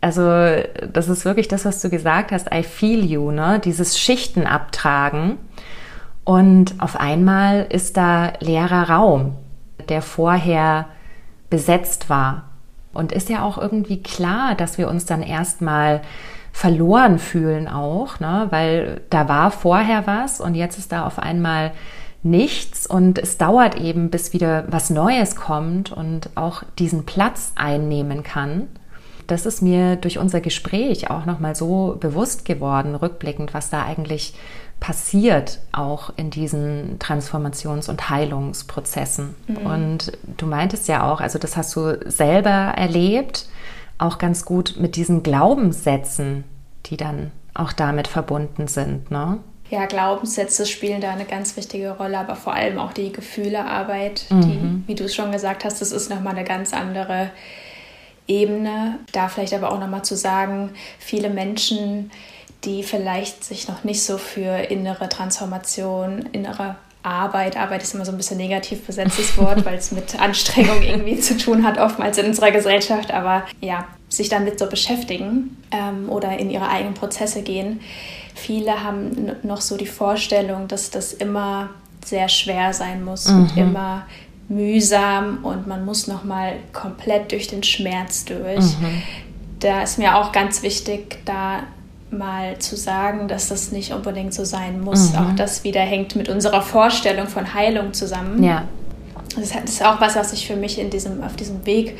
also 0.00 0.22
das 0.92 1.08
ist 1.08 1.24
wirklich 1.24 1.48
das, 1.48 1.64
was 1.64 1.80
du 1.80 1.90
gesagt 1.90 2.32
hast, 2.32 2.52
I 2.54 2.62
feel 2.62 3.04
you, 3.04 3.30
ne? 3.30 3.60
Dieses 3.64 3.98
Schichten 3.98 4.46
abtragen. 4.46 5.38
Und 6.24 6.74
auf 6.78 6.98
einmal 6.98 7.66
ist 7.68 7.96
da 7.96 8.32
leerer 8.40 8.88
Raum, 8.88 9.36
der 9.88 10.00
vorher 10.00 10.86
besetzt 11.50 12.08
war. 12.08 12.44
Und 12.92 13.12
ist 13.12 13.28
ja 13.28 13.42
auch 13.42 13.58
irgendwie 13.58 14.02
klar, 14.02 14.54
dass 14.54 14.78
wir 14.78 14.88
uns 14.88 15.04
dann 15.04 15.22
erstmal 15.22 16.00
verloren 16.54 17.18
fühlen 17.18 17.66
auch, 17.66 18.20
ne? 18.20 18.46
weil 18.50 19.00
da 19.10 19.28
war 19.28 19.50
vorher 19.50 20.06
was 20.06 20.40
und 20.40 20.54
jetzt 20.54 20.78
ist 20.78 20.92
da 20.92 21.04
auf 21.04 21.18
einmal 21.18 21.72
nichts 22.24 22.86
und 22.86 23.18
es 23.18 23.38
dauert 23.38 23.76
eben, 23.76 24.10
bis 24.10 24.32
wieder 24.32 24.64
was 24.68 24.90
Neues 24.90 25.36
kommt 25.36 25.92
und 25.92 26.30
auch 26.34 26.62
diesen 26.78 27.04
Platz 27.04 27.52
einnehmen 27.54 28.22
kann. 28.22 28.68
Das 29.26 29.46
ist 29.46 29.62
mir 29.62 29.96
durch 29.96 30.18
unser 30.18 30.40
Gespräch 30.40 31.10
auch 31.10 31.24
nochmal 31.26 31.54
so 31.54 31.96
bewusst 32.00 32.44
geworden, 32.44 32.94
rückblickend, 32.94 33.54
was 33.54 33.70
da 33.70 33.84
eigentlich 33.84 34.34
passiert, 34.80 35.60
auch 35.72 36.12
in 36.16 36.30
diesen 36.30 36.98
Transformations- 36.98 37.88
und 37.88 38.10
Heilungsprozessen. 38.10 39.34
Mhm. 39.46 39.56
Und 39.66 40.12
du 40.36 40.46
meintest 40.46 40.88
ja 40.88 41.10
auch, 41.10 41.20
also 41.20 41.38
das 41.38 41.56
hast 41.56 41.74
du 41.76 41.98
selber 42.10 42.50
erlebt, 42.50 43.48
auch 43.96 44.18
ganz 44.18 44.44
gut 44.44 44.76
mit 44.78 44.96
diesen 44.96 45.22
Glaubenssätzen, 45.22 46.44
die 46.86 46.96
dann 46.96 47.30
auch 47.54 47.72
damit 47.72 48.08
verbunden 48.08 48.66
sind, 48.66 49.10
ne? 49.10 49.38
Ja, 49.74 49.86
Glaubenssätze 49.86 50.66
spielen 50.66 51.00
da 51.00 51.10
eine 51.10 51.24
ganz 51.24 51.56
wichtige 51.56 51.90
Rolle, 51.90 52.18
aber 52.18 52.36
vor 52.36 52.54
allem 52.54 52.78
auch 52.78 52.92
die 52.92 53.12
Gefühlearbeit, 53.12 54.26
mhm. 54.30 54.42
die, 54.42 54.88
wie 54.88 54.94
du 54.94 55.04
es 55.04 55.14
schon 55.14 55.32
gesagt 55.32 55.64
hast, 55.64 55.80
das 55.80 55.90
ist 55.90 56.10
nochmal 56.10 56.36
eine 56.36 56.44
ganz 56.44 56.72
andere 56.72 57.30
Ebene. 58.28 59.00
Da 59.12 59.28
vielleicht 59.28 59.52
aber 59.52 59.72
auch 59.72 59.80
nochmal 59.80 60.04
zu 60.04 60.16
sagen, 60.16 60.70
viele 60.98 61.28
Menschen, 61.28 62.12
die 62.64 62.84
vielleicht 62.84 63.42
sich 63.42 63.66
noch 63.66 63.82
nicht 63.82 64.02
so 64.02 64.16
für 64.16 64.70
innere 64.70 65.08
Transformation, 65.08 66.28
innere 66.32 66.76
Arbeit, 67.02 67.56
Arbeit 67.58 67.82
ist 67.82 67.94
immer 67.94 68.06
so 68.06 68.12
ein 68.12 68.16
bisschen 68.16 68.38
negativ 68.38 68.86
besetztes 68.86 69.36
Wort, 69.36 69.64
weil 69.66 69.76
es 69.76 69.90
mit 69.90 70.18
Anstrengung 70.18 70.82
irgendwie 70.82 71.18
zu 71.18 71.36
tun 71.36 71.64
hat, 71.64 71.78
oftmals 71.78 72.16
in 72.16 72.26
unserer 72.26 72.52
Gesellschaft, 72.52 73.12
aber 73.12 73.44
ja, 73.60 73.88
sich 74.08 74.28
damit 74.28 74.58
so 74.58 74.66
beschäftigen 74.68 75.56
ähm, 75.72 76.08
oder 76.08 76.38
in 76.38 76.48
ihre 76.48 76.68
eigenen 76.68 76.94
Prozesse 76.94 77.42
gehen. 77.42 77.80
Viele 78.34 78.82
haben 78.82 79.30
noch 79.42 79.60
so 79.60 79.76
die 79.76 79.86
Vorstellung, 79.86 80.68
dass 80.68 80.90
das 80.90 81.12
immer 81.12 81.70
sehr 82.04 82.28
schwer 82.28 82.72
sein 82.72 83.04
muss 83.04 83.28
mhm. 83.28 83.36
und 83.36 83.56
immer 83.56 84.06
mühsam 84.48 85.38
und 85.42 85.66
man 85.66 85.84
muss 85.84 86.06
noch 86.06 86.24
mal 86.24 86.54
komplett 86.72 87.32
durch 87.32 87.46
den 87.46 87.62
Schmerz 87.62 88.24
durch. 88.24 88.64
Mhm. 88.78 89.02
Da 89.60 89.82
ist 89.82 89.98
mir 89.98 90.16
auch 90.16 90.32
ganz 90.32 90.62
wichtig, 90.62 91.18
da 91.24 91.62
mal 92.10 92.58
zu 92.58 92.76
sagen, 92.76 93.28
dass 93.28 93.48
das 93.48 93.72
nicht 93.72 93.92
unbedingt 93.92 94.34
so 94.34 94.44
sein 94.44 94.80
muss. 94.80 95.12
Mhm. 95.12 95.18
Auch 95.18 95.36
das 95.36 95.64
wieder 95.64 95.80
hängt 95.80 96.16
mit 96.16 96.28
unserer 96.28 96.62
Vorstellung 96.62 97.26
von 97.26 97.54
Heilung 97.54 97.92
zusammen. 97.92 98.42
Ja. 98.42 98.64
Das 99.36 99.50
ist 99.50 99.84
auch 99.84 100.00
was, 100.00 100.14
was 100.14 100.32
ich 100.32 100.46
für 100.46 100.56
mich 100.56 100.78
in 100.78 100.90
diesem, 100.90 101.22
auf 101.22 101.34
diesem 101.34 101.66
Weg 101.66 101.98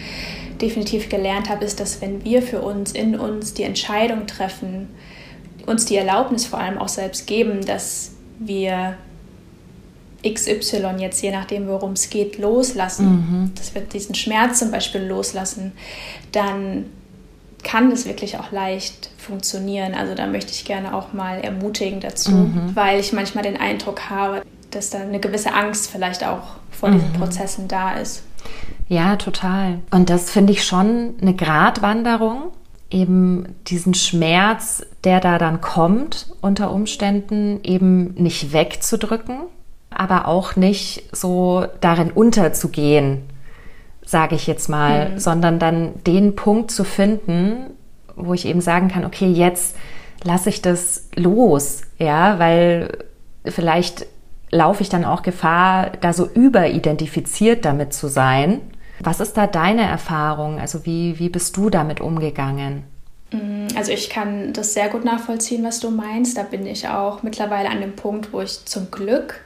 definitiv 0.61 1.09
gelernt 1.09 1.49
habe, 1.49 1.64
ist, 1.64 1.81
dass 1.81 2.01
wenn 2.01 2.25
wir 2.25 2.42
für 2.42 2.61
uns 2.61 2.92
in 2.92 3.18
uns 3.18 3.55
die 3.55 3.64
Entscheidung 3.64 4.27
treffen, 4.27 4.88
uns 5.66 5.85
die 5.85 5.96
Erlaubnis 5.96 6.46
vor 6.46 6.59
allem 6.59 6.79
auch 6.79 6.88
selbst 6.88 7.27
geben, 7.27 7.64
dass 7.64 8.12
wir 8.38 8.96
XY 10.27 10.96
jetzt, 10.98 11.22
je 11.22 11.31
nachdem, 11.31 11.68
worum 11.68 11.92
es 11.92 12.09
geht, 12.09 12.38
loslassen, 12.38 13.07
mhm. 13.07 13.55
dass 13.55 13.74
wir 13.74 13.83
diesen 13.83 14.14
Schmerz 14.14 14.59
zum 14.59 14.70
Beispiel 14.70 15.03
loslassen, 15.03 15.72
dann 16.33 16.87
kann 17.62 17.90
das 17.90 18.07
wirklich 18.07 18.38
auch 18.38 18.53
leicht 18.53 19.11
funktionieren. 19.18 19.94
Also 19.94 20.14
da 20.14 20.27
möchte 20.27 20.53
ich 20.53 20.64
gerne 20.64 20.94
auch 20.94 21.12
mal 21.12 21.40
ermutigen 21.40 22.00
dazu, 22.00 22.31
mhm. 22.31 22.70
weil 22.74 23.00
ich 23.00 23.12
manchmal 23.12 23.44
den 23.44 23.57
Eindruck 23.57 24.11
habe, 24.11 24.42
dass 24.70 24.90
da 24.90 25.00
eine 25.00 25.20
gewisse 25.20 25.53
Angst 25.55 25.90
vielleicht 25.90 26.24
auch 26.24 26.57
vor 26.70 26.90
mhm. 26.90 26.94
diesen 26.94 27.12
Prozessen 27.14 27.68
da 27.68 27.92
ist. 27.92 28.22
Ja, 28.88 29.16
total. 29.16 29.81
Und 29.90 30.11
das 30.11 30.31
finde 30.31 30.53
ich 30.53 30.64
schon 30.64 31.14
eine 31.20 31.35
Gratwanderung, 31.35 32.53
eben 32.95 33.57
diesen 33.67 33.93
Schmerz, 33.93 34.87
der 35.03 35.21
da 35.21 35.39
dann 35.39 35.61
kommt, 35.61 36.29
unter 36.41 36.73
Umständen 36.73 37.61
eben 37.65 38.15
nicht 38.15 38.53
wegzudrücken, 38.53 39.41
aber 39.91 40.29
auch 40.29 40.57
nicht 40.57 41.05
so 41.13 41.67
darin 41.81 42.11
unterzugehen, 42.13 43.25
sage 44.05 44.37
ich 44.37 44.47
jetzt 44.47 44.69
mal, 44.69 45.11
mhm. 45.11 45.19
sondern 45.19 45.59
dann 45.59 46.05
den 46.05 46.37
Punkt 46.37 46.71
zu 46.71 46.85
finden, 46.85 47.71
wo 48.17 48.33
ich 48.33 48.47
eben 48.47 48.61
sagen 48.61 48.89
kann, 48.89 49.05
okay, 49.05 49.31
jetzt 49.31 49.77
lasse 50.23 50.49
ich 50.49 50.63
das 50.63 51.09
los, 51.17 51.83
ja, 51.99 52.39
weil 52.39 53.05
vielleicht 53.45 54.07
laufe 54.51 54.83
ich 54.83 54.89
dann 54.89 55.05
auch 55.05 55.23
Gefahr, 55.23 55.91
da 56.01 56.13
so 56.13 56.27
überidentifiziert 56.27 57.65
damit 57.65 57.93
zu 57.93 58.07
sein. 58.07 58.61
Was 59.01 59.21
ist 59.21 59.37
da 59.37 59.47
deine 59.47 59.83
Erfahrung? 59.83 60.59
Also 60.61 60.87
wie, 60.87 61.19
wie 61.19 61.29
bist 61.29 61.57
du 61.57 61.71
damit 61.71 62.01
umgegangen? 62.01 62.85
Mm, 63.33 63.67
also 63.77 63.93
ich 63.93 64.11
kann 64.11 64.53
das 64.53 64.75
sehr 64.75 64.89
gut 64.89 65.05
nachvollziehen, 65.05 65.65
was 65.65 65.81
du 65.81 65.91
meinst. 65.91 66.37
Da 66.37 66.43
bin 66.43 66.67
ich 66.67 66.89
auch 66.89 67.23
mittlerweile 67.23 67.69
an 67.69 67.81
dem 67.81 67.97
Punkt, 67.97 68.33
wo 68.33 68.41
ich 68.41 68.65
zum 68.65 68.91
Glück 68.91 69.41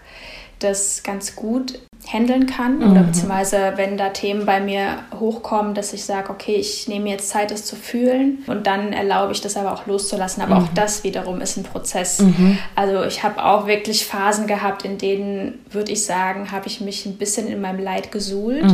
das 0.58 1.02
ganz 1.02 1.36
gut 1.36 1.78
handeln 2.06 2.46
kann 2.46 2.78
mhm. 2.78 2.90
oder 2.90 3.02
beziehungsweise 3.02 3.74
wenn 3.76 3.98
da 3.98 4.08
Themen 4.10 4.46
bei 4.46 4.60
mir 4.60 5.00
hochkommen, 5.18 5.74
dass 5.74 5.92
ich 5.92 6.04
sage, 6.04 6.30
okay, 6.30 6.54
ich 6.54 6.88
nehme 6.88 7.10
jetzt 7.10 7.28
Zeit, 7.28 7.50
das 7.50 7.64
zu 7.64 7.76
fühlen 7.76 8.38
und 8.46 8.66
dann 8.66 8.92
erlaube 8.92 9.32
ich 9.32 9.40
das 9.40 9.56
aber 9.56 9.72
auch 9.72 9.86
loszulassen. 9.86 10.42
Aber 10.42 10.56
mhm. 10.56 10.64
auch 10.64 10.68
das 10.74 11.04
wiederum 11.04 11.40
ist 11.40 11.56
ein 11.58 11.64
Prozess. 11.64 12.20
Mhm. 12.20 12.58
Also 12.74 13.04
ich 13.04 13.22
habe 13.22 13.44
auch 13.44 13.66
wirklich 13.66 14.06
Phasen 14.06 14.46
gehabt, 14.46 14.84
in 14.84 14.96
denen, 14.98 15.60
würde 15.70 15.92
ich 15.92 16.04
sagen, 16.04 16.50
habe 16.50 16.66
ich 16.66 16.80
mich 16.80 17.04
ein 17.04 17.18
bisschen 17.18 17.46
in 17.46 17.60
meinem 17.60 17.82
Leid 17.82 18.10
gesuhlt. 18.10 18.64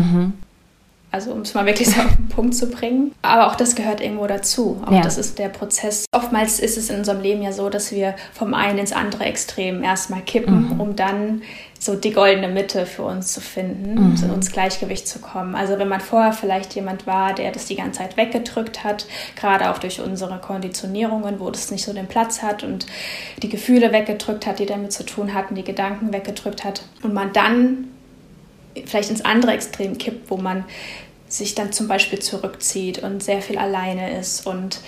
Also 1.14 1.30
um 1.30 1.42
es 1.42 1.54
mal 1.54 1.64
wirklich 1.64 1.88
so 1.88 2.00
auf 2.00 2.16
den 2.16 2.28
Punkt 2.28 2.56
zu 2.56 2.68
bringen. 2.68 3.12
Aber 3.22 3.46
auch 3.46 3.54
das 3.54 3.76
gehört 3.76 4.00
irgendwo 4.00 4.26
dazu. 4.26 4.82
Auch 4.84 4.90
ja. 4.90 5.00
das 5.00 5.16
ist 5.16 5.38
der 5.38 5.48
Prozess. 5.48 6.06
Oftmals 6.10 6.58
ist 6.58 6.76
es 6.76 6.90
in 6.90 6.98
unserem 6.98 7.20
Leben 7.20 7.40
ja 7.40 7.52
so, 7.52 7.70
dass 7.70 7.92
wir 7.92 8.16
vom 8.32 8.52
einen 8.52 8.78
ins 8.78 8.90
andere 8.90 9.22
Extrem 9.22 9.84
erstmal 9.84 10.22
kippen, 10.22 10.74
mhm. 10.74 10.80
um 10.80 10.96
dann 10.96 11.42
so 11.78 11.94
die 11.94 12.10
goldene 12.10 12.48
Mitte 12.48 12.84
für 12.84 13.04
uns 13.04 13.32
zu 13.32 13.40
finden, 13.40 14.10
mhm. 14.10 14.16
so 14.16 14.26
ins 14.26 14.50
Gleichgewicht 14.50 15.06
zu 15.06 15.20
kommen. 15.20 15.54
Also 15.54 15.78
wenn 15.78 15.86
man 15.86 16.00
vorher 16.00 16.32
vielleicht 16.32 16.74
jemand 16.74 17.06
war, 17.06 17.32
der 17.32 17.52
das 17.52 17.66
die 17.66 17.76
ganze 17.76 18.00
Zeit 18.00 18.16
weggedrückt 18.16 18.82
hat, 18.82 19.06
gerade 19.36 19.70
auch 19.70 19.78
durch 19.78 20.00
unsere 20.00 20.40
Konditionierungen, 20.40 21.38
wo 21.38 21.48
das 21.48 21.70
nicht 21.70 21.84
so 21.84 21.92
den 21.92 22.08
Platz 22.08 22.42
hat 22.42 22.64
und 22.64 22.86
die 23.40 23.48
Gefühle 23.48 23.92
weggedrückt 23.92 24.48
hat, 24.48 24.58
die 24.58 24.66
damit 24.66 24.92
zu 24.92 25.06
tun 25.06 25.32
hatten, 25.32 25.54
die 25.54 25.62
Gedanken 25.62 26.12
weggedrückt 26.12 26.64
hat 26.64 26.82
und 27.04 27.14
man 27.14 27.32
dann 27.32 27.90
vielleicht 28.86 29.10
ins 29.10 29.24
andere 29.24 29.52
Extrem 29.52 29.98
kippt, 29.98 30.30
wo 30.30 30.36
man 30.36 30.64
sich 31.36 31.54
dann 31.54 31.72
zum 31.72 31.88
Beispiel 31.88 32.20
zurückzieht 32.20 33.02
und 33.02 33.22
sehr 33.22 33.42
viel 33.42 33.58
alleine 33.58 34.18
ist 34.18 34.46
und 34.46 34.80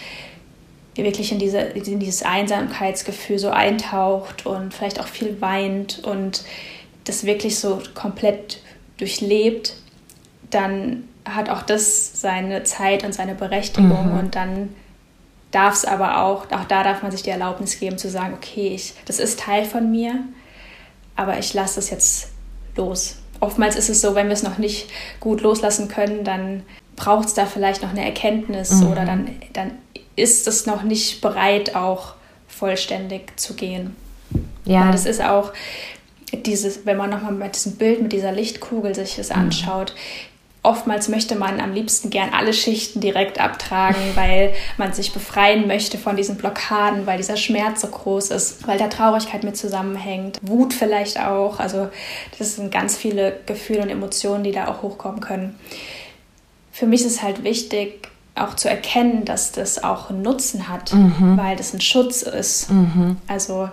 wirklich 0.94 1.32
in, 1.32 1.38
diese, 1.38 1.58
in 1.58 1.98
dieses 1.98 2.22
Einsamkeitsgefühl 2.22 3.38
so 3.38 3.50
eintaucht 3.50 4.46
und 4.46 4.72
vielleicht 4.72 5.00
auch 5.00 5.08
viel 5.08 5.40
weint 5.40 6.02
und 6.04 6.44
das 7.04 7.24
wirklich 7.24 7.58
so 7.58 7.82
komplett 7.94 8.60
durchlebt, 8.96 9.74
dann 10.50 11.04
hat 11.24 11.50
auch 11.50 11.62
das 11.62 12.20
seine 12.20 12.62
Zeit 12.62 13.04
und 13.04 13.12
seine 13.12 13.34
Berechtigung 13.34 14.12
mhm. 14.12 14.18
und 14.18 14.34
dann 14.36 14.74
darf 15.50 15.74
es 15.74 15.84
aber 15.84 16.22
auch, 16.22 16.50
auch 16.52 16.64
da 16.64 16.82
darf 16.82 17.02
man 17.02 17.10
sich 17.10 17.22
die 17.22 17.30
Erlaubnis 17.30 17.78
geben 17.78 17.98
zu 17.98 18.08
sagen, 18.08 18.34
okay, 18.34 18.68
ich, 18.68 18.94
das 19.04 19.18
ist 19.18 19.40
Teil 19.40 19.64
von 19.64 19.90
mir, 19.90 20.20
aber 21.16 21.38
ich 21.38 21.52
lasse 21.54 21.80
es 21.80 21.90
jetzt 21.90 22.28
los 22.76 23.16
oftmals 23.40 23.76
ist 23.76 23.88
es 23.88 24.00
so, 24.00 24.14
wenn 24.14 24.26
wir 24.26 24.34
es 24.34 24.42
noch 24.42 24.58
nicht 24.58 24.88
gut 25.20 25.40
loslassen 25.40 25.88
können, 25.88 26.24
dann 26.24 26.62
braucht 26.96 27.28
es 27.28 27.34
da 27.34 27.46
vielleicht 27.46 27.82
noch 27.82 27.90
eine 27.90 28.04
Erkenntnis 28.04 28.72
mhm. 28.72 28.88
oder 28.88 29.04
dann, 29.04 29.28
dann 29.52 29.72
ist 30.16 30.48
es 30.48 30.66
noch 30.66 30.82
nicht 30.82 31.20
bereit, 31.20 31.74
auch 31.74 32.14
vollständig 32.48 33.38
zu 33.38 33.54
gehen. 33.54 33.94
Ja. 34.64 34.86
Und 34.86 34.92
das 34.92 35.06
ist 35.06 35.22
auch 35.22 35.52
dieses, 36.32 36.86
wenn 36.86 36.96
man 36.96 37.10
nochmal 37.10 37.32
mit 37.32 37.54
diesem 37.54 37.76
Bild, 37.76 38.02
mit 38.02 38.12
dieser 38.12 38.32
Lichtkugel 38.32 38.94
sich 38.94 39.16
das 39.16 39.30
mhm. 39.30 39.36
anschaut, 39.36 39.94
oftmals 40.66 41.08
möchte 41.08 41.36
man 41.36 41.60
am 41.60 41.72
liebsten 41.72 42.10
gern 42.10 42.34
alle 42.34 42.52
Schichten 42.52 43.00
direkt 43.00 43.40
abtragen, 43.40 44.00
weil 44.14 44.52
man 44.76 44.92
sich 44.92 45.12
befreien 45.12 45.66
möchte 45.66 45.96
von 45.96 46.16
diesen 46.16 46.36
Blockaden, 46.36 47.06
weil 47.06 47.16
dieser 47.16 47.36
Schmerz 47.36 47.80
so 47.80 47.88
groß 47.88 48.30
ist, 48.30 48.66
weil 48.66 48.78
da 48.78 48.88
Traurigkeit 48.88 49.44
mit 49.44 49.56
zusammenhängt, 49.56 50.38
Wut 50.42 50.74
vielleicht 50.74 51.20
auch. 51.20 51.60
Also 51.60 51.88
das 52.38 52.56
sind 52.56 52.72
ganz 52.72 52.96
viele 52.96 53.40
Gefühle 53.46 53.82
und 53.82 53.90
Emotionen, 53.90 54.44
die 54.44 54.52
da 54.52 54.68
auch 54.68 54.82
hochkommen 54.82 55.20
können. 55.20 55.58
Für 56.72 56.86
mich 56.86 57.00
ist 57.02 57.12
es 57.12 57.22
halt 57.22 57.44
wichtig, 57.44 58.08
auch 58.34 58.54
zu 58.54 58.68
erkennen, 58.68 59.24
dass 59.24 59.52
das 59.52 59.82
auch 59.82 60.10
einen 60.10 60.20
Nutzen 60.20 60.68
hat, 60.68 60.92
mhm. 60.92 61.38
weil 61.38 61.56
das 61.56 61.72
ein 61.72 61.80
Schutz 61.80 62.20
ist. 62.20 62.70
Mhm. 62.70 63.16
Also 63.26 63.70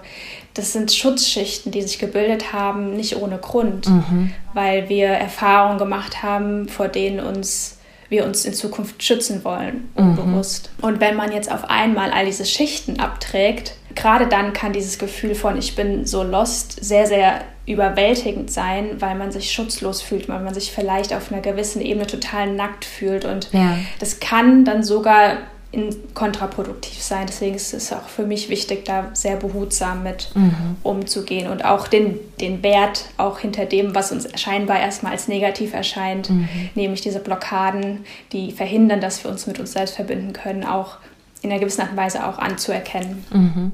das 0.54 0.74
sind 0.74 0.92
Schutzschichten, 0.92 1.72
die 1.72 1.82
sich 1.82 2.00
gebildet 2.00 2.54
haben, 2.54 2.96
nicht 2.96 3.18
ohne 3.18 3.38
Grund, 3.38 3.88
mhm. 3.88 4.34
weil 4.54 4.88
wir 4.90 5.08
Erfahrungen 5.08 5.80
gemacht 5.80 6.22
haben, 6.22 6.70
vor 6.70 6.88
denen 6.88 7.20
uns 7.20 7.78
wir 8.10 8.26
uns 8.26 8.46
in 8.46 8.54
Zukunft 8.54 9.02
schützen 9.02 9.44
wollen, 9.44 9.90
unbewusst. 9.96 10.70
Mhm. 10.78 10.84
Und 10.84 11.02
wenn 11.02 11.16
man 11.16 11.32
jetzt 11.32 11.52
auf 11.52 11.68
einmal 11.70 12.12
all 12.12 12.26
diese 12.26 12.46
Schichten 12.46 13.00
abträgt, 13.00 13.76
gerade 13.96 14.28
dann 14.28 14.54
kann 14.54 14.72
dieses 14.72 15.00
Gefühl 15.00 15.34
von 15.34 15.58
ich 15.58 15.76
bin 15.76 16.06
so 16.06 16.22
lost 16.22 16.84
sehr, 16.84 17.08
sehr 17.08 17.42
überwältigend 17.66 18.52
sein, 18.52 18.98
weil 19.00 19.16
man 19.16 19.32
sich 19.32 19.52
schutzlos 19.52 20.02
fühlt, 20.02 20.30
weil 20.30 20.42
man 20.42 20.54
sich 20.54 20.72
vielleicht 20.72 21.14
auf 21.14 21.32
einer 21.32 21.42
gewissen 21.42 21.82
Ebene 21.82 22.06
total 22.06 22.54
nackt 22.54 22.86
fühlt. 22.86 23.26
Und 23.26 23.50
ja. 23.52 23.78
das 24.00 24.20
kann 24.20 24.66
dann 24.66 24.84
sogar 24.84 25.38
in, 25.74 25.90
kontraproduktiv 26.14 27.02
sein. 27.02 27.26
Deswegen 27.28 27.56
ist 27.56 27.74
es 27.74 27.92
auch 27.92 28.08
für 28.08 28.26
mich 28.26 28.50
wichtig, 28.50 28.86
da 28.86 29.10
sehr 29.14 29.38
behutsam 29.38 30.04
mit 30.04 30.30
mhm. 30.36 30.78
umzugehen 30.84 31.50
und 31.50 31.66
auch 31.66 31.88
den, 31.88 32.20
den 32.40 32.62
Wert 32.62 33.06
auch 33.18 33.40
hinter 33.40 33.66
dem, 33.66 33.96
was 33.96 34.12
uns 34.12 34.28
scheinbar 34.40 34.80
erstmal 34.80 35.14
als 35.14 35.28
negativ 35.28 35.74
erscheint, 35.74 36.30
mhm. 36.30 36.48
nämlich 36.76 37.02
diese 37.02 37.20
Blockaden, 37.20 38.06
die 38.32 38.52
verhindern, 38.52 39.02
dass 39.02 39.24
wir 39.24 39.32
uns 39.32 39.48
mit 39.48 39.60
uns 39.60 39.74
selbst 39.74 39.96
verbinden 39.96 40.32
können, 40.32 40.64
auch 40.64 40.98
in 41.42 41.52
einer 41.52 41.60
gewissen 41.60 41.82
Art 41.82 41.92
und 41.92 41.98
Weise 41.98 42.26
auch 42.26 42.38
anzuerkennen. 42.38 43.26
Mhm. 43.32 43.72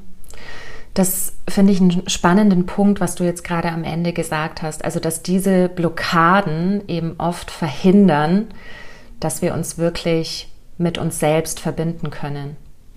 Das 0.93 1.33
finde 1.49 1.73
ich 1.73 1.81
einen 1.81 2.07
spannenden 2.09 2.65
Punkt, 2.65 3.01
was 3.01 3.15
du 3.15 3.25
jetzt 3.25 3.43
gerade 3.43 3.69
am 3.69 3.83
Ende 3.83 4.13
gesagt 4.13 4.61
hast. 4.61 4.85
Also, 4.85 5.01
dass 5.01 5.21
diese 5.21 5.67
Blockaden 5.67 6.81
eben 6.87 7.15
oft 7.17 7.51
verhindern, 7.51 8.47
dass 9.19 9.41
wir 9.41 9.53
uns 9.53 9.77
wirklich 9.77 10.49
mit 10.79 10.97
uns 10.97 11.19
selbst 11.19 11.59
verbinden 11.59 12.09
können. 12.09 12.55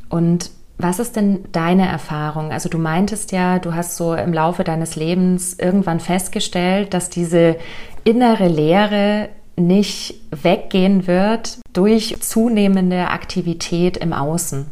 Und 0.09 0.51
Was 0.79 0.99
ist 0.99 1.15
denn 1.15 1.45
deine 1.53 1.87
Erfahrung? 1.87 2.51
Also 2.51 2.69
du 2.69 2.77
meintest 2.77 3.31
ja, 3.31 3.61
du 3.61 3.73
hast 3.75 3.97
so 3.97 4.15
im 4.15 4.33
Laufe 4.33 4.65
deines 4.65 4.97
Lebens 4.97 5.55
irgendwann 5.55 6.01
festgestellt, 6.01 6.93
dass 6.93 7.09
diese 7.09 7.57
innere 8.03 8.49
Leere 8.49 9.29
nicht 9.55 10.15
weggehen 10.31 11.07
wird 11.07 11.59
durch 11.73 12.21
zunehmende 12.21 13.09
Aktivität 13.09 13.97
im 13.97 14.13
Außen. 14.13 14.67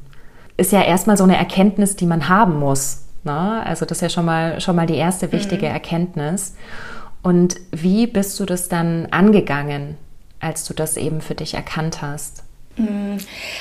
Ist 0.57 0.73
ja 0.73 0.83
erstmal 0.83 1.16
so 1.16 1.25
eine 1.25 1.37
Erkenntnis, 1.37 1.94
die 1.94 2.07
man 2.07 2.29
haben 2.29 2.59
muss. 2.59 3.05
Ne? 3.23 3.64
Also 3.64 3.85
das 3.85 3.99
ist 3.99 4.03
ja 4.03 4.09
schon 4.09 4.25
mal, 4.25 4.61
schon 4.61 4.75
mal 4.75 4.87
die 4.87 4.96
erste 4.96 5.31
wichtige 5.31 5.66
mhm. 5.66 5.73
Erkenntnis. 5.75 6.57
Und 7.23 7.57
wie 7.70 8.09
bist 8.09 8.40
du 8.40 8.46
das 8.46 8.68
dann 8.68 9.07
angegangen, 9.11 9.96
als 10.40 10.64
du 10.64 10.75
das 10.75 10.96
eben 10.96 11.20
für 11.20 11.35
dich 11.35 11.55
erkannt 11.55 12.03
hast? 12.03 12.42
Mhm. 12.77 13.19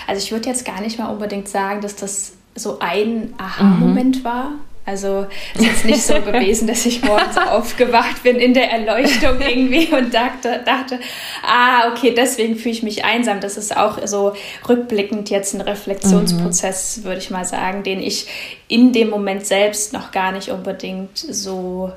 Also 0.07 0.23
ich 0.23 0.31
würde 0.31 0.49
jetzt 0.49 0.65
gar 0.65 0.81
nicht 0.81 0.99
mal 0.99 1.07
unbedingt 1.07 1.47
sagen, 1.47 1.81
dass 1.81 1.95
das 1.95 2.33
so 2.55 2.79
ein 2.79 3.33
Aha-Moment 3.37 4.19
mhm. 4.19 4.23
war. 4.23 4.51
Also 4.85 5.27
es 5.53 5.61
ist 5.61 5.67
jetzt 5.67 5.85
nicht 5.85 6.01
so 6.01 6.13
gewesen, 6.31 6.67
dass 6.67 6.85
ich 6.85 7.03
morgens 7.03 7.37
aufgewacht 7.49 8.23
bin 8.23 8.37
in 8.37 8.55
der 8.55 8.71
Erleuchtung 8.71 9.39
irgendwie 9.39 9.87
und 9.93 10.13
dachte, 10.13 10.61
dachte, 10.65 10.99
ah, 11.43 11.91
okay, 11.91 12.13
deswegen 12.15 12.55
fühle 12.55 12.73
ich 12.73 12.83
mich 12.83 13.05
einsam. 13.05 13.39
Das 13.39 13.55
ist 13.55 13.77
auch 13.77 13.99
so 14.07 14.33
rückblickend 14.67 15.29
jetzt 15.29 15.53
ein 15.53 15.61
Reflexionsprozess, 15.61 16.97
mhm. 16.97 17.03
würde 17.03 17.19
ich 17.19 17.29
mal 17.29 17.45
sagen, 17.45 17.83
den 17.83 18.01
ich 18.01 18.27
in 18.67 18.91
dem 18.91 19.11
Moment 19.11 19.45
selbst 19.45 19.93
noch 19.93 20.11
gar 20.11 20.31
nicht 20.31 20.49
unbedingt 20.49 21.17
so 21.17 21.91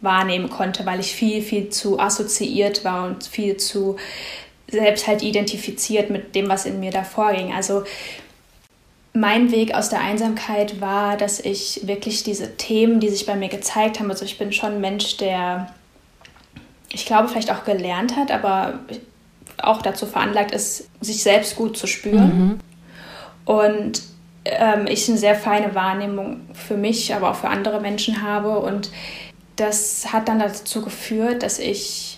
wahrnehmen 0.00 0.48
konnte, 0.48 0.86
weil 0.86 1.00
ich 1.00 1.14
viel, 1.14 1.42
viel 1.42 1.68
zu 1.68 1.98
assoziiert 1.98 2.84
war 2.84 3.06
und 3.06 3.24
viel 3.24 3.56
zu 3.56 3.96
selbst 4.68 5.06
halt 5.06 5.22
identifiziert 5.22 6.10
mit 6.10 6.34
dem, 6.34 6.48
was 6.48 6.66
in 6.66 6.80
mir 6.80 6.90
da 6.90 7.04
vorging. 7.04 7.52
Also 7.52 7.84
mein 9.12 9.50
Weg 9.50 9.74
aus 9.74 9.88
der 9.88 10.00
Einsamkeit 10.00 10.80
war, 10.80 11.16
dass 11.16 11.40
ich 11.40 11.86
wirklich 11.86 12.22
diese 12.22 12.56
Themen, 12.56 13.00
die 13.00 13.08
sich 13.08 13.26
bei 13.26 13.34
mir 13.34 13.48
gezeigt 13.48 13.98
haben, 13.98 14.10
also 14.10 14.24
ich 14.24 14.38
bin 14.38 14.52
schon 14.52 14.74
ein 14.74 14.80
Mensch, 14.80 15.16
der, 15.16 15.72
ich 16.90 17.06
glaube, 17.06 17.28
vielleicht 17.28 17.50
auch 17.50 17.64
gelernt 17.64 18.16
hat, 18.16 18.30
aber 18.30 18.80
auch 19.58 19.80
dazu 19.80 20.06
veranlagt 20.06 20.50
ist, 20.50 20.88
sich 21.00 21.22
selbst 21.22 21.56
gut 21.56 21.78
zu 21.78 21.86
spüren. 21.86 22.38
Mhm. 22.38 22.60
Und 23.46 24.02
ähm, 24.44 24.86
ich 24.86 25.08
eine 25.08 25.18
sehr 25.18 25.34
feine 25.34 25.74
Wahrnehmung 25.74 26.40
für 26.52 26.76
mich, 26.76 27.14
aber 27.14 27.30
auch 27.30 27.36
für 27.36 27.48
andere 27.48 27.80
Menschen 27.80 28.22
habe. 28.22 28.58
Und 28.58 28.90
das 29.56 30.12
hat 30.12 30.28
dann 30.28 30.38
dazu 30.38 30.82
geführt, 30.82 31.42
dass 31.42 31.58
ich 31.58 32.15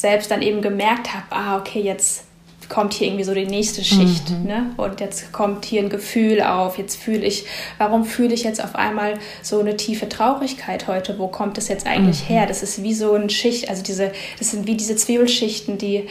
selbst 0.00 0.30
dann 0.30 0.42
eben 0.42 0.60
gemerkt 0.60 1.14
habe, 1.14 1.26
ah, 1.30 1.58
okay, 1.58 1.80
jetzt 1.80 2.24
kommt 2.68 2.94
hier 2.94 3.08
irgendwie 3.08 3.24
so 3.24 3.34
die 3.34 3.46
nächste 3.46 3.84
Schicht. 3.84 4.30
Mhm. 4.30 4.44
Ne? 4.44 4.70
Und 4.76 5.00
jetzt 5.00 5.32
kommt 5.32 5.64
hier 5.64 5.82
ein 5.82 5.90
Gefühl 5.90 6.42
auf. 6.42 6.78
Jetzt 6.78 6.96
fühle 6.96 7.24
ich, 7.24 7.46
warum 7.78 8.04
fühle 8.04 8.34
ich 8.34 8.42
jetzt 8.42 8.62
auf 8.62 8.74
einmal 8.74 9.18
so 9.42 9.60
eine 9.60 9.76
tiefe 9.76 10.08
Traurigkeit 10.08 10.88
heute? 10.88 11.18
Wo 11.18 11.28
kommt 11.28 11.58
das 11.58 11.68
jetzt 11.68 11.86
eigentlich 11.86 12.22
mhm. 12.24 12.34
her? 12.34 12.46
Das 12.46 12.62
ist 12.62 12.82
wie 12.82 12.94
so 12.94 13.12
eine 13.12 13.30
Schicht, 13.30 13.68
also 13.68 13.82
diese, 13.82 14.12
das 14.38 14.50
sind 14.50 14.66
wie 14.66 14.76
diese 14.76 14.96
Zwiebelschichten, 14.96 15.78
die, 15.78 16.08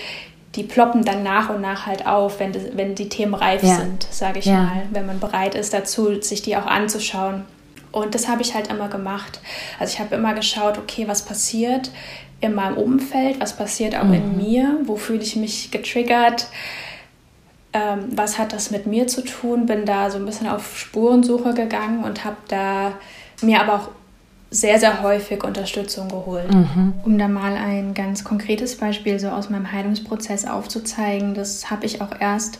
die 0.55 0.63
ploppen 0.63 1.03
dann 1.03 1.23
nach 1.23 1.49
und 1.49 1.61
nach 1.61 1.85
halt 1.85 2.05
auf, 2.05 2.39
wenn, 2.39 2.53
wenn 2.77 2.95
die 2.95 3.09
Themen 3.09 3.33
reif 3.33 3.63
ja. 3.63 3.77
sind, 3.77 4.07
sage 4.11 4.39
ich 4.39 4.45
ja. 4.45 4.61
mal. 4.61 4.83
Wenn 4.91 5.05
man 5.05 5.19
bereit 5.19 5.55
ist 5.55 5.73
dazu, 5.73 6.21
sich 6.21 6.41
die 6.41 6.55
auch 6.55 6.67
anzuschauen. 6.67 7.43
Und 7.91 8.15
das 8.15 8.27
habe 8.27 8.41
ich 8.41 8.55
halt 8.55 8.67
immer 8.67 8.87
gemacht. 8.87 9.39
Also 9.79 9.93
ich 9.93 9.99
habe 9.99 10.15
immer 10.15 10.33
geschaut, 10.33 10.79
okay, 10.79 11.07
was 11.07 11.23
passiert, 11.23 11.91
in 12.43 12.53
meinem 12.53 12.77
Umfeld, 12.77 13.39
was 13.39 13.55
passiert 13.55 13.95
auch 13.95 14.03
mhm. 14.03 14.13
in 14.13 14.37
mir, 14.37 14.79
wo 14.85 14.95
fühle 14.95 15.21
ich 15.21 15.35
mich 15.35 15.71
getriggert, 15.71 16.47
ähm, 17.73 18.09
was 18.15 18.37
hat 18.37 18.53
das 18.53 18.71
mit 18.71 18.85
mir 18.85 19.07
zu 19.07 19.23
tun, 19.23 19.65
bin 19.65 19.85
da 19.85 20.09
so 20.09 20.17
ein 20.17 20.25
bisschen 20.25 20.47
auf 20.47 20.77
Spurensuche 20.77 21.53
gegangen 21.53 22.03
und 22.03 22.23
habe 22.23 22.37
da 22.47 22.93
mir 23.41 23.61
aber 23.61 23.75
auch 23.75 23.89
sehr, 24.51 24.79
sehr 24.79 25.01
häufig 25.01 25.43
Unterstützung 25.43 26.09
geholt. 26.09 26.53
Mhm. 26.53 26.93
Um 27.03 27.17
da 27.17 27.27
mal 27.27 27.55
ein 27.55 27.95
ganz 27.95 28.23
konkretes 28.23 28.77
Beispiel 28.77 29.19
so 29.19 29.29
aus 29.29 29.49
meinem 29.49 29.71
Heilungsprozess 29.71 30.45
aufzuzeigen, 30.45 31.33
das 31.33 31.71
habe 31.71 31.87
ich 31.87 32.01
auch 32.01 32.11
erst 32.19 32.59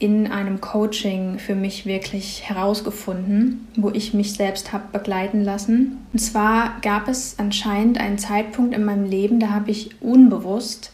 in 0.00 0.32
einem 0.32 0.62
Coaching 0.62 1.38
für 1.38 1.54
mich 1.54 1.84
wirklich 1.84 2.48
herausgefunden, 2.48 3.68
wo 3.76 3.90
ich 3.90 4.14
mich 4.14 4.32
selbst 4.32 4.72
habe 4.72 4.84
begleiten 4.92 5.44
lassen. 5.44 5.98
Und 6.14 6.18
zwar 6.18 6.80
gab 6.80 7.06
es 7.06 7.38
anscheinend 7.38 8.00
einen 8.00 8.16
Zeitpunkt 8.16 8.74
in 8.74 8.82
meinem 8.82 9.04
Leben, 9.04 9.38
da 9.40 9.50
habe 9.50 9.70
ich 9.70 10.00
unbewusst 10.00 10.92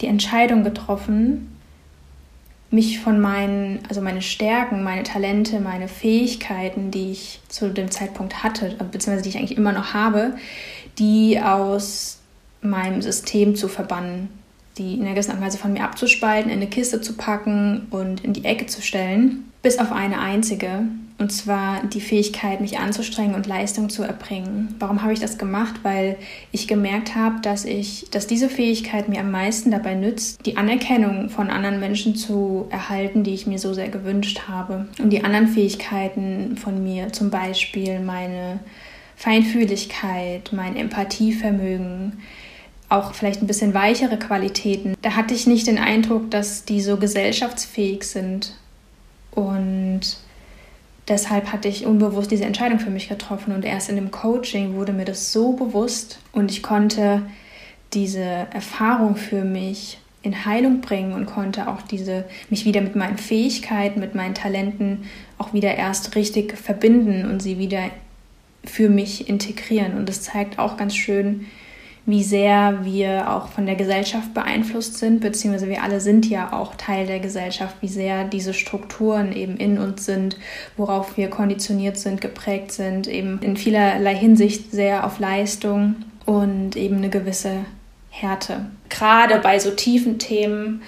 die 0.00 0.08
Entscheidung 0.08 0.64
getroffen, 0.64 1.56
mich 2.72 2.98
von 2.98 3.20
meinen, 3.20 3.78
also 3.88 4.00
meine 4.00 4.22
Stärken, 4.22 4.82
meine 4.82 5.04
Talente, 5.04 5.60
meine 5.60 5.86
Fähigkeiten, 5.86 6.90
die 6.90 7.12
ich 7.12 7.40
zu 7.48 7.70
dem 7.70 7.90
Zeitpunkt 7.92 8.42
hatte, 8.42 8.76
beziehungsweise 8.90 9.22
die 9.22 9.28
ich 9.28 9.38
eigentlich 9.38 9.56
immer 9.56 9.72
noch 9.72 9.94
habe, 9.94 10.34
die 10.98 11.40
aus 11.40 12.18
meinem 12.62 13.00
System 13.00 13.54
zu 13.54 13.68
verbannen 13.68 14.39
die 14.78 14.94
in 14.94 15.04
der 15.04 15.12
gewissen 15.12 15.40
Weise 15.40 15.58
von 15.58 15.72
mir 15.72 15.84
abzuspalten, 15.84 16.50
in 16.50 16.58
eine 16.58 16.68
Kiste 16.68 17.00
zu 17.00 17.14
packen 17.14 17.86
und 17.90 18.24
in 18.24 18.32
die 18.32 18.44
Ecke 18.44 18.66
zu 18.66 18.82
stellen, 18.82 19.50
bis 19.62 19.78
auf 19.78 19.92
eine 19.92 20.20
einzige, 20.20 20.84
und 21.18 21.30
zwar 21.30 21.84
die 21.84 22.00
Fähigkeit, 22.00 22.62
mich 22.62 22.78
anzustrengen 22.78 23.34
und 23.34 23.46
Leistung 23.46 23.90
zu 23.90 24.02
erbringen. 24.02 24.74
Warum 24.78 25.02
habe 25.02 25.12
ich 25.12 25.20
das 25.20 25.36
gemacht? 25.36 25.80
Weil 25.82 26.16
ich 26.50 26.66
gemerkt 26.66 27.14
habe, 27.14 27.42
dass 27.42 27.66
ich, 27.66 28.06
dass 28.10 28.26
diese 28.26 28.48
Fähigkeit 28.48 29.10
mir 29.10 29.20
am 29.20 29.30
meisten 29.30 29.70
dabei 29.70 29.94
nützt, 29.94 30.46
die 30.46 30.56
Anerkennung 30.56 31.28
von 31.28 31.50
anderen 31.50 31.78
Menschen 31.78 32.14
zu 32.14 32.68
erhalten, 32.70 33.22
die 33.22 33.34
ich 33.34 33.46
mir 33.46 33.58
so 33.58 33.74
sehr 33.74 33.90
gewünscht 33.90 34.48
habe. 34.48 34.86
Und 34.98 35.10
die 35.10 35.22
anderen 35.22 35.48
Fähigkeiten 35.48 36.56
von 36.56 36.82
mir, 36.82 37.12
zum 37.12 37.28
Beispiel 37.28 38.00
meine 38.00 38.60
Feinfühligkeit, 39.16 40.50
mein 40.54 40.74
Empathievermögen, 40.74 42.22
auch 42.90 43.14
vielleicht 43.14 43.40
ein 43.40 43.46
bisschen 43.46 43.72
weichere 43.72 44.18
Qualitäten. 44.18 44.94
Da 45.00 45.16
hatte 45.16 45.32
ich 45.32 45.46
nicht 45.46 45.66
den 45.66 45.78
Eindruck, 45.78 46.30
dass 46.30 46.64
die 46.64 46.82
so 46.82 46.96
gesellschaftsfähig 46.96 48.02
sind. 48.04 48.54
Und 49.30 50.00
deshalb 51.08 51.52
hatte 51.52 51.68
ich 51.68 51.86
unbewusst 51.86 52.30
diese 52.30 52.44
Entscheidung 52.44 52.80
für 52.80 52.90
mich 52.90 53.08
getroffen. 53.08 53.54
Und 53.54 53.64
erst 53.64 53.88
in 53.88 53.96
dem 53.96 54.10
Coaching 54.10 54.74
wurde 54.74 54.92
mir 54.92 55.04
das 55.04 55.32
so 55.32 55.52
bewusst 55.52 56.18
und 56.32 56.50
ich 56.50 56.62
konnte 56.62 57.22
diese 57.92 58.20
Erfahrung 58.20 59.16
für 59.16 59.44
mich 59.44 59.98
in 60.22 60.44
Heilung 60.44 60.80
bringen 60.80 61.14
und 61.14 61.26
konnte 61.26 61.68
auch 61.68 61.82
diese 61.82 62.24
mich 62.50 62.64
wieder 62.64 62.80
mit 62.82 62.94
meinen 62.94 63.18
Fähigkeiten, 63.18 64.00
mit 64.00 64.14
meinen 64.14 64.34
Talenten 64.34 65.04
auch 65.38 65.54
wieder 65.54 65.76
erst 65.76 66.14
richtig 66.14 66.58
verbinden 66.58 67.24
und 67.30 67.40
sie 67.40 67.58
wieder 67.58 67.90
für 68.64 68.88
mich 68.88 69.28
integrieren. 69.28 69.96
Und 69.96 70.08
das 70.08 70.22
zeigt 70.22 70.58
auch 70.58 70.76
ganz 70.76 70.94
schön, 70.94 71.46
wie 72.10 72.24
sehr 72.24 72.84
wir 72.84 73.30
auch 73.30 73.48
von 73.48 73.66
der 73.66 73.76
Gesellschaft 73.76 74.34
beeinflusst 74.34 74.98
sind, 74.98 75.20
beziehungsweise 75.20 75.68
wir 75.68 75.82
alle 75.82 76.00
sind 76.00 76.28
ja 76.28 76.52
auch 76.52 76.74
Teil 76.74 77.06
der 77.06 77.20
Gesellschaft, 77.20 77.76
wie 77.80 77.88
sehr 77.88 78.24
diese 78.24 78.52
Strukturen 78.52 79.32
eben 79.32 79.56
in 79.56 79.78
uns 79.78 80.04
sind, 80.04 80.36
worauf 80.76 81.16
wir 81.16 81.30
konditioniert 81.30 81.96
sind, 81.96 82.20
geprägt 82.20 82.72
sind, 82.72 83.06
eben 83.06 83.38
in 83.42 83.56
vielerlei 83.56 84.14
Hinsicht 84.14 84.72
sehr 84.72 85.06
auf 85.06 85.18
Leistung 85.20 85.96
und 86.26 86.76
eben 86.76 86.96
eine 86.96 87.10
gewisse 87.10 87.64
Härte. 88.10 88.66
Gerade 88.88 89.38
bei 89.38 89.58
so 89.58 89.70
tiefen 89.70 90.18
Themen, 90.18 90.82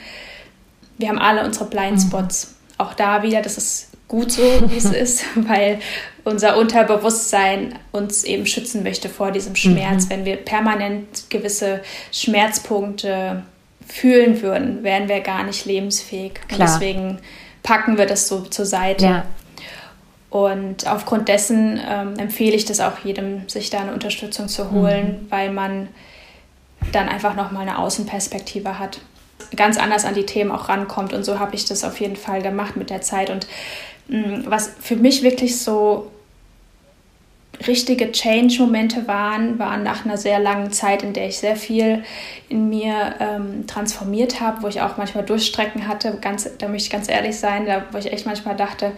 wir 0.99 1.09
haben 1.09 1.19
alle 1.19 1.45
unsere 1.45 1.67
Blindspots. 1.67 2.47
Mhm. 2.47 2.55
Auch 2.79 2.95
da 2.95 3.23
wieder, 3.23 3.43
das 3.43 3.59
ist 3.59 3.92
gut 4.13 4.31
so, 4.31 4.43
wie 4.71 4.77
es 4.77 4.85
ist, 4.93 5.25
weil 5.35 5.81
unser 6.23 6.59
Unterbewusstsein 6.59 7.79
uns 7.91 8.25
eben 8.25 8.47
schützen 8.47 8.83
möchte 8.83 9.09
vor 9.09 9.33
diesem 9.33 9.57
Schmerz. 9.57 10.05
Mhm. 10.05 10.11
Wenn 10.11 10.25
wir 10.27 10.37
permanent 10.37 11.31
gewisse 11.31 11.81
Schmerzpunkte 12.13 13.43
fühlen 13.89 14.43
würden, 14.43 14.85
wären 14.85 15.09
wir 15.09 15.21
gar 15.21 15.45
nicht 15.45 15.65
lebensfähig. 15.65 16.35
Und 16.51 16.61
deswegen 16.61 17.19
packen 17.63 17.97
wir 17.97 18.07
das 18.07 18.29
so 18.29 18.43
zur 18.43 18.67
Seite. 18.67 19.05
Ja. 19.05 19.25
Und 20.31 20.87
aufgrund 20.87 21.29
dessen 21.29 21.81
ähm, 21.89 22.15
empfehle 22.19 22.55
ich 22.55 22.67
das 22.67 22.81
auch 22.81 22.99
jedem, 23.05 23.49
sich 23.49 23.71
da 23.71 23.81
eine 23.81 23.93
Unterstützung 23.93 24.49
zu 24.49 24.71
holen, 24.71 25.23
mhm. 25.23 25.31
weil 25.31 25.51
man 25.51 25.89
dann 26.93 27.09
einfach 27.09 27.35
nochmal 27.35 27.63
eine 27.63 27.79
Außenperspektive 27.79 28.79
hat. 28.79 29.01
Ganz 29.57 29.77
anders 29.77 30.05
an 30.05 30.15
die 30.15 30.27
Themen 30.27 30.51
auch 30.51 30.69
rankommt. 30.69 31.13
Und 31.13 31.25
so 31.25 31.39
habe 31.39 31.55
ich 31.55 31.65
das 31.65 31.83
auf 31.85 32.01
jeden 32.01 32.17
Fall 32.17 32.43
gemacht 32.43 32.77
mit 32.77 32.91
der 32.91 33.01
Zeit. 33.01 33.31
Und 33.31 33.47
was 34.09 34.73
für 34.81 34.97
mich 34.97 35.23
wirklich 35.23 35.59
so 35.59 36.11
richtige 37.67 38.11
Change-Momente 38.11 39.07
waren, 39.07 39.59
waren 39.59 39.83
nach 39.83 40.05
einer 40.05 40.17
sehr 40.17 40.39
langen 40.39 40.73
Zeit, 40.73 41.03
in 41.03 41.13
der 41.13 41.29
ich 41.29 41.39
sehr 41.39 41.57
viel 41.57 42.03
in 42.49 42.69
mir 42.69 43.15
ähm, 43.21 43.67
transformiert 43.67 44.41
habe, 44.41 44.63
wo 44.63 44.69
ich 44.69 44.81
auch 44.81 44.97
manchmal 44.97 45.25
Durchstrecken 45.25 45.87
hatte, 45.87 46.19
ganz, 46.21 46.49
da 46.59 46.69
möchte 46.69 46.87
ich 46.87 46.91
ganz 46.91 47.09
ehrlich 47.09 47.39
sein, 47.39 47.67
da, 47.67 47.85
wo 47.93 47.99
ich 47.99 48.13
echt 48.13 48.27
manchmal 48.27 48.57
dachte, 48.57 48.93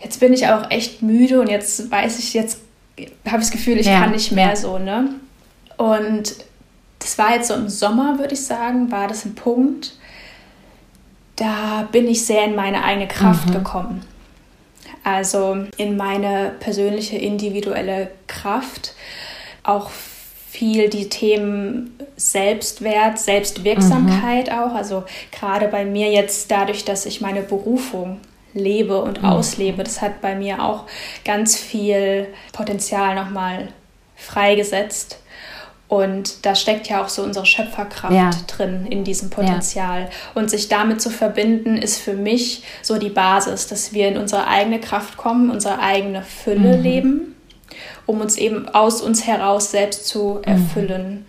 jetzt 0.00 0.20
bin 0.20 0.32
ich 0.32 0.46
auch 0.48 0.70
echt 0.70 1.02
müde 1.02 1.40
und 1.40 1.48
jetzt 1.48 1.90
weiß 1.90 2.18
ich, 2.18 2.34
jetzt 2.34 2.60
habe 3.26 3.38
ich 3.38 3.48
das 3.48 3.50
Gefühl, 3.50 3.78
ich 3.78 3.86
ja, 3.86 4.00
kann 4.00 4.10
nicht 4.10 4.32
mehr 4.32 4.56
so, 4.56 4.78
ne? 4.78 5.14
Und 5.76 6.34
das 6.98 7.16
war 7.16 7.34
jetzt 7.34 7.48
so 7.48 7.54
im 7.54 7.68
Sommer, 7.68 8.18
würde 8.18 8.34
ich 8.34 8.44
sagen, 8.44 8.90
war 8.90 9.06
das 9.06 9.24
ein 9.24 9.34
Punkt, 9.34 9.94
da 11.36 11.88
bin 11.92 12.08
ich 12.08 12.26
sehr 12.26 12.44
in 12.44 12.56
meine 12.56 12.82
eigene 12.82 13.06
Kraft 13.06 13.48
mhm. 13.48 13.52
gekommen 13.52 14.04
Also 15.04 15.64
in 15.76 15.96
meine 15.96 16.52
persönliche 16.60 17.16
individuelle 17.16 18.10
Kraft, 18.26 18.94
auch 19.62 19.90
viel 20.50 20.88
die 20.88 21.08
Themen 21.08 21.98
Selbstwert, 22.16 23.18
Selbstwirksamkeit 23.18 24.48
mhm. 24.48 24.58
auch. 24.58 24.74
Also 24.74 25.04
gerade 25.30 25.68
bei 25.68 25.84
mir 25.84 26.10
jetzt 26.10 26.50
dadurch, 26.50 26.84
dass 26.84 27.06
ich 27.06 27.20
meine 27.20 27.42
Berufung 27.42 28.20
lebe 28.54 29.00
und 29.00 29.22
mhm. 29.22 29.28
auslebe, 29.28 29.84
das 29.84 30.00
hat 30.00 30.20
bei 30.20 30.34
mir 30.34 30.62
auch 30.62 30.84
ganz 31.24 31.56
viel 31.56 32.28
Potenzial 32.52 33.14
nochmal 33.14 33.68
freigesetzt. 34.16 35.20
Und 35.88 36.44
da 36.44 36.54
steckt 36.54 36.88
ja 36.88 37.02
auch 37.02 37.08
so 37.08 37.22
unsere 37.22 37.46
Schöpferkraft 37.46 38.12
ja. 38.14 38.30
drin 38.46 38.86
in 38.90 39.04
diesem 39.04 39.30
Potenzial. 39.30 40.02
Ja. 40.02 40.08
Und 40.34 40.50
sich 40.50 40.68
damit 40.68 41.00
zu 41.00 41.08
verbinden, 41.08 41.78
ist 41.78 41.98
für 41.98 42.12
mich 42.12 42.62
so 42.82 42.98
die 42.98 43.08
Basis, 43.08 43.68
dass 43.68 43.94
wir 43.94 44.08
in 44.08 44.18
unsere 44.18 44.46
eigene 44.46 44.80
Kraft 44.80 45.16
kommen, 45.16 45.50
unsere 45.50 45.80
eigene 45.80 46.22
Fülle 46.22 46.76
mhm. 46.76 46.82
leben, 46.82 47.34
um 48.04 48.20
uns 48.20 48.36
eben 48.36 48.68
aus 48.68 49.00
uns 49.00 49.26
heraus 49.26 49.70
selbst 49.70 50.06
zu 50.06 50.40
mhm. 50.40 50.44
erfüllen. 50.44 51.10
Mhm. 51.10 51.24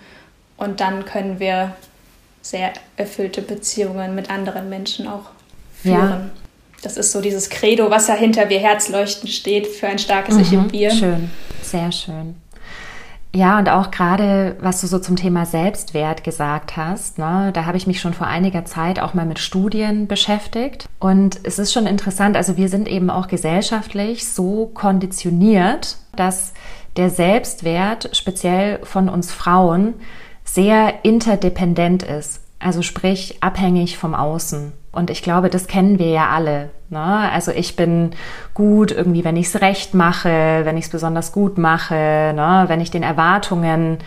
Und 0.58 0.82
dann 0.82 1.06
können 1.06 1.40
wir 1.40 1.76
sehr 2.42 2.74
erfüllte 2.98 3.42
Beziehungen 3.42 4.14
mit 4.14 4.30
anderen 4.30 4.68
Menschen 4.68 5.08
auch 5.08 5.30
führen. 5.82 5.96
Ja. 5.96 6.30
Das 6.82 6.98
ist 6.98 7.14
so 7.14 7.22
dieses 7.22 7.50
Credo, 7.50 7.90
was 7.90 8.08
ja 8.08 8.16
hinter 8.16 8.50
wir 8.50 8.60
Herzleuchten 8.60 9.30
steht 9.30 9.68
für 9.68 9.88
ein 9.88 10.00
starkes 10.00 10.36
mhm. 10.36 10.42
Ich 10.42 10.54
im 10.54 10.68
Bier. 10.68 10.92
Schön, 10.92 11.30
sehr 11.62 11.92
schön. 11.94 12.36
Ja, 13.34 13.60
und 13.60 13.70
auch 13.70 13.92
gerade, 13.92 14.58
was 14.60 14.82
du 14.82 14.88
so 14.88 14.98
zum 14.98 15.16
Thema 15.16 15.46
Selbstwert 15.46 16.24
gesagt 16.24 16.78
hast, 16.78 17.20
ne, 17.20 17.52
da 17.54 17.66
habe 17.66 17.78
ich 17.78 17.86
mich 17.86 18.02
schon 18.02 18.16
vor 18.16 18.26
einiger 18.26 18.66
Zeit 18.66 19.00
auch 19.00 19.14
mal 19.14 19.26
mit 19.26 19.38
Studien 19.38 20.08
beschäftigt. 20.08 20.90
Und 21.00 21.40
es 21.44 21.60
ist 21.60 21.72
schon 21.72 21.86
interessant, 21.86 22.36
also 22.36 22.58
wir 22.58 22.70
sind 22.70 22.88
eben 22.88 23.12
auch 23.12 23.28
gesellschaftlich 23.28 24.28
so 24.28 24.72
konditioniert, 24.74 25.98
dass 26.16 26.54
der 26.98 27.12
Selbstwert 27.12 28.10
speziell 28.18 28.80
von 28.84 29.10
uns 29.10 29.32
Frauen 29.32 29.94
sehr 30.44 31.06
interdependent 31.06 32.02
ist. 32.02 32.42
Also 32.58 32.82
sprich 32.82 33.44
abhängig 33.44 34.00
vom 34.00 34.16
Außen. 34.16 34.74
Und 34.92 35.10
ich 35.10 35.22
glaube, 35.22 35.50
das 35.50 35.68
kennen 35.68 36.00
wir 36.00 36.10
ja 36.10 36.30
alle. 36.30 36.72
Ne? 36.90 37.00
Also 37.00 37.52
ich 37.52 37.76
bin 37.76 38.12
gut 38.54 38.92
irgendwie, 38.92 39.24
wenn 39.24 39.38
ich 39.38 39.48
es 39.48 39.62
recht 39.62 39.94
mache, 39.94 40.62
wenn 40.64 40.78
ich 40.78 40.86
es 40.86 40.92
besonders 40.92 41.32
gut 41.32 41.58
mache, 41.58 41.94
ne? 41.94 42.66
wenn 42.68 42.82
ich 42.82 42.90
den 42.90 43.04
Erwartungen 43.04 44.00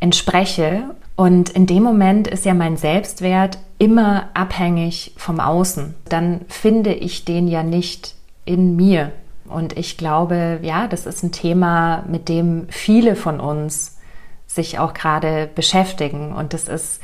entspreche. 0.00 0.84
Und 1.14 1.50
in 1.50 1.66
dem 1.66 1.82
Moment 1.82 2.26
ist 2.26 2.46
ja 2.46 2.54
mein 2.54 2.78
Selbstwert 2.78 3.58
immer 3.78 4.30
abhängig 4.32 5.12
vom 5.16 5.40
Außen. 5.40 5.94
Dann 6.08 6.40
finde 6.48 6.94
ich 6.94 7.26
den 7.26 7.46
ja 7.46 7.62
nicht 7.62 8.14
in 8.46 8.76
mir. 8.76 9.12
Und 9.46 9.76
ich 9.76 9.98
glaube, 9.98 10.60
ja, 10.62 10.86
das 10.86 11.06
ist 11.06 11.22
ein 11.22 11.32
Thema, 11.32 12.04
mit 12.08 12.28
dem 12.28 12.66
viele 12.70 13.16
von 13.16 13.40
uns 13.40 13.98
sich 14.46 14.78
auch 14.78 14.94
gerade 14.94 15.48
beschäftigen. 15.54 16.32
Und 16.32 16.54
das 16.54 16.68
ist 16.68 17.00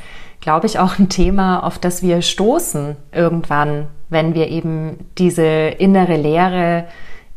glaube 0.47 0.68
ich, 0.68 0.78
auch 0.78 1.01
ein 1.01 1.09
Thema, 1.09 1.64
auf 1.64 1.76
das 1.76 2.05
wir 2.05 2.22
stoßen 2.22 2.94
irgendwann, 3.11 3.88
wenn 4.11 4.36
wir 4.36 4.47
eben 4.47 4.97
diese 5.18 5.42
innere 5.42 6.14
Leere 6.14 6.84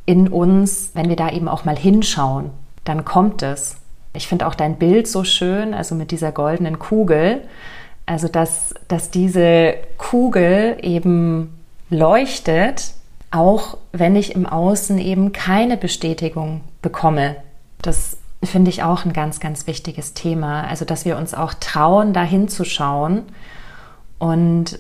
in 0.06 0.28
uns, 0.28 0.92
wenn 0.94 1.10
wir 1.10 1.16
da 1.16 1.32
eben 1.32 1.48
auch 1.48 1.66
mal 1.66 1.76
hinschauen, 1.76 2.52
dann 2.84 3.06
kommt 3.06 3.42
es. 3.42 3.78
Ich 4.14 4.28
finde 4.28 4.46
auch 4.46 4.54
dein 4.54 4.76
Bild 4.76 5.08
so 5.08 5.24
schön, 5.24 5.74
also 5.74 5.96
mit 5.96 6.12
dieser 6.12 6.32
goldenen 6.32 6.78
Kugel. 6.78 7.42
Also, 8.06 8.28
dass, 8.28 8.76
dass 8.88 9.10
diese 9.10 9.74
Kugel 9.98 10.78
eben 10.84 11.58
leuchtet, 11.90 12.94
auch 13.32 13.78
wenn 13.92 14.16
ich 14.16 14.36
im 14.36 14.46
Außen 14.46 15.00
eben 15.00 15.32
keine 15.32 15.78
Bestätigung 15.78 16.62
bekomme. 16.84 17.38
Das 17.82 18.18
finde 18.44 18.70
ich 18.70 18.84
auch 18.84 19.06
ein 19.06 19.14
ganz, 19.14 19.40
ganz 19.40 19.68
wichtiges 19.68 20.14
Thema. 20.14 20.64
Also, 20.64 20.86
dass 20.86 21.06
wir 21.06 21.18
uns 21.18 21.34
auch 21.34 21.54
trauen, 21.54 22.14
da 22.14 22.24
hinzuschauen 22.24 23.24
und 24.18 24.80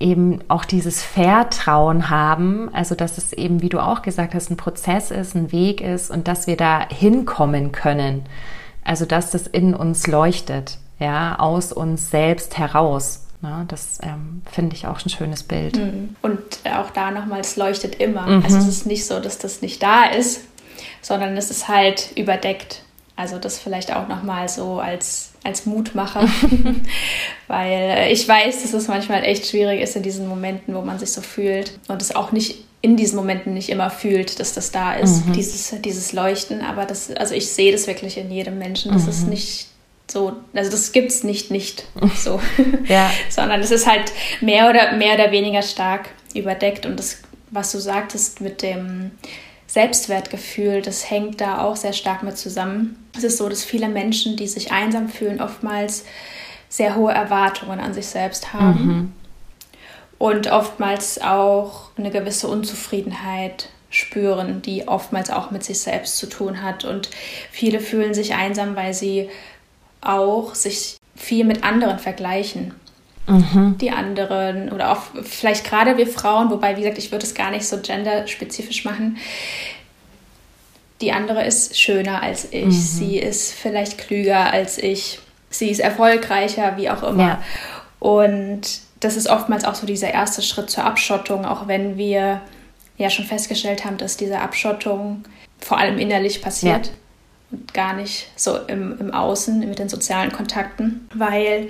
eben 0.00 0.40
auch 0.48 0.64
dieses 0.64 1.02
Vertrauen 1.02 2.10
haben, 2.10 2.68
also 2.74 2.94
dass 2.94 3.16
es 3.16 3.32
eben, 3.32 3.62
wie 3.62 3.68
du 3.68 3.78
auch 3.80 4.02
gesagt 4.02 4.34
hast, 4.34 4.50
ein 4.50 4.56
Prozess 4.56 5.10
ist, 5.10 5.34
ein 5.34 5.52
Weg 5.52 5.80
ist 5.80 6.10
und 6.10 6.28
dass 6.28 6.46
wir 6.46 6.56
da 6.56 6.86
hinkommen 6.88 7.72
können. 7.72 8.24
Also 8.84 9.06
dass 9.06 9.30
das 9.30 9.46
in 9.46 9.74
uns 9.74 10.06
leuchtet, 10.06 10.78
ja, 10.98 11.38
aus 11.38 11.72
uns 11.72 12.10
selbst 12.10 12.58
heraus. 12.58 13.22
Ja, 13.42 13.64
das 13.68 13.98
ähm, 14.02 14.42
finde 14.50 14.74
ich 14.74 14.86
auch 14.86 15.04
ein 15.04 15.10
schönes 15.10 15.42
Bild. 15.42 15.76
Mhm. 15.76 16.16
Und 16.22 16.40
auch 16.64 16.90
da 16.90 17.10
nochmal, 17.10 17.40
es 17.40 17.56
leuchtet 17.56 17.96
immer. 17.96 18.26
Mhm. 18.26 18.44
Also 18.44 18.58
es 18.58 18.68
ist 18.68 18.86
nicht 18.86 19.06
so, 19.06 19.20
dass 19.20 19.38
das 19.38 19.62
nicht 19.62 19.82
da 19.82 20.04
ist, 20.04 20.42
sondern 21.02 21.36
es 21.36 21.50
ist 21.50 21.68
halt 21.68 22.12
überdeckt. 22.16 22.83
Also 23.16 23.38
das 23.38 23.58
vielleicht 23.58 23.94
auch 23.94 24.08
nochmal 24.08 24.48
so 24.48 24.80
als, 24.80 25.30
als 25.44 25.66
Mutmacher, 25.66 26.28
weil 27.48 27.70
äh, 27.70 28.12
ich 28.12 28.26
weiß, 28.26 28.62
dass 28.62 28.72
es 28.72 28.88
manchmal 28.88 29.22
echt 29.22 29.46
schwierig 29.46 29.80
ist 29.80 29.94
in 29.94 30.02
diesen 30.02 30.28
Momenten, 30.28 30.74
wo 30.74 30.80
man 30.80 30.98
sich 30.98 31.12
so 31.12 31.20
fühlt 31.20 31.78
und 31.88 32.02
es 32.02 32.16
auch 32.16 32.32
nicht 32.32 32.64
in 32.80 32.96
diesen 32.96 33.16
Momenten 33.16 33.54
nicht 33.54 33.70
immer 33.70 33.88
fühlt, 33.88 34.40
dass 34.40 34.52
das 34.52 34.70
da 34.70 34.94
ist, 34.94 35.26
mhm. 35.26 35.32
dieses, 35.32 35.74
dieses 35.80 36.12
Leuchten. 36.12 36.60
Aber 36.60 36.84
das, 36.84 37.10
also 37.12 37.34
ich 37.34 37.48
sehe 37.48 37.72
das 37.72 37.86
wirklich 37.86 38.18
in 38.18 38.30
jedem 38.30 38.58
Menschen. 38.58 38.92
Das 38.92 39.04
mhm. 39.04 39.08
ist 39.08 39.26
nicht 39.28 39.66
so, 40.10 40.34
also 40.52 40.70
das 40.70 40.92
gibt 40.92 41.10
es 41.10 41.24
nicht 41.24 41.50
nicht 41.50 41.86
so, 42.14 42.40
ja. 42.88 43.10
sondern 43.30 43.60
es 43.60 43.70
ist 43.70 43.86
halt 43.86 44.12
mehr 44.42 44.68
oder 44.68 44.96
mehr 44.96 45.14
oder 45.14 45.32
weniger 45.32 45.62
stark 45.62 46.10
überdeckt 46.34 46.84
und 46.84 46.98
das, 46.98 47.18
was 47.50 47.72
du 47.72 47.78
sagtest 47.78 48.40
mit 48.40 48.60
dem 48.60 49.12
Selbstwertgefühl, 49.66 50.82
das 50.82 51.10
hängt 51.10 51.40
da 51.40 51.62
auch 51.62 51.76
sehr 51.76 51.92
stark 51.92 52.22
mit 52.22 52.36
zusammen. 52.38 53.08
Es 53.16 53.24
ist 53.24 53.38
so, 53.38 53.48
dass 53.48 53.64
viele 53.64 53.88
Menschen, 53.88 54.36
die 54.36 54.46
sich 54.46 54.72
einsam 54.72 55.08
fühlen, 55.08 55.40
oftmals 55.40 56.04
sehr 56.68 56.96
hohe 56.96 57.12
Erwartungen 57.12 57.80
an 57.80 57.94
sich 57.94 58.06
selbst 58.06 58.52
haben 58.52 58.86
mhm. 58.86 59.12
und 60.18 60.50
oftmals 60.50 61.20
auch 61.20 61.90
eine 61.96 62.10
gewisse 62.10 62.48
Unzufriedenheit 62.48 63.68
spüren, 63.90 64.60
die 64.60 64.88
oftmals 64.88 65.30
auch 65.30 65.50
mit 65.50 65.62
sich 65.62 65.78
selbst 65.78 66.18
zu 66.18 66.26
tun 66.26 66.62
hat. 66.62 66.84
Und 66.84 67.10
viele 67.50 67.80
fühlen 67.80 68.12
sich 68.12 68.34
einsam, 68.34 68.74
weil 68.74 68.92
sie 68.92 69.30
auch 70.00 70.54
sich 70.54 70.96
viel 71.14 71.44
mit 71.44 71.62
anderen 71.62 71.98
vergleichen 71.98 72.74
mhm. 73.26 73.76
die 73.80 73.90
anderen 73.90 74.72
oder 74.72 74.92
auch 74.92 75.02
vielleicht 75.22 75.64
gerade 75.64 75.96
wir 75.96 76.06
Frauen, 76.06 76.50
wobei, 76.50 76.76
wie 76.76 76.82
gesagt, 76.82 76.98
ich 76.98 77.12
würde 77.12 77.24
es 77.24 77.34
gar 77.34 77.50
nicht 77.50 77.66
so 77.66 77.78
genderspezifisch 77.80 78.84
machen. 78.84 79.18
Die 81.00 81.12
andere 81.12 81.44
ist 81.44 81.78
schöner 81.78 82.22
als 82.22 82.48
ich, 82.52 82.64
mhm. 82.64 82.70
sie 82.70 83.18
ist 83.18 83.52
vielleicht 83.52 83.98
klüger 83.98 84.52
als 84.52 84.78
ich, 84.78 85.18
sie 85.50 85.70
ist 85.70 85.80
erfolgreicher, 85.80 86.76
wie 86.76 86.90
auch 86.90 87.02
immer. 87.02 87.24
Ja. 87.24 87.42
Und 87.98 88.62
das 89.00 89.16
ist 89.16 89.28
oftmals 89.28 89.64
auch 89.64 89.74
so 89.74 89.86
dieser 89.86 90.12
erste 90.12 90.40
Schritt 90.42 90.70
zur 90.70 90.84
Abschottung, 90.84 91.44
auch 91.44 91.66
wenn 91.66 91.96
wir 91.96 92.40
ja 92.96 93.10
schon 93.10 93.24
festgestellt 93.24 93.84
haben, 93.84 93.96
dass 93.96 94.16
diese 94.16 94.38
Abschottung 94.38 95.24
vor 95.58 95.78
allem 95.78 95.98
innerlich 95.98 96.42
passiert. 96.42 96.86
Ja 96.86 96.92
und 97.54 97.74
gar 97.74 97.94
nicht 97.94 98.28
so 98.36 98.58
im, 98.66 98.98
im 98.98 99.12
Außen 99.12 99.60
mit 99.60 99.78
den 99.78 99.88
sozialen 99.88 100.32
Kontakten, 100.32 101.08
weil 101.14 101.68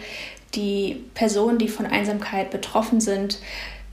die 0.54 1.04
Personen, 1.14 1.58
die 1.58 1.68
von 1.68 1.86
Einsamkeit 1.86 2.50
betroffen 2.50 3.00
sind, 3.00 3.38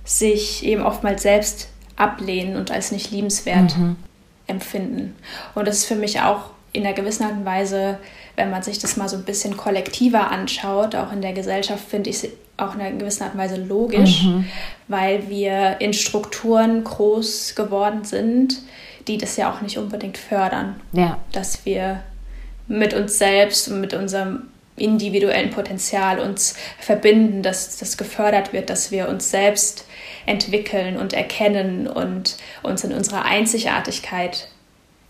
sich 0.03 0.66
eben 0.66 0.82
oftmals 0.82 1.22
selbst 1.22 1.70
ablehnen 1.95 2.55
und 2.55 2.72
als 2.72 2.91
nicht 2.91 3.12
liebenswert 3.12 3.78
mhm. 3.78 3.95
empfinden. 4.47 5.16
Und 5.55 5.68
das 5.68 5.78
ist 5.78 5.86
für 5.86 5.95
mich 5.95 6.22
auch 6.22 6.51
in 6.74 6.86
einer 6.86 6.95
gewissen 6.95 7.24
Art 7.24 7.34
und 7.34 7.45
Weise, 7.45 7.97
wenn 8.36 8.49
man 8.49 8.64
sich 8.64 8.80
das 8.80 8.97
mal 8.97 9.09
so 9.09 9.18
ein 9.18 9.24
bisschen 9.24 9.57
kollektiver 9.57 10.32
anschaut, 10.32 10.95
auch 10.95 11.12
in 11.12 11.22
der 11.22 11.34
Gesellschaft, 11.34 11.84
finde 11.88 12.09
ich 12.09 12.24
es 12.24 12.30
auch 12.57 12.76
in 12.76 12.82
einer 12.82 12.97
gewissen 12.97 13.24
Art 13.24 13.34
und 13.34 13.39
Weise 13.39 13.57
logisch, 13.57 14.24
mhm. 14.24 14.45
weil 14.88 15.30
wir 15.30 15.78
in 15.80 15.93
Strukturen 15.93 16.84
groß 16.84 17.55
geworden 17.55 18.03
sind, 18.03 18.62
die 19.07 19.18
das 19.18 19.36
ja 19.36 19.51
auch 19.51 19.62
nicht 19.62 19.78
unbedingt 19.78 20.18
fördern. 20.18 20.80
Ja. 20.93 21.18
Dass 21.32 21.66
wir 21.66 22.01
mit 22.68 22.93
uns 22.93 23.18
selbst 23.18 23.68
und 23.68 23.82
mit 23.82 23.93
unserem 23.93 24.43
individuellen 24.84 25.50
Potenzial 25.50 26.20
uns 26.20 26.56
verbinden, 26.80 27.42
dass 27.44 27.78
das 27.78 27.98
gefördert 27.98 28.54
wird, 28.54 28.70
dass 28.70 28.92
wir 28.92 29.10
uns 29.10 29.30
selbst 29.30 29.86
entwickeln 30.26 30.98
und 30.98 31.14
erkennen 31.14 31.88
und 31.88 32.38
uns 32.64 32.84
in 32.84 32.94
unserer 32.94 33.26
Einzigartigkeit 33.26 34.48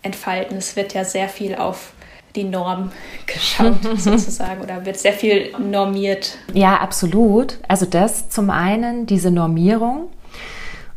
entfalten. 0.02 0.56
Es 0.56 0.76
wird 0.76 0.94
ja 0.94 1.04
sehr 1.04 1.28
viel 1.28 1.54
auf 1.54 1.92
die 2.34 2.44
Norm 2.44 2.92
geschaut, 3.26 3.82
sozusagen, 3.96 4.62
oder 4.62 4.84
wird 4.84 4.98
sehr 4.98 5.12
viel 5.12 5.52
normiert. 5.58 6.38
Ja, 6.52 6.76
absolut. 6.76 7.58
Also 7.68 7.86
das 7.86 8.28
zum 8.28 8.50
einen, 8.50 9.06
diese 9.06 9.30
Normierung 9.30 10.10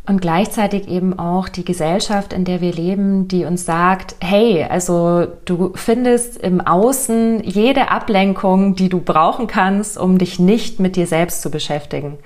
und 0.08 0.22
gleichzeitig 0.22 0.88
eben 0.88 1.18
auch 1.18 1.50
die 1.50 1.66
Gesellschaft, 1.66 2.34
in 2.34 2.46
der 2.46 2.62
wir 2.62 2.72
leben, 2.72 3.28
die 3.28 3.46
uns 3.46 3.66
sagt, 3.66 4.16
hey, 4.22 4.64
also 4.64 5.28
du 5.46 5.74
findest 5.76 6.38
im 6.38 6.62
Außen 6.62 7.44
jede 7.44 7.90
Ablenkung, 7.90 8.76
die 8.76 8.90
du 8.90 9.00
brauchen 9.02 9.48
kannst, 9.48 9.98
um 9.98 10.18
dich 10.18 10.40
nicht 10.40 10.80
mit 10.80 10.96
dir 10.96 11.08
selbst 11.08 11.42
zu 11.42 11.50
beschäftigen. 11.50 12.18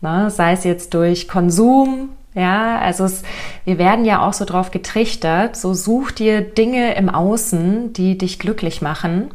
Na, 0.00 0.30
sei 0.30 0.52
es 0.52 0.64
jetzt 0.64 0.94
durch 0.94 1.28
Konsum, 1.28 2.10
Ja, 2.34 2.78
also 2.78 3.04
es, 3.04 3.22
wir 3.64 3.76
werden 3.78 4.04
ja 4.04 4.26
auch 4.26 4.32
so 4.32 4.44
drauf 4.44 4.70
getrichtert, 4.70 5.56
so 5.56 5.74
such 5.74 6.12
dir 6.12 6.40
Dinge 6.40 6.94
im 6.94 7.08
Außen, 7.08 7.92
die 7.92 8.16
dich 8.16 8.38
glücklich 8.38 8.80
machen, 8.80 9.30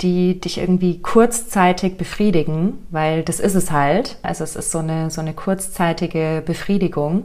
die 0.00 0.40
dich 0.40 0.58
irgendwie 0.58 1.00
kurzzeitig 1.00 1.96
befriedigen, 1.96 2.86
weil 2.90 3.22
das 3.22 3.40
ist 3.40 3.54
es 3.54 3.70
halt. 3.70 4.18
Also 4.22 4.44
es 4.44 4.56
ist 4.56 4.70
so 4.70 4.78
eine, 4.78 5.10
so 5.10 5.20
eine 5.20 5.34
kurzzeitige 5.34 6.42
Befriedigung. 6.44 7.24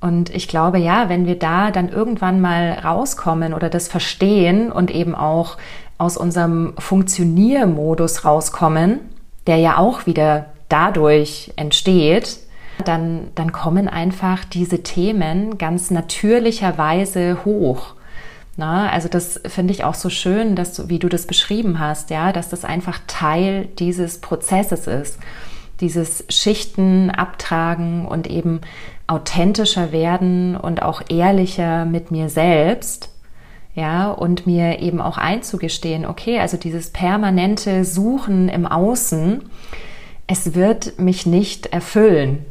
Und 0.00 0.34
ich 0.34 0.48
glaube, 0.48 0.78
ja, 0.78 1.08
wenn 1.08 1.26
wir 1.26 1.38
da 1.38 1.70
dann 1.70 1.88
irgendwann 1.88 2.40
mal 2.40 2.78
rauskommen 2.84 3.54
oder 3.54 3.70
das 3.70 3.88
verstehen 3.88 4.70
und 4.70 4.90
eben 4.90 5.14
auch 5.14 5.56
aus 5.98 6.16
unserem 6.16 6.74
Funktioniermodus 6.78 8.24
rauskommen, 8.24 9.00
der 9.46 9.56
ja 9.56 9.78
auch 9.78 10.06
wieder 10.06 10.46
dadurch 10.68 11.52
entsteht, 11.56 12.38
dann, 12.84 13.28
dann 13.34 13.52
kommen 13.52 13.88
einfach 13.88 14.44
diese 14.44 14.82
Themen 14.82 15.58
ganz 15.58 15.90
natürlicherweise 15.90 17.44
hoch. 17.44 17.94
Na, 18.56 18.88
also 18.90 19.08
das 19.08 19.40
finde 19.46 19.72
ich 19.72 19.82
auch 19.82 19.94
so 19.94 20.10
schön, 20.10 20.54
dass 20.54 20.74
du, 20.74 20.88
wie 20.88 21.00
du 21.00 21.08
das 21.08 21.26
beschrieben 21.26 21.80
hast, 21.80 22.10
ja, 22.10 22.32
dass 22.32 22.50
das 22.50 22.64
einfach 22.64 23.00
Teil 23.08 23.66
dieses 23.78 24.20
Prozesses 24.20 24.86
ist. 24.86 25.18
Dieses 25.80 26.24
Schichten 26.28 27.10
abtragen 27.10 28.06
und 28.06 28.28
eben 28.28 28.60
authentischer 29.08 29.90
werden 29.90 30.56
und 30.56 30.82
auch 30.82 31.02
ehrlicher 31.08 31.84
mit 31.84 32.12
mir 32.12 32.28
selbst. 32.28 33.10
Ja, 33.74 34.12
und 34.12 34.46
mir 34.46 34.78
eben 34.78 35.00
auch 35.00 35.18
einzugestehen, 35.18 36.06
okay, 36.06 36.38
also 36.38 36.56
dieses 36.56 36.90
permanente 36.90 37.84
Suchen 37.84 38.48
im 38.48 38.66
Außen, 38.68 39.42
es 40.28 40.54
wird 40.54 41.00
mich 41.00 41.26
nicht 41.26 41.66
erfüllen. 41.66 42.44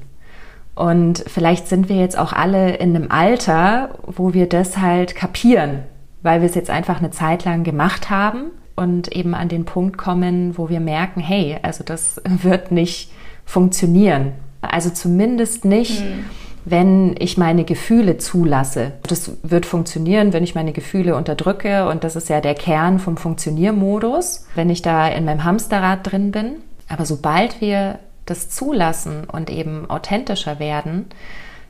Und 0.75 1.23
vielleicht 1.27 1.69
sind 1.69 1.87
wir 1.87 1.95
jetzt 1.95 2.17
auch 2.17 2.33
alle 2.33 2.75
in 2.75 2.93
einem 2.93 3.09
Alter, 3.09 3.99
wo 4.05 4.33
wir 4.33 4.49
das 4.49 4.77
halt 4.77 5.15
kapieren, 5.15 5.83
weil 6.23 6.41
wir 6.41 6.49
es 6.49 6.55
jetzt 6.55 6.69
einfach 6.69 6.99
eine 6.99 7.11
Zeit 7.11 7.45
lang 7.45 7.63
gemacht 7.63 8.09
haben 8.09 8.45
und 8.75 9.09
eben 9.11 9.35
an 9.35 9.49
den 9.49 9.65
Punkt 9.65 9.97
kommen, 9.97 10.57
wo 10.57 10.69
wir 10.69 10.79
merken, 10.79 11.19
hey, 11.19 11.57
also 11.61 11.83
das 11.83 12.21
wird 12.25 12.71
nicht 12.71 13.11
funktionieren. 13.45 14.33
Also 14.61 14.89
zumindest 14.89 15.65
nicht, 15.65 16.01
mhm. 16.01 16.25
wenn 16.63 17.15
ich 17.19 17.37
meine 17.37 17.65
Gefühle 17.65 18.17
zulasse. 18.17 18.93
Das 19.03 19.33
wird 19.43 19.65
funktionieren, 19.65 20.31
wenn 20.31 20.43
ich 20.43 20.55
meine 20.55 20.71
Gefühle 20.71 21.15
unterdrücke 21.15 21.89
und 21.89 22.05
das 22.05 22.15
ist 22.15 22.29
ja 22.29 22.39
der 22.39 22.55
Kern 22.55 22.99
vom 22.99 23.17
Funktioniermodus, 23.17 24.47
wenn 24.55 24.69
ich 24.69 24.81
da 24.81 25.07
in 25.07 25.25
meinem 25.25 25.43
Hamsterrad 25.43 26.09
drin 26.09 26.31
bin. 26.31 26.55
Aber 26.87 27.05
sobald 27.05 27.59
wir 27.59 27.99
das 28.25 28.49
zulassen 28.49 29.25
und 29.25 29.49
eben 29.49 29.89
authentischer 29.89 30.59
werden, 30.59 31.07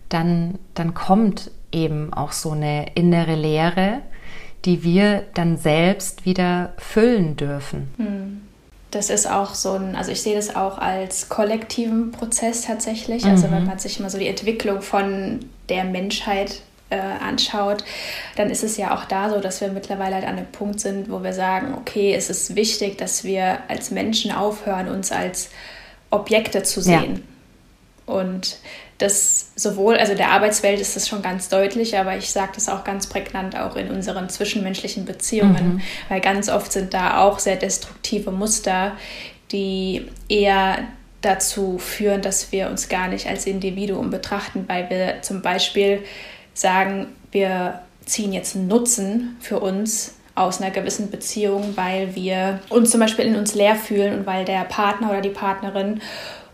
dann, 0.09 0.59
dann 0.75 0.93
kommt 0.93 1.49
eben 1.71 2.13
auch 2.13 2.31
so 2.31 2.51
eine 2.51 2.93
innere 2.93 3.35
Leere, 3.35 4.01
die 4.65 4.83
wir 4.83 5.23
dann 5.33 5.57
selbst 5.57 6.25
wieder 6.25 6.73
füllen 6.77 7.35
dürfen. 7.35 7.93
Hm. 7.97 8.41
Das 8.91 9.09
ist 9.09 9.29
auch 9.29 9.55
so 9.55 9.71
ein, 9.71 9.95
also 9.95 10.11
ich 10.11 10.21
sehe 10.21 10.35
das 10.35 10.55
auch 10.55 10.77
als 10.77 11.27
kollektiven 11.27 12.11
Prozess 12.11 12.61
tatsächlich. 12.61 13.25
Also 13.25 13.47
mhm. 13.47 13.51
wenn 13.51 13.65
man 13.65 13.79
sich 13.79 13.99
mal 13.99 14.11
so 14.11 14.19
die 14.19 14.27
Entwicklung 14.27 14.83
von 14.83 15.39
der 15.67 15.83
Menschheit 15.83 16.61
äh, 16.91 16.99
anschaut, 16.99 17.83
dann 18.35 18.51
ist 18.51 18.63
es 18.63 18.77
ja 18.77 18.95
auch 18.95 19.05
da 19.05 19.31
so, 19.31 19.39
dass 19.39 19.61
wir 19.61 19.69
mittlerweile 19.69 20.13
halt 20.15 20.25
an 20.25 20.37
einem 20.37 20.51
Punkt 20.51 20.79
sind, 20.79 21.09
wo 21.09 21.23
wir 21.23 21.33
sagen, 21.33 21.73
okay, 21.75 22.13
es 22.13 22.29
ist 22.29 22.55
wichtig, 22.55 22.99
dass 22.99 23.23
wir 23.23 23.59
als 23.67 23.89
Menschen 23.89 24.31
aufhören, 24.31 24.87
uns 24.87 25.11
als 25.11 25.49
Objekte 26.11 26.61
zu 26.61 26.79
sehen. 26.79 27.23
Ja. 28.07 28.13
Und 28.13 28.57
das 29.03 29.51
sowohl, 29.55 29.97
also 29.97 30.15
der 30.15 30.31
Arbeitswelt 30.31 30.79
ist 30.79 30.95
das 30.95 31.09
schon 31.09 31.21
ganz 31.21 31.49
deutlich, 31.49 31.97
aber 31.97 32.15
ich 32.15 32.31
sage 32.31 32.53
das 32.55 32.69
auch 32.69 32.85
ganz 32.85 33.07
prägnant 33.07 33.57
auch 33.57 33.75
in 33.75 33.91
unseren 33.91 34.29
zwischenmenschlichen 34.29 35.03
Beziehungen, 35.03 35.75
mhm. 35.75 35.81
weil 36.07 36.21
ganz 36.21 36.47
oft 36.47 36.71
sind 36.71 36.93
da 36.93 37.19
auch 37.19 37.39
sehr 37.39 37.57
destruktive 37.57 38.31
Muster, 38.31 38.93
die 39.51 40.07
eher 40.29 40.79
dazu 41.21 41.79
führen, 41.79 42.21
dass 42.21 42.51
wir 42.53 42.69
uns 42.69 42.87
gar 42.87 43.09
nicht 43.09 43.27
als 43.27 43.45
Individuum 43.45 44.09
betrachten, 44.09 44.65
weil 44.67 44.89
wir 44.89 45.21
zum 45.21 45.41
Beispiel 45.41 46.03
sagen, 46.53 47.07
wir 47.31 47.81
ziehen 48.05 48.31
jetzt 48.31 48.55
einen 48.55 48.67
Nutzen 48.67 49.35
für 49.41 49.59
uns 49.59 50.15
aus 50.35 50.61
einer 50.61 50.71
gewissen 50.71 51.11
Beziehung, 51.11 51.73
weil 51.75 52.15
wir 52.15 52.61
uns 52.69 52.91
zum 52.91 53.01
Beispiel 53.01 53.25
in 53.25 53.35
uns 53.35 53.53
leer 53.53 53.75
fühlen 53.75 54.17
und 54.19 54.25
weil 54.25 54.45
der 54.45 54.63
Partner 54.63 55.09
oder 55.09 55.21
die 55.21 55.29
Partnerin 55.29 56.01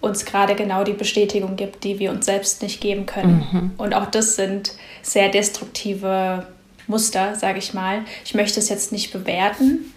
uns 0.02 0.26
gerade 0.26 0.56
genau 0.56 0.84
die 0.84 0.94
Bestätigung 0.94 1.56
gibt, 1.56 1.84
die 1.84 2.00
wir 2.00 2.12
uns 2.12 2.26
selbst 2.26 2.62
nicht 2.62 2.82
geben 2.82 3.06
können. 3.06 3.48
Mhm. 3.52 3.72
Und 3.78 3.94
auch 3.94 4.06
das 4.06 4.36
sind 4.36 4.74
sehr 5.02 5.30
destruktive 5.30 6.46
Muster, 6.88 7.36
sage 7.36 7.60
ich 7.60 7.74
mal. 7.74 8.04
Ich 8.26 8.34
möchte 8.34 8.60
es 8.60 8.70
jetzt 8.70 8.92
nicht 8.92 9.12
bewerten, 9.12 9.94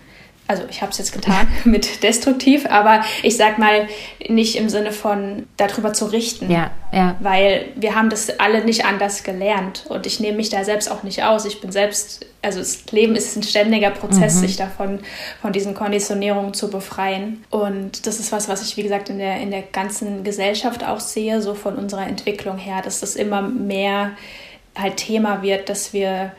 also 0.49 0.65
ich 0.69 0.83
habe 0.83 0.93
es 0.93 0.99
jetzt 0.99 1.13
getan 1.13 1.49
mit 1.65 2.03
destruktiv, 2.03 2.67
aber 2.69 3.03
ich 3.23 3.37
sag 3.37 3.59
mal 3.59 3.89
nicht 4.29 4.57
im 4.57 4.69
Sinne 4.69 4.93
von 4.93 5.47
darüber 5.57 5.93
zu 5.93 6.07
richten. 6.07 6.51
Ja, 6.51 6.71
ja. 6.93 7.17
Weil 7.21 7.67
wir 7.77 7.95
haben 7.95 8.11
das 8.11 8.39
alle 8.39 8.65
nicht 8.65 8.85
anders 8.85 9.23
gelernt 9.23 9.85
und 9.89 10.07
ich 10.07 10.21
nehme 10.21 10.37
mich 10.37 10.51
da 10.51 10.65
selbst 10.65 10.91
auch 10.91 11.03
nicht 11.05 11.23
aus. 11.23 11.45
Ich 11.45 11.61
bin 11.61 11.73
selbst, 11.73 12.27
also 12.43 12.59
das 12.59 12.91
Leben 12.91 13.15
ist 13.15 13.37
ein 13.37 13.43
ständiger 13.43 13.91
Prozess, 13.91 14.37
mhm. 14.37 14.41
sich 14.41 14.57
davon, 14.57 15.01
von 15.41 15.53
diesen 15.53 15.75
Konditionierungen 15.75 16.55
zu 16.55 16.71
befreien. 16.71 17.45
Und 17.51 18.07
das 18.07 18.19
ist 18.19 18.33
was, 18.33 18.49
was 18.49 18.63
ich, 18.63 18.77
wie 18.77 18.83
gesagt, 18.83 19.09
in 19.09 19.19
der, 19.19 19.41
in 19.41 19.51
der 19.51 19.63
ganzen 19.63 20.25
Gesellschaft 20.25 20.85
auch 20.85 21.01
sehe, 21.01 21.41
so 21.41 21.55
von 21.55 21.77
unserer 21.77 22.07
Entwicklung 22.07 22.59
her, 22.59 22.83
dass 22.83 23.01
das 23.01 23.17
immer 23.17 23.43
mehr 23.43 24.13
halt 24.75 24.97
Thema 24.97 25.43
wird, 25.43 25.69
dass 25.69 25.93
wir 25.93 26.33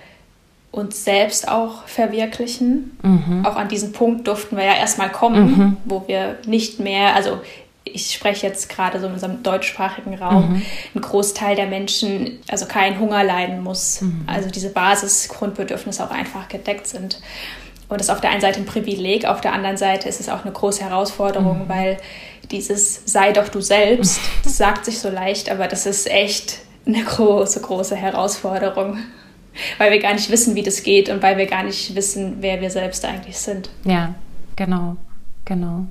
uns 0.74 1.06
selbst 1.06 1.48
auch 1.48 1.88
verwirklichen. 1.88 2.98
Mhm. 3.04 3.46
Auch 3.46 3.56
an 3.56 3.70
diesen 3.70 3.92
Punkt 3.92 4.28
durften 4.28 4.58
wir 4.58 4.66
ja 4.66 4.74
erstmal 4.74 5.12
kommen, 5.12 5.46
mhm. 5.46 5.78
wo 5.86 6.04
wir 6.08 6.40
nicht 6.48 6.80
mehr, 6.80 7.16
also 7.16 7.40
ich 7.84 8.12
spreche 8.12 8.48
jetzt 8.48 8.70
gerade 8.70 9.00
so 9.00 9.06
in 9.06 9.14
unserem 9.14 9.44
deutschsprachigen 9.44 10.16
Raum, 10.16 10.54
mhm. 10.54 10.62
ein 10.96 11.02
Großteil 11.02 11.56
der 11.56 11.68
Menschen 11.68 12.40
also 12.50 12.66
keinen 12.66 13.00
Hunger 13.00 13.24
leiden 13.24 13.62
muss. 13.62 14.02
Mhm. 14.02 14.24
Also 14.26 14.50
diese 14.50 14.70
Basisgrundbedürfnisse 14.70 16.04
auch 16.04 16.10
einfach 16.10 16.48
gedeckt 16.48 16.88
sind. 16.88 17.20
Und 17.88 18.00
das 18.00 18.08
ist 18.08 18.14
auf 18.14 18.22
der 18.22 18.32
einen 18.32 18.42
Seite 18.42 18.60
ein 18.60 18.66
Privileg, 18.66 19.26
auf 19.26 19.42
der 19.42 19.54
anderen 19.54 19.78
Seite 19.78 20.10
ist 20.10 20.20
es 20.20 20.28
auch 20.28 20.44
eine 20.44 20.54
große 20.54 20.84
Herausforderung, 20.84 21.66
mhm. 21.66 21.70
weil 21.70 21.98
dieses 22.50 23.04
sei 23.06 23.32
doch 23.32 23.50
du 23.50 23.62
selbst, 23.62 24.20
das 24.44 24.58
sagt 24.58 24.86
sich 24.86 24.98
so 24.98 25.10
leicht, 25.10 25.52
aber 25.52 25.68
das 25.68 25.86
ist 25.86 26.10
echt 26.10 26.62
eine 26.88 27.04
große, 27.04 27.62
große 27.62 27.96
Herausforderung 27.96 28.98
weil 29.78 29.92
wir 29.92 30.00
gar 30.00 30.14
nicht 30.14 30.30
wissen, 30.30 30.56
wie 30.56 30.64
das 30.64 30.84
geht 30.84 31.10
und 31.10 31.22
weil 31.22 31.38
wir 31.38 31.46
gar 31.46 31.64
nicht 31.64 31.96
wissen, 31.96 32.38
wer 32.40 32.62
wir 32.62 32.70
selbst 32.70 33.06
eigentlich 33.06 33.38
sind. 33.38 33.70
Ja, 33.86 34.16
genau, 34.56 34.98
genau. 35.46 35.86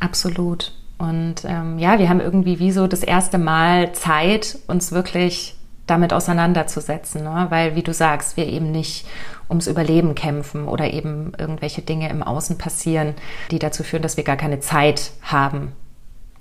Absolut. 0.00 0.72
Und 0.98 1.36
ähm, 1.44 1.78
ja, 1.78 1.98
wir 1.98 2.08
haben 2.08 2.20
irgendwie 2.20 2.58
wie 2.58 2.72
so 2.72 2.86
das 2.86 3.02
erste 3.02 3.38
Mal 3.38 3.92
Zeit, 3.92 4.58
uns 4.66 4.92
wirklich 4.92 5.54
damit 5.86 6.12
auseinanderzusetzen, 6.12 7.24
ne? 7.24 7.46
weil, 7.48 7.74
wie 7.74 7.82
du 7.82 7.94
sagst, 7.94 8.36
wir 8.36 8.46
eben 8.46 8.70
nicht 8.70 9.06
ums 9.48 9.66
Überleben 9.66 10.14
kämpfen 10.14 10.68
oder 10.68 10.92
eben 10.92 11.32
irgendwelche 11.38 11.82
Dinge 11.82 12.10
im 12.10 12.22
Außen 12.22 12.58
passieren, 12.58 13.14
die 13.50 13.58
dazu 13.58 13.82
führen, 13.82 14.02
dass 14.02 14.16
wir 14.16 14.24
gar 14.24 14.36
keine 14.36 14.60
Zeit 14.60 15.12
haben, 15.22 15.72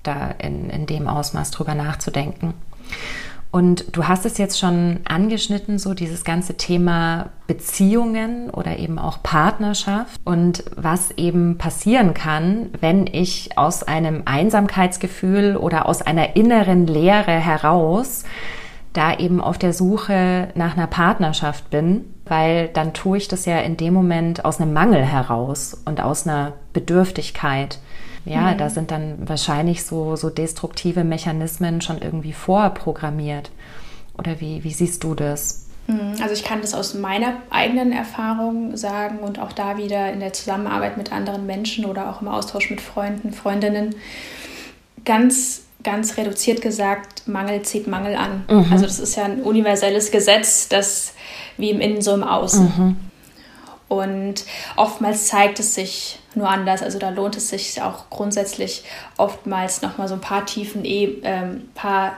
da 0.03 0.31
in, 0.39 0.69
in 0.69 0.85
dem 0.85 1.07
Ausmaß 1.07 1.51
drüber 1.51 1.75
nachzudenken. 1.75 2.53
Und 3.57 3.85
du 3.97 4.07
hast 4.07 4.23
es 4.27 4.37
jetzt 4.37 4.59
schon 4.59 4.99
angeschnitten, 5.05 5.79
so 5.79 5.95
dieses 5.95 6.23
ganze 6.23 6.57
Thema 6.57 7.31
Beziehungen 7.47 8.51
oder 8.51 8.77
eben 8.77 8.99
auch 8.99 9.23
Partnerschaft 9.23 10.21
und 10.23 10.63
was 10.75 11.09
eben 11.17 11.57
passieren 11.57 12.13
kann, 12.13 12.69
wenn 12.81 13.07
ich 13.07 13.57
aus 13.57 13.81
einem 13.81 14.21
Einsamkeitsgefühl 14.25 15.57
oder 15.57 15.87
aus 15.87 16.03
einer 16.03 16.35
inneren 16.35 16.85
Leere 16.85 17.31
heraus 17.31 18.25
da 18.93 19.17
eben 19.17 19.41
auf 19.41 19.57
der 19.57 19.73
Suche 19.73 20.49
nach 20.53 20.77
einer 20.77 20.85
Partnerschaft 20.85 21.71
bin, 21.71 22.05
weil 22.25 22.67
dann 22.67 22.93
tue 22.93 23.17
ich 23.17 23.27
das 23.27 23.47
ja 23.47 23.57
in 23.57 23.75
dem 23.75 23.95
Moment 23.95 24.45
aus 24.45 24.61
einem 24.61 24.73
Mangel 24.73 25.03
heraus 25.03 25.81
und 25.83 25.99
aus 25.99 26.27
einer 26.27 26.53
Bedürftigkeit. 26.73 27.79
Ja, 28.27 28.53
mhm. 28.53 28.57
da 28.57 28.69
sind 28.69 28.91
dann 28.91 29.27
wahrscheinlich 29.27 29.83
so, 29.83 30.15
so 30.15 30.29
destruktive 30.29 31.03
Mechanismen 31.03 31.81
schon 31.81 31.99
irgendwie 32.01 32.33
vorprogrammiert. 32.33 33.51
Oder 34.17 34.39
wie, 34.41 34.63
wie 34.63 34.71
siehst 34.73 35.03
du 35.03 35.15
das? 35.15 35.67
Mhm. 35.87 36.15
Also 36.21 36.33
ich 36.33 36.43
kann 36.43 36.61
das 36.61 36.73
aus 36.73 36.93
meiner 36.93 37.37
eigenen 37.49 37.91
Erfahrung 37.91 38.75
sagen 38.75 39.19
und 39.19 39.39
auch 39.39 39.53
da 39.53 39.77
wieder 39.77 40.11
in 40.11 40.19
der 40.19 40.33
Zusammenarbeit 40.33 40.97
mit 40.97 41.11
anderen 41.11 41.45
Menschen 41.45 41.85
oder 41.85 42.09
auch 42.09 42.21
im 42.21 42.27
Austausch 42.27 42.69
mit 42.69 42.81
Freunden, 42.81 43.31
Freundinnen. 43.31 43.95
Ganz, 45.05 45.63
ganz 45.83 46.17
reduziert 46.17 46.61
gesagt, 46.61 47.27
Mangel 47.27 47.61
zieht 47.61 47.87
Mangel 47.87 48.15
an. 48.15 48.43
Mhm. 48.49 48.71
Also 48.71 48.85
das 48.85 48.99
ist 48.99 49.15
ja 49.15 49.23
ein 49.23 49.41
universelles 49.41 50.11
Gesetz, 50.11 50.67
das 50.67 51.13
wie 51.55 51.69
im 51.69 51.79
Innen 51.79 52.01
so 52.01 52.13
im 52.13 52.23
Außen. 52.23 52.65
Mhm. 52.65 52.97
Und 53.87 54.43
oftmals 54.75 55.27
zeigt 55.27 55.59
es 55.59 55.75
sich 55.75 56.19
nur 56.37 56.49
anders. 56.49 56.81
Also 56.81 56.99
da 56.99 57.09
lohnt 57.09 57.35
es 57.35 57.49
sich 57.49 57.81
auch 57.81 58.09
grundsätzlich 58.09 58.83
oftmals 59.17 59.81
nochmal 59.81 60.07
so 60.07 60.13
ein 60.13 60.21
paar 60.21 60.45
tiefen, 60.45 60.85
e 60.85 61.17
ähm, 61.23 61.69
paar 61.75 62.13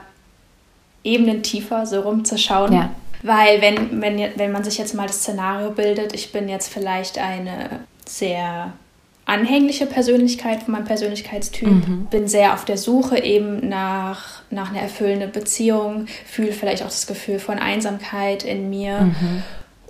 Ebenen 1.02 1.42
tiefer 1.42 1.86
so 1.86 2.00
rumzuschauen. 2.00 2.72
Ja. 2.72 2.90
Weil 3.22 3.60
wenn, 3.60 4.00
wenn, 4.00 4.18
wenn 4.36 4.52
man 4.52 4.64
sich 4.64 4.78
jetzt 4.78 4.94
mal 4.94 5.06
das 5.06 5.20
Szenario 5.20 5.70
bildet, 5.70 6.14
ich 6.14 6.32
bin 6.32 6.48
jetzt 6.48 6.72
vielleicht 6.72 7.18
eine 7.18 7.80
sehr 8.06 8.72
anhängliche 9.26 9.86
Persönlichkeit 9.86 10.62
von 10.62 10.72
meinem 10.72 10.86
Persönlichkeitstyp, 10.86 11.68
mhm. 11.68 12.06
bin 12.10 12.26
sehr 12.26 12.54
auf 12.54 12.64
der 12.64 12.76
Suche 12.76 13.22
eben 13.22 13.68
nach, 13.68 14.42
nach 14.50 14.70
einer 14.70 14.80
erfüllenden 14.80 15.30
Beziehung, 15.30 16.06
fühle 16.26 16.52
vielleicht 16.52 16.82
auch 16.82 16.88
das 16.88 17.06
Gefühl 17.06 17.38
von 17.38 17.58
Einsamkeit 17.58 18.42
in 18.42 18.70
mir. 18.70 19.02
Mhm. 19.02 19.42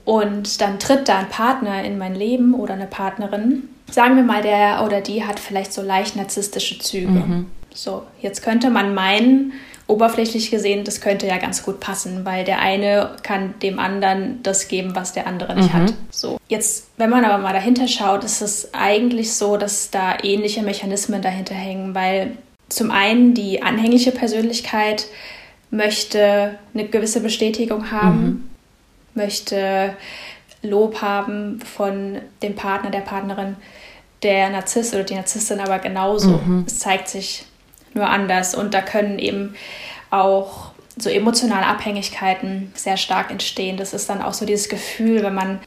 Und 0.05 0.61
dann 0.61 0.78
tritt 0.78 1.09
da 1.09 1.18
ein 1.18 1.28
Partner 1.28 1.85
in 1.85 1.97
mein 1.97 2.14
Leben 2.14 2.55
oder 2.55 2.74
eine 2.74 2.87
Partnerin. 2.87 3.68
Sagen 3.91 4.16
wir 4.16 4.22
mal, 4.22 4.43
der 4.43 4.82
oder 4.84 5.01
die 5.01 5.24
hat 5.24 5.41
vielleicht 5.41 5.72
so 5.72 5.82
leicht 5.82 6.16
narzisstische 6.16 6.78
Züge. 6.78 7.09
Mhm. 7.09 7.47
So, 7.72 8.03
jetzt 8.20 8.43
könnte 8.43 8.70
man 8.70 8.95
meinen, 8.95 9.53
oberflächlich 9.91 10.51
gesehen, 10.51 10.84
das 10.84 11.01
könnte 11.01 11.26
ja 11.26 11.38
ganz 11.38 11.64
gut 11.64 11.80
passen, 11.80 12.24
weil 12.24 12.45
der 12.45 12.61
eine 12.61 13.16
kann 13.22 13.55
dem 13.61 13.78
anderen 13.78 14.41
das 14.43 14.68
geben, 14.68 14.95
was 14.95 15.12
der 15.12 15.26
andere 15.26 15.57
nicht 15.57 15.74
mhm. 15.74 15.78
hat. 15.78 15.95
So. 16.11 16.38
Jetzt, 16.49 16.88
wenn 16.97 17.11
man 17.11 17.24
aber 17.24 17.43
mal 17.43 17.53
dahinter 17.53 17.88
schaut, 17.88 18.24
ist 18.24 18.41
es 18.41 18.72
eigentlich 18.72 19.34
so, 19.34 19.57
dass 19.57 19.91
da 19.91 20.16
ähnliche 20.22 20.62
Mechanismen 20.62 21.22
dahinter 21.22 21.55
hängen, 21.55 21.95
weil 21.95 22.36
zum 22.68 22.93
einen 22.93 23.34
die 23.34 23.62
anhängliche 23.62 24.12
Persönlichkeit 24.12 25.07
möchte 25.70 26.55
eine 26.72 26.86
gewisse 26.86 27.20
Bestätigung 27.20 27.91
haben, 27.91 28.22
mhm. 28.22 28.51
möchte 29.14 29.95
Lob 30.62 31.00
haben 31.00 31.61
von 31.61 32.20
dem 32.42 32.54
Partner, 32.54 32.90
der 32.90 33.00
Partnerin, 33.00 33.56
der 34.22 34.50
Narzisst 34.50 34.94
oder 34.94 35.04
die 35.04 35.14
Narzisstin 35.14 35.61
aber 35.61 35.78
genauso. 35.78 36.40
Mhm. 36.44 36.64
Es 36.66 36.78
zeigt 36.78 37.08
sich 37.08 37.46
nur 37.94 38.08
anders. 38.08 38.54
Und 38.54 38.74
da 38.74 38.82
können 38.82 39.18
eben 39.18 39.54
auch 40.11 40.72
so 40.96 41.08
emotionale 41.08 41.66
Abhängigkeiten 41.66 42.72
sehr 42.74 42.96
stark 42.96 43.30
entstehen. 43.30 43.76
Das 43.76 43.94
ist 43.94 44.11
dann 44.11 44.22
auch 44.22 44.34
so 44.34 44.44
dieses 44.44 44.68
Gefühl, 44.68 45.22
wenn 45.22 45.34
man, 45.34 45.61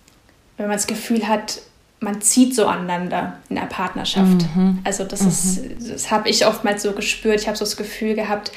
wenn 0.57 0.67
man 0.67 0.77
das 0.77 0.87
Gefühl 0.87 1.27
hat, 1.27 1.61
man 1.99 2.21
zieht 2.21 2.53
so 2.53 2.67
aneinander 2.67 3.39
in 3.49 3.55
der 3.55 3.63
Partnerschaft. 3.63 4.45
Mhm. 4.55 4.79
Also 4.83 5.05
das 5.05 5.21
mhm. 5.21 5.27
ist, 5.29 5.91
das 5.91 6.11
habe 6.11 6.29
ich 6.29 6.45
oftmals 6.45 6.83
so 6.83 6.91
gespürt. 6.91 7.39
Ich 7.41 7.47
habe 7.47 7.57
so 7.57 7.65
das 7.65 7.77
Gefühl 7.77 8.13
gehabt, 8.13 8.51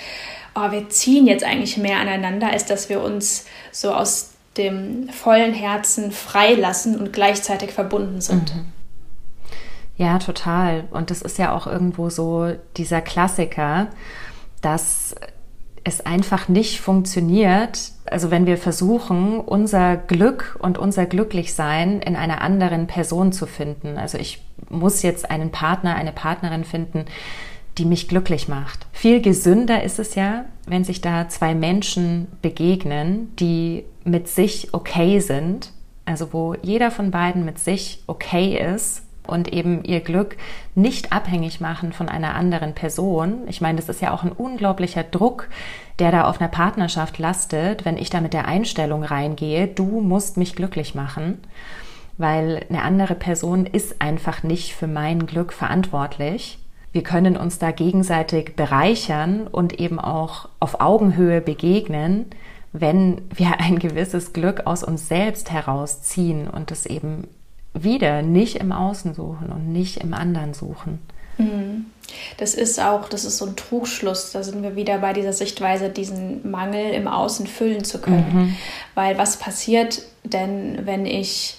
oh, 0.55 0.71
wir 0.71 0.89
ziehen 0.91 1.27
jetzt 1.27 1.45
eigentlich 1.45 1.77
mehr 1.77 1.99
aneinander, 1.99 2.51
als 2.51 2.67
dass 2.67 2.89
wir 2.89 3.01
uns 3.01 3.47
so 3.71 3.93
aus 3.95 4.33
dem 4.59 5.09
vollen 5.09 5.55
Herzen 5.55 6.13
freilassen 6.13 6.99
und 6.99 7.13
gleichzeitig 7.13 7.73
verbunden 7.73 8.21
sind. 8.21 8.55
Mhm. 8.55 8.67
Ja, 9.97 10.19
total. 10.19 10.85
Und 10.91 11.11
das 11.11 11.23
ist 11.23 11.39
ja 11.39 11.55
auch 11.55 11.67
irgendwo 11.67 12.11
so 12.11 12.53
dieser 12.77 13.01
Klassiker, 13.01 13.89
dass 14.61 15.15
es 15.85 16.01
einfach 16.05 16.49
nicht 16.49 16.81
funktioniert, 16.81 17.93
also 18.07 18.33
wenn 18.33 18.45
wir 18.45 18.59
versuchen, 18.59 19.39
unser 19.39 19.97
Glück 19.97 20.59
und 20.59 20.79
unser 20.79 21.07
Glücklichsein 21.07 22.01
in 22.01 22.17
einer 22.17 22.41
anderen 22.41 22.89
Person 22.89 23.33
zu 23.33 23.47
finden. 23.47 23.97
Also 23.97 24.19
ich 24.19 24.45
muss 24.69 25.03
jetzt 25.03 25.31
einen 25.31 25.53
Partner, 25.53 25.95
eine 25.95 26.13
Partnerin 26.13 26.65
finden, 26.65 27.05
die 27.79 27.85
mich 27.85 28.09
glücklich 28.09 28.49
macht. 28.49 28.87
Viel 28.93 29.21
gesünder 29.21 29.83
ist 29.83 29.99
es 29.99 30.15
ja, 30.15 30.47
wenn 30.67 30.85
sich 30.85 31.01
da 31.01 31.29
zwei 31.29 31.55
Menschen 31.55 32.27
begegnen, 32.43 33.35
die 33.37 33.85
mit 34.05 34.29
sich 34.29 34.73
okay 34.73 35.21
sind, 35.21 35.73
also 36.05 36.33
wo 36.33 36.55
jeder 36.63 36.91
von 36.91 37.11
beiden 37.11 37.45
mit 37.45 37.59
sich 37.59 38.03
okay 38.07 38.59
ist 38.75 39.03
und 39.27 39.53
eben 39.53 39.85
ihr 39.85 40.01
Glück 40.01 40.37
nicht 40.75 41.13
abhängig 41.13 41.61
machen 41.61 41.93
von 41.93 42.09
einer 42.09 42.35
anderen 42.35 42.75
Person. 42.75 43.43
Ich 43.49 43.61
meine, 43.61 43.77
das 43.77 43.89
ist 43.89 44.01
ja 44.01 44.13
auch 44.15 44.23
ein 44.23 44.33
unglaublicher 44.33 45.03
Druck, 45.03 45.49
der 45.99 46.13
da 46.13 46.29
auf 46.29 46.41
einer 46.41 46.49
Partnerschaft 46.49 47.19
lastet, 47.19 47.85
wenn 47.85 47.97
ich 47.97 48.11
da 48.11 48.21
mit 48.21 48.33
der 48.33 48.47
Einstellung 48.47 49.03
reingehe, 49.03 49.67
du 49.67 50.01
musst 50.01 50.37
mich 50.37 50.55
glücklich 50.55 50.95
machen, 50.95 51.39
weil 52.19 52.65
eine 52.69 52.83
andere 52.83 53.15
Person 53.15 53.67
ist 53.67 54.01
einfach 54.01 54.43
nicht 54.43 54.75
für 54.75 54.87
mein 54.87 55.27
Glück 55.27 55.53
verantwortlich. 55.53 56.59
Wir 56.97 57.03
können 57.03 57.37
uns 57.37 57.59
da 57.59 57.73
gegenseitig 57.73 58.57
bereichern 58.57 59.49
und 59.49 59.79
eben 59.79 60.01
auch 60.01 60.49
auf 60.61 60.81
Augenhöhe 60.81 61.43
begegnen, 61.43 62.25
wenn 62.73 63.21
wir 63.35 63.53
ein 63.61 63.79
gewisses 63.79 64.33
Glück 64.33 64.63
aus 64.65 64.83
uns 64.83 65.07
selbst 65.07 65.51
herausziehen 65.51 66.49
und 66.49 66.71
es 66.71 66.87
eben 66.87 67.29
wieder 67.75 68.23
nicht 68.23 68.57
im 68.57 68.73
Außen 68.73 69.13
suchen 69.13 69.53
und 69.53 69.71
nicht 69.71 69.99
im 69.99 70.15
anderen 70.15 70.55
suchen. 70.55 71.01
Mhm. 71.37 71.85
Das 72.39 72.55
ist 72.55 72.81
auch, 72.81 73.11
das 73.11 73.27
ist 73.27 73.37
so 73.37 73.45
ein 73.45 73.57
Trugschluss. 73.57 74.33
Da 74.33 74.43
sind 74.43 74.63
wir 74.63 74.75
wieder 74.75 74.97
bei 74.97 75.13
dieser 75.13 75.35
Sichtweise, 75.35 75.91
diesen 75.91 76.51
Mangel 76.51 76.95
im 76.95 77.09
Außen 77.09 77.47
füllen 77.47 77.85
zu 77.85 78.01
können. 78.01 78.33
Mhm. 78.33 78.57
Weil 78.95 79.19
was 79.19 79.37
passiert 79.37 80.01
denn, 80.25 80.87
wenn 80.87 81.05
ich 81.05 81.59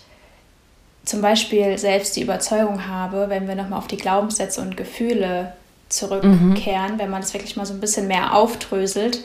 zum 1.07 1.21
Beispiel 1.21 1.77
selbst 1.77 2.15
die 2.15 2.21
Überzeugung 2.21 2.85
habe, 2.87 3.27
wenn 3.29 3.47
wir 3.47 3.55
nochmal 3.55 3.79
auf 3.79 3.87
die 3.87 3.97
Glaubenssätze 3.97 4.61
und 4.61 4.75
Gefühle 4.75 5.53
zurückkehren, 5.87 6.93
mhm. 6.93 6.99
wenn 6.99 7.09
man 7.09 7.21
das 7.21 7.33
wirklich 7.33 7.55
mal 7.55 7.65
so 7.65 7.73
ein 7.73 7.79
bisschen 7.79 8.07
mehr 8.07 8.35
aufdröselt, 8.35 9.21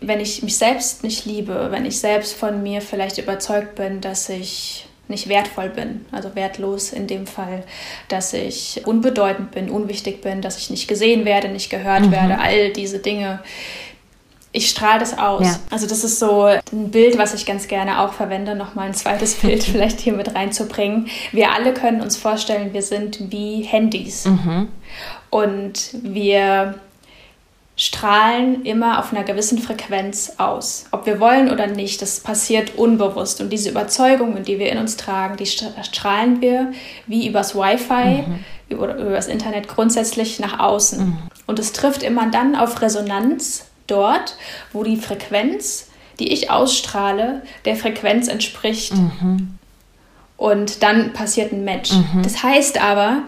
wenn 0.00 0.20
ich 0.20 0.42
mich 0.42 0.58
selbst 0.58 1.02
nicht 1.02 1.24
liebe, 1.24 1.68
wenn 1.70 1.86
ich 1.86 1.98
selbst 1.98 2.34
von 2.34 2.62
mir 2.62 2.82
vielleicht 2.82 3.16
überzeugt 3.16 3.74
bin, 3.74 4.02
dass 4.02 4.28
ich 4.28 4.86
nicht 5.08 5.30
wertvoll 5.30 5.70
bin, 5.70 6.04
also 6.12 6.34
wertlos 6.34 6.92
in 6.92 7.06
dem 7.06 7.26
Fall, 7.26 7.64
dass 8.08 8.34
ich 8.34 8.82
unbedeutend 8.84 9.50
bin, 9.50 9.70
unwichtig 9.70 10.20
bin, 10.20 10.42
dass 10.42 10.58
ich 10.58 10.68
nicht 10.68 10.86
gesehen 10.88 11.24
werde, 11.24 11.48
nicht 11.48 11.70
gehört 11.70 12.02
mhm. 12.02 12.12
werde, 12.12 12.38
all 12.38 12.70
diese 12.70 12.98
Dinge. 12.98 13.40
Ich 14.52 14.70
strahle 14.70 15.00
das 15.00 15.18
aus. 15.18 15.44
Ja. 15.44 15.58
Also 15.70 15.86
das 15.86 16.04
ist 16.04 16.18
so 16.18 16.44
ein 16.44 16.90
Bild, 16.90 17.18
was 17.18 17.34
ich 17.34 17.44
ganz 17.44 17.68
gerne 17.68 18.00
auch 18.00 18.14
verwende, 18.14 18.54
nochmal 18.54 18.86
ein 18.86 18.94
zweites 18.94 19.34
Bild 19.42 19.62
vielleicht 19.62 20.00
hier 20.00 20.14
mit 20.14 20.34
reinzubringen. 20.34 21.08
Wir 21.32 21.52
alle 21.52 21.74
können 21.74 22.00
uns 22.00 22.16
vorstellen, 22.16 22.72
wir 22.72 22.82
sind 22.82 23.30
wie 23.30 23.62
Handys. 23.62 24.24
Mhm. 24.24 24.68
Und 25.30 25.90
wir 26.02 26.76
strahlen 27.76 28.64
immer 28.64 28.98
auf 28.98 29.12
einer 29.12 29.22
gewissen 29.22 29.58
Frequenz 29.58 30.32
aus. 30.38 30.86
Ob 30.90 31.06
wir 31.06 31.20
wollen 31.20 31.50
oder 31.50 31.68
nicht, 31.68 32.02
das 32.02 32.20
passiert 32.20 32.76
unbewusst. 32.76 33.40
Und 33.40 33.50
diese 33.50 33.70
Überzeugungen, 33.70 34.42
die 34.42 34.58
wir 34.58 34.72
in 34.72 34.78
uns 34.78 34.96
tragen, 34.96 35.36
die 35.36 35.46
strahlen 35.46 36.40
wir 36.40 36.72
wie 37.06 37.28
übers 37.28 37.54
Wi-Fi 37.54 38.24
mhm. 38.26 38.78
oder 38.80 38.96
übers 38.96 39.28
Internet 39.28 39.68
grundsätzlich 39.68 40.40
nach 40.40 40.58
außen. 40.58 41.06
Mhm. 41.06 41.18
Und 41.46 41.60
es 41.60 41.72
trifft 41.72 42.02
immer 42.02 42.28
dann 42.30 42.56
auf 42.56 42.82
Resonanz 42.82 43.67
dort, 43.88 44.36
wo 44.72 44.84
die 44.84 44.96
Frequenz, 44.96 45.88
die 46.18 46.32
ich 46.32 46.50
ausstrahle, 46.50 47.42
der 47.64 47.76
Frequenz 47.76 48.28
entspricht. 48.28 48.94
Mhm. 48.94 49.58
Und 50.36 50.82
dann 50.84 51.12
passiert 51.12 51.52
ein 51.52 51.64
Match. 51.64 51.92
Mhm. 51.92 52.22
Das 52.22 52.42
heißt 52.42 52.80
aber, 52.80 53.22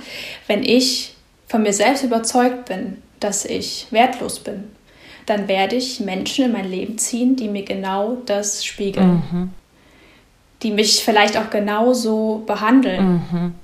wenn 0.46 0.62
ich 0.62 1.14
von 1.48 1.62
mir 1.62 1.72
selbst 1.72 2.04
überzeugt 2.04 2.66
bin, 2.66 3.02
dass 3.18 3.44
ich 3.44 3.88
wertlos 3.90 4.38
bin, 4.38 4.64
dann 5.26 5.48
werde 5.48 5.76
ich 5.76 6.00
Menschen 6.00 6.46
in 6.46 6.52
mein 6.52 6.70
Leben 6.70 6.98
ziehen, 6.98 7.36
die 7.36 7.48
mir 7.48 7.64
genau 7.64 8.18
das 8.26 8.64
spiegeln. 8.64 9.22
Mhm. 9.30 9.50
Die 10.62 10.70
mich 10.70 11.04
vielleicht 11.04 11.36
auch 11.36 11.50
genauso 11.50 12.42
behandeln. 12.46 13.22
Mhm. 13.32 13.54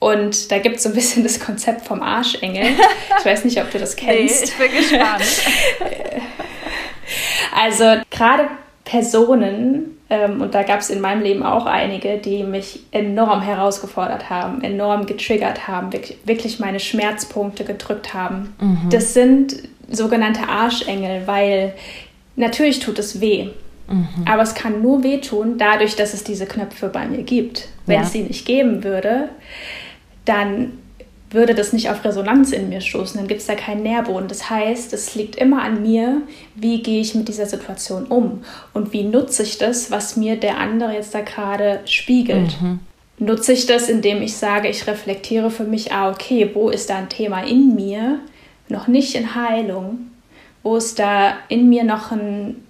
Und 0.00 0.50
da 0.50 0.58
gibt 0.58 0.76
es 0.76 0.82
so 0.82 0.88
ein 0.88 0.94
bisschen 0.94 1.22
das 1.22 1.38
Konzept 1.38 1.86
vom 1.86 2.02
Arschengel. 2.02 2.68
Ich 3.18 3.24
weiß 3.24 3.44
nicht, 3.44 3.60
ob 3.60 3.70
du 3.70 3.78
das 3.78 3.94
kennst. 3.96 4.42
Nee, 4.42 4.44
ich 4.44 4.56
bin 4.56 4.72
gespannt. 4.72 5.22
also 7.54 7.84
gerade 8.10 8.48
Personen, 8.84 9.98
ähm, 10.08 10.40
und 10.40 10.54
da 10.54 10.62
gab 10.62 10.80
es 10.80 10.88
in 10.88 11.02
meinem 11.02 11.22
Leben 11.22 11.42
auch 11.42 11.66
einige, 11.66 12.16
die 12.16 12.42
mich 12.42 12.80
enorm 12.92 13.42
herausgefordert 13.42 14.30
haben, 14.30 14.64
enorm 14.64 15.04
getriggert 15.04 15.68
haben, 15.68 15.92
wirklich, 15.92 16.18
wirklich 16.24 16.58
meine 16.58 16.80
Schmerzpunkte 16.80 17.64
gedrückt 17.64 18.14
haben. 18.14 18.54
Mhm. 18.58 18.88
Das 18.90 19.12
sind 19.12 19.68
sogenannte 19.90 20.48
Arschengel, 20.48 21.26
weil 21.26 21.74
natürlich 22.36 22.80
tut 22.80 22.98
es 22.98 23.20
weh. 23.20 23.50
Mhm. 23.86 24.08
Aber 24.24 24.42
es 24.42 24.54
kann 24.54 24.80
nur 24.80 25.02
wehtun, 25.02 25.58
dadurch, 25.58 25.94
dass 25.94 26.14
es 26.14 26.24
diese 26.24 26.46
Knöpfe 26.46 26.88
bei 26.88 27.06
mir 27.06 27.22
gibt. 27.22 27.68
Wenn 27.84 27.96
ja. 27.96 28.02
es 28.02 28.12
sie 28.12 28.22
nicht 28.22 28.46
geben 28.46 28.82
würde, 28.82 29.28
dann 30.30 30.78
würde 31.30 31.54
das 31.54 31.72
nicht 31.72 31.90
auf 31.90 32.04
Resonanz 32.04 32.52
in 32.52 32.68
mir 32.68 32.80
stoßen, 32.80 33.18
dann 33.18 33.28
gibt 33.28 33.40
es 33.40 33.46
da 33.46 33.54
keinen 33.54 33.82
Nährboden. 33.82 34.28
Das 34.28 34.48
heißt, 34.48 34.92
es 34.92 35.14
liegt 35.14 35.36
immer 35.36 35.62
an 35.62 35.82
mir, 35.82 36.22
wie 36.54 36.82
gehe 36.82 37.00
ich 37.00 37.14
mit 37.14 37.28
dieser 37.28 37.46
Situation 37.46 38.06
um 38.06 38.44
und 38.72 38.92
wie 38.92 39.04
nutze 39.04 39.42
ich 39.42 39.58
das, 39.58 39.90
was 39.90 40.16
mir 40.16 40.36
der 40.36 40.58
andere 40.58 40.92
jetzt 40.94 41.14
da 41.14 41.20
gerade 41.20 41.80
spiegelt. 41.84 42.60
Mhm. 42.60 42.80
Nutze 43.18 43.52
ich 43.52 43.66
das, 43.66 43.88
indem 43.88 44.22
ich 44.22 44.36
sage, 44.36 44.68
ich 44.68 44.86
reflektiere 44.86 45.50
für 45.50 45.64
mich, 45.64 45.92
ah, 45.92 46.10
okay, 46.10 46.50
wo 46.54 46.70
ist 46.70 46.90
da 46.90 46.96
ein 46.96 47.08
Thema 47.08 47.42
in 47.42 47.74
mir, 47.74 48.20
noch 48.68 48.88
nicht 48.88 49.14
in 49.14 49.34
Heilung, 49.34 50.10
wo 50.62 50.76
ist 50.76 50.98
da 50.98 51.34
in 51.48 51.68
mir 51.68 51.84
noch 51.84 52.12
ein 52.12 52.64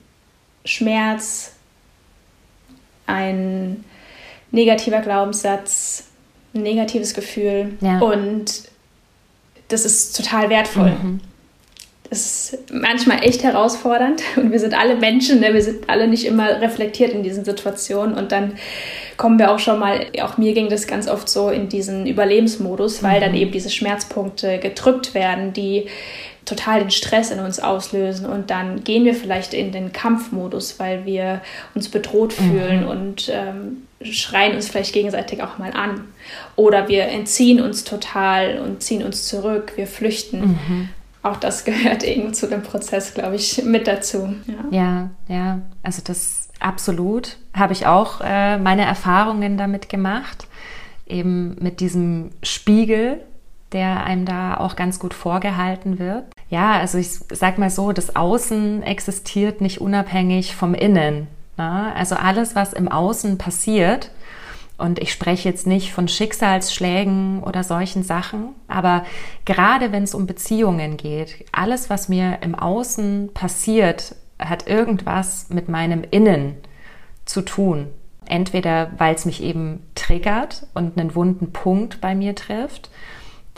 Schmerz, 0.64 1.52
ein 3.06 3.84
negativer 4.50 5.00
Glaubenssatz, 5.00 6.09
ein 6.54 6.62
negatives 6.62 7.14
Gefühl. 7.14 7.74
Ja. 7.80 7.98
Und 8.00 8.62
das 9.68 9.84
ist 9.84 10.16
total 10.16 10.50
wertvoll. 10.50 10.90
Mhm. 10.90 11.20
Das 12.08 12.58
manchmal 12.72 13.22
echt 13.22 13.44
herausfordernd 13.44 14.22
und 14.36 14.50
wir 14.50 14.58
sind 14.58 14.74
alle 14.74 14.96
Menschen, 14.96 15.40
ne? 15.40 15.54
wir 15.54 15.62
sind 15.62 15.88
alle 15.88 16.08
nicht 16.08 16.26
immer 16.26 16.60
reflektiert 16.60 17.12
in 17.12 17.22
diesen 17.22 17.44
Situationen 17.44 18.16
und 18.16 18.32
dann 18.32 18.54
kommen 19.16 19.38
wir 19.38 19.52
auch 19.52 19.60
schon 19.60 19.78
mal, 19.78 20.06
auch 20.22 20.36
mir 20.36 20.52
ging 20.52 20.68
das 20.68 20.88
ganz 20.88 21.06
oft 21.06 21.28
so 21.28 21.50
in 21.50 21.68
diesen 21.68 22.06
Überlebensmodus, 22.06 23.02
weil 23.04 23.18
mhm. 23.18 23.24
dann 23.24 23.34
eben 23.36 23.52
diese 23.52 23.70
Schmerzpunkte 23.70 24.58
gedrückt 24.58 25.14
werden, 25.14 25.52
die 25.52 25.86
total 26.46 26.80
den 26.80 26.90
Stress 26.90 27.30
in 27.30 27.38
uns 27.38 27.60
auslösen 27.60 28.26
und 28.26 28.50
dann 28.50 28.82
gehen 28.82 29.04
wir 29.04 29.14
vielleicht 29.14 29.54
in 29.54 29.70
den 29.70 29.92
Kampfmodus, 29.92 30.80
weil 30.80 31.06
wir 31.06 31.42
uns 31.76 31.88
bedroht 31.88 32.34
mhm. 32.40 32.50
fühlen 32.50 32.84
und 32.88 33.30
ähm, 33.32 33.82
schreien 34.02 34.54
uns 34.54 34.68
vielleicht 34.68 34.92
gegenseitig 34.92 35.42
auch 35.42 35.58
mal 35.58 35.72
an. 35.72 36.08
Oder 36.56 36.88
wir 36.88 37.04
entziehen 37.04 37.60
uns 37.60 37.84
total 37.84 38.58
und 38.58 38.82
ziehen 38.82 39.02
uns 39.02 39.26
zurück, 39.26 39.72
wir 39.76 39.86
flüchten. 39.86 40.40
Mhm. 40.40 40.88
Auch 41.22 41.36
das 41.36 41.64
gehört 41.66 42.02
irgendwie 42.02 42.32
zu 42.32 42.48
dem 42.48 42.62
Prozess, 42.62 43.14
glaube 43.14 43.36
ich, 43.36 43.62
mit 43.64 43.86
dazu. 43.86 44.34
Ja, 44.46 44.64
ja, 44.70 45.10
ja. 45.28 45.60
also 45.82 46.02
das 46.04 46.48
absolut 46.60 47.36
habe 47.54 47.72
ich 47.72 47.86
auch 47.86 48.20
äh, 48.22 48.58
meine 48.58 48.84
Erfahrungen 48.84 49.56
damit 49.56 49.88
gemacht, 49.88 50.46
eben 51.06 51.56
mit 51.60 51.80
diesem 51.80 52.30
Spiegel, 52.42 53.20
der 53.72 54.04
einem 54.04 54.24
da 54.24 54.56
auch 54.56 54.76
ganz 54.76 54.98
gut 54.98 55.14
vorgehalten 55.14 55.98
wird. 55.98 56.24
Ja, 56.48 56.72
also 56.72 56.98
ich 56.98 57.10
sag 57.32 57.58
mal 57.58 57.70
so, 57.70 57.92
das 57.92 58.16
Außen 58.16 58.82
existiert 58.82 59.60
nicht 59.60 59.80
unabhängig 59.80 60.56
vom 60.56 60.74
Innen. 60.74 61.28
Ne? 61.60 61.94
Also 61.94 62.14
alles, 62.14 62.56
was 62.56 62.72
im 62.72 62.88
Außen 62.88 63.36
passiert, 63.36 64.10
und 64.78 64.98
ich 64.98 65.12
spreche 65.12 65.46
jetzt 65.46 65.66
nicht 65.66 65.92
von 65.92 66.08
Schicksalsschlägen 66.08 67.42
oder 67.42 67.64
solchen 67.64 68.02
Sachen, 68.02 68.54
aber 68.66 69.04
gerade 69.44 69.92
wenn 69.92 70.04
es 70.04 70.14
um 70.14 70.26
Beziehungen 70.26 70.96
geht, 70.96 71.44
alles, 71.52 71.90
was 71.90 72.08
mir 72.08 72.38
im 72.40 72.54
Außen 72.54 73.28
passiert, 73.34 74.14
hat 74.38 74.68
irgendwas 74.68 75.50
mit 75.50 75.68
meinem 75.68 76.02
Innen 76.10 76.54
zu 77.26 77.42
tun. 77.42 77.88
Entweder 78.24 78.92
weil 78.96 79.14
es 79.14 79.26
mich 79.26 79.42
eben 79.42 79.82
triggert 79.94 80.66
und 80.72 80.98
einen 80.98 81.14
wunden 81.14 81.52
Punkt 81.52 82.00
bei 82.00 82.14
mir 82.14 82.34
trifft, 82.34 82.88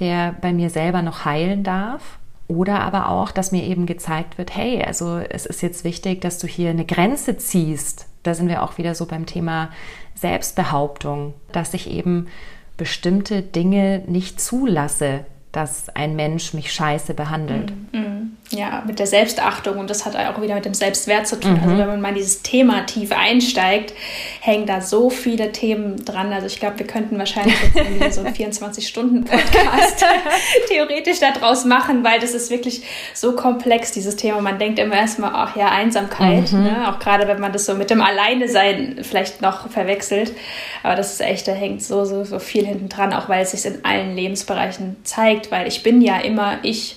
der 0.00 0.32
bei 0.40 0.53
mir 0.53 0.70
selber 0.70 1.03
noch 1.03 1.24
heilen 1.24 1.62
darf. 1.62 2.18
Oder 2.53 2.80
aber 2.80 3.09
auch, 3.09 3.30
dass 3.30 3.50
mir 3.50 3.62
eben 3.62 3.86
gezeigt 3.86 4.36
wird, 4.36 4.55
hey, 4.55 4.82
also 4.84 5.16
es 5.16 5.46
ist 5.46 5.62
jetzt 5.62 5.84
wichtig, 5.84 6.20
dass 6.20 6.38
du 6.38 6.46
hier 6.46 6.68
eine 6.68 6.84
Grenze 6.84 7.38
ziehst. 7.38 8.07
Da 8.24 8.34
sind 8.34 8.48
wir 8.48 8.62
auch 8.62 8.76
wieder 8.76 8.94
so 8.94 9.07
beim 9.07 9.24
Thema 9.24 9.70
Selbstbehauptung, 10.14 11.32
dass 11.53 11.72
ich 11.72 11.88
eben 11.88 12.28
bestimmte 12.76 13.40
Dinge 13.40 14.03
nicht 14.07 14.38
zulasse, 14.38 15.24
dass 15.53 15.90
ein 15.94 16.16
Mensch 16.16 16.55
mich 16.55 16.72
scheiße 16.72 17.12
behandelt. 17.12 17.72
Mm, 17.92 17.98
mm. 17.98 18.36
Ja, 18.50 18.82
mit 18.86 18.98
der 18.98 19.07
Selbstachtung 19.07 19.78
und 19.78 19.88
das 19.88 20.05
hat 20.05 20.14
auch 20.14 20.40
wieder 20.42 20.55
mit 20.55 20.66
dem 20.66 20.74
Selbstwert 20.74 21.26
zu 21.26 21.40
tun. 21.40 21.53
Also 21.53 21.62
mhm. 21.62 21.70
Also 21.72 21.78
wenn 21.80 21.88
man 21.88 22.00
mal 22.03 22.09
in 22.11 22.16
dieses 22.16 22.42
Thema 22.42 22.84
tief 22.84 23.11
einsteigt, 23.12 23.94
hängen 24.40 24.66
da 24.66 24.82
so 24.82 25.09
viele 25.09 25.53
Themen 25.53 26.05
dran. 26.05 26.32
Also 26.32 26.46
ich 26.46 26.61
glaube, 26.61 26.78
wir 26.78 26.86
könnten 26.86 27.18
wahrscheinlich 27.18 27.57
jetzt 27.98 28.16
so 28.16 28.22
einen 28.22 28.34
24-Stunden-Podcast 28.34 30.05
theoretisch 30.68 31.20
daraus 31.20 31.64
machen, 31.64 32.05
weil 32.05 32.20
das 32.20 32.32
ist 32.32 32.50
wirklich 32.50 32.82
so 33.14 33.34
komplex, 33.36 33.92
dieses 33.92 34.16
Thema. 34.16 34.42
Man 34.42 34.59
denkt 34.59 34.78
immer 34.78 34.96
erstmal, 34.96 35.30
ach 35.34 35.57
ja, 35.57 35.70
Einsamkeit, 35.70 36.53
mhm. 36.53 36.64
ne? 36.64 36.90
auch 36.90 36.98
gerade 36.98 37.26
wenn 37.28 37.40
man 37.40 37.53
das 37.53 37.64
so 37.64 37.74
mit 37.74 37.88
dem 37.88 38.03
Alleine-Sein 38.03 38.98
vielleicht 39.03 39.40
noch 39.40 39.70
verwechselt. 39.70 40.34
Aber 40.82 40.94
das 40.94 41.12
ist 41.14 41.20
echt, 41.20 41.48
da 41.48 41.53
hängt 41.53 41.82
so, 41.82 42.05
so, 42.05 42.24
so 42.24 42.38
viel 42.38 42.66
hinten 42.66 42.90
dran, 42.90 43.14
auch 43.14 43.30
weil 43.30 43.42
es 43.42 43.53
sich 43.53 43.64
in 43.64 43.82
allen 43.84 44.14
Lebensbereichen 44.14 44.96
zeigt, 45.05 45.41
weil 45.51 45.66
ich 45.66 45.82
bin 45.82 46.01
ja 46.01 46.18
immer 46.18 46.59
ich 46.62 46.97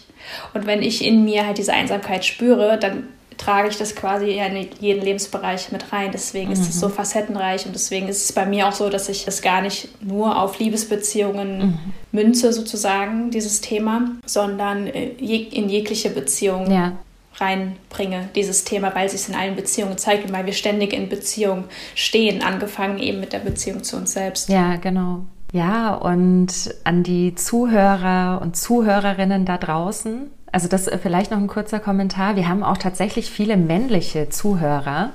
und 0.53 0.65
wenn 0.65 0.81
ich 0.81 1.03
in 1.05 1.23
mir 1.23 1.45
halt 1.45 1.57
diese 1.57 1.73
Einsamkeit 1.73 2.25
spüre, 2.25 2.77
dann 2.79 3.07
trage 3.37 3.67
ich 3.67 3.77
das 3.77 3.95
quasi 3.95 4.39
in 4.39 4.67
jeden 4.79 5.03
Lebensbereich 5.03 5.71
mit 5.71 5.91
rein. 5.91 6.11
Deswegen 6.13 6.47
mhm. 6.47 6.53
ist 6.53 6.69
es 6.69 6.79
so 6.79 6.87
mhm. 6.87 6.93
facettenreich 6.93 7.65
und 7.65 7.75
deswegen 7.75 8.07
ist 8.07 8.23
es 8.23 8.31
bei 8.31 8.45
mir 8.45 8.67
auch 8.67 8.73
so, 8.73 8.89
dass 8.89 9.09
ich 9.09 9.27
es 9.27 9.41
gar 9.41 9.61
nicht 9.61 9.89
nur 10.01 10.41
auf 10.41 10.59
Liebesbeziehungen 10.59 11.57
mhm. 11.57 11.79
münze, 12.11 12.53
sozusagen, 12.53 13.31
dieses 13.31 13.61
Thema, 13.61 14.11
sondern 14.25 14.87
äh, 14.87 15.09
in 15.09 15.69
jegliche 15.69 16.09
Beziehung 16.09 16.71
ja. 16.71 16.93
reinbringe, 17.35 18.29
dieses 18.35 18.63
Thema, 18.63 18.95
weil 18.95 19.07
es 19.07 19.11
sich 19.11 19.27
in 19.27 19.39
allen 19.39 19.55
Beziehungen 19.55 19.97
zeigt 19.97 20.25
und 20.25 20.33
weil 20.33 20.45
wir 20.45 20.53
ständig 20.53 20.93
in 20.93 21.09
Beziehung 21.09 21.65
stehen, 21.93 22.41
angefangen 22.41 22.99
eben 22.99 23.19
mit 23.19 23.33
der 23.33 23.39
Beziehung 23.39 23.83
zu 23.83 23.97
uns 23.97 24.13
selbst. 24.13 24.49
Ja, 24.49 24.77
genau. 24.77 25.25
Ja, 25.55 25.93
und 25.93 26.75
an 26.83 27.03
die 27.03 27.33
Zuhörer 27.33 28.41
und 28.41 28.57
Zuhörerinnen 28.57 29.45
da 29.45 29.57
draußen, 29.57 30.29
also 30.51 30.67
das 30.67 30.85
äh, 30.87 30.97
vielleicht 30.97 31.31
noch 31.31 31.37
ein 31.37 31.47
kurzer 31.47 31.79
Kommentar. 31.79 32.35
Wir 32.35 32.49
haben 32.49 32.61
auch 32.61 32.77
tatsächlich 32.77 33.31
viele 33.31 33.55
männliche 33.55 34.27
Zuhörer, 34.27 35.11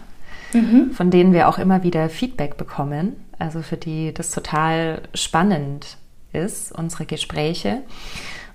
mhm. 0.54 0.92
von 0.92 1.10
denen 1.10 1.34
wir 1.34 1.46
auch 1.46 1.58
immer 1.58 1.82
wieder 1.82 2.08
Feedback 2.08 2.56
bekommen. 2.56 3.22
Also 3.38 3.60
für 3.60 3.76
die 3.76 4.14
das 4.14 4.30
total 4.30 5.02
spannend 5.12 5.98
ist, 6.32 6.72
unsere 6.72 7.04
Gespräche. 7.04 7.82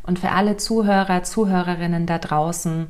Und 0.01 0.17
für 0.17 0.31
alle 0.31 0.57
Zuhörer, 0.57 1.21
Zuhörerinnen 1.21 2.07
da 2.07 2.17
draußen, 2.17 2.87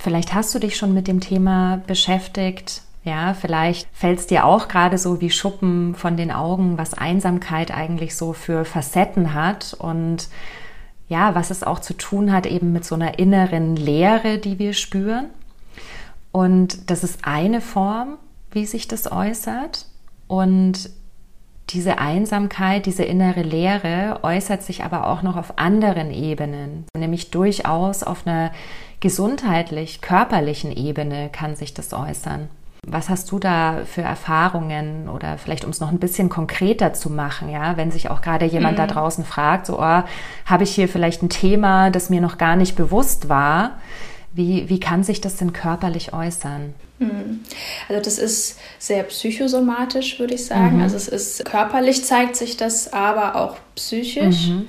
vielleicht 0.00 0.32
hast 0.32 0.54
du 0.54 0.60
dich 0.60 0.76
schon 0.76 0.94
mit 0.94 1.08
dem 1.08 1.18
Thema 1.18 1.82
beschäftigt, 1.88 2.82
ja, 3.04 3.34
vielleicht 3.34 3.88
fällt 3.92 4.20
es 4.20 4.26
dir 4.26 4.44
auch 4.44 4.68
gerade 4.68 4.96
so 4.96 5.20
wie 5.20 5.30
Schuppen 5.30 5.94
von 5.94 6.16
den 6.16 6.30
Augen, 6.30 6.78
was 6.78 6.94
Einsamkeit 6.94 7.72
eigentlich 7.72 8.16
so 8.16 8.32
für 8.32 8.64
Facetten 8.64 9.34
hat 9.34 9.74
und 9.78 10.28
ja, 11.08 11.34
was 11.34 11.50
es 11.50 11.64
auch 11.64 11.80
zu 11.80 11.94
tun 11.94 12.32
hat 12.32 12.46
eben 12.46 12.72
mit 12.72 12.84
so 12.84 12.94
einer 12.94 13.18
inneren 13.18 13.76
Leere, 13.76 14.38
die 14.38 14.58
wir 14.58 14.72
spüren. 14.72 15.26
Und 16.30 16.90
das 16.90 17.04
ist 17.04 17.26
eine 17.26 17.60
Form, 17.60 18.16
wie 18.52 18.66
sich 18.66 18.88
das 18.88 19.10
äußert. 19.10 19.86
Und 20.28 20.88
diese 21.70 21.98
Einsamkeit, 21.98 22.86
diese 22.86 23.04
innere 23.04 23.42
Leere 23.42 24.20
äußert 24.22 24.62
sich 24.62 24.84
aber 24.84 25.08
auch 25.08 25.22
noch 25.22 25.36
auf 25.36 25.58
anderen 25.58 26.10
Ebenen, 26.10 26.84
nämlich 26.96 27.30
durchaus 27.30 28.02
auf 28.02 28.26
einer 28.26 28.52
gesundheitlich, 29.00 30.00
körperlichen 30.00 30.70
Ebene 30.70 31.28
kann 31.30 31.56
sich 31.56 31.74
das 31.74 31.92
äußern. 31.92 32.48
Was 32.88 33.08
hast 33.08 33.30
du 33.30 33.38
da 33.38 33.84
für 33.86 34.02
Erfahrungen 34.02 35.08
oder 35.08 35.38
vielleicht 35.38 35.64
um 35.64 35.70
es 35.70 35.78
noch 35.78 35.92
ein 35.92 36.00
bisschen 36.00 36.28
konkreter 36.28 36.92
zu 36.92 37.10
machen, 37.10 37.48
ja, 37.48 37.76
wenn 37.76 37.92
sich 37.92 38.10
auch 38.10 38.22
gerade 38.22 38.44
jemand 38.44 38.72
mhm. 38.72 38.78
da 38.78 38.86
draußen 38.88 39.24
fragt, 39.24 39.66
so, 39.66 39.78
oh, 39.78 40.02
habe 40.46 40.64
ich 40.64 40.74
hier 40.74 40.88
vielleicht 40.88 41.22
ein 41.22 41.28
Thema, 41.28 41.90
das 41.90 42.10
mir 42.10 42.20
noch 42.20 42.38
gar 42.38 42.56
nicht 42.56 42.74
bewusst 42.74 43.28
war? 43.28 43.78
Wie, 44.32 44.68
wie 44.68 44.80
kann 44.80 45.04
sich 45.04 45.20
das 45.20 45.36
denn 45.36 45.52
körperlich 45.52 46.12
äußern? 46.12 46.74
Mhm. 46.98 47.40
Also 47.88 48.02
das 48.02 48.18
ist 48.18 48.58
sehr 48.80 49.04
psychosomatisch, 49.04 50.18
würde 50.18 50.34
ich 50.34 50.46
sagen. 50.46 50.78
Mhm. 50.78 50.82
Also 50.82 50.96
es 50.96 51.06
ist 51.06 51.44
körperlich 51.44 52.04
zeigt 52.04 52.34
sich 52.34 52.56
das, 52.56 52.92
aber 52.92 53.36
auch 53.36 53.58
psychisch. 53.76 54.48
Mhm. 54.48 54.68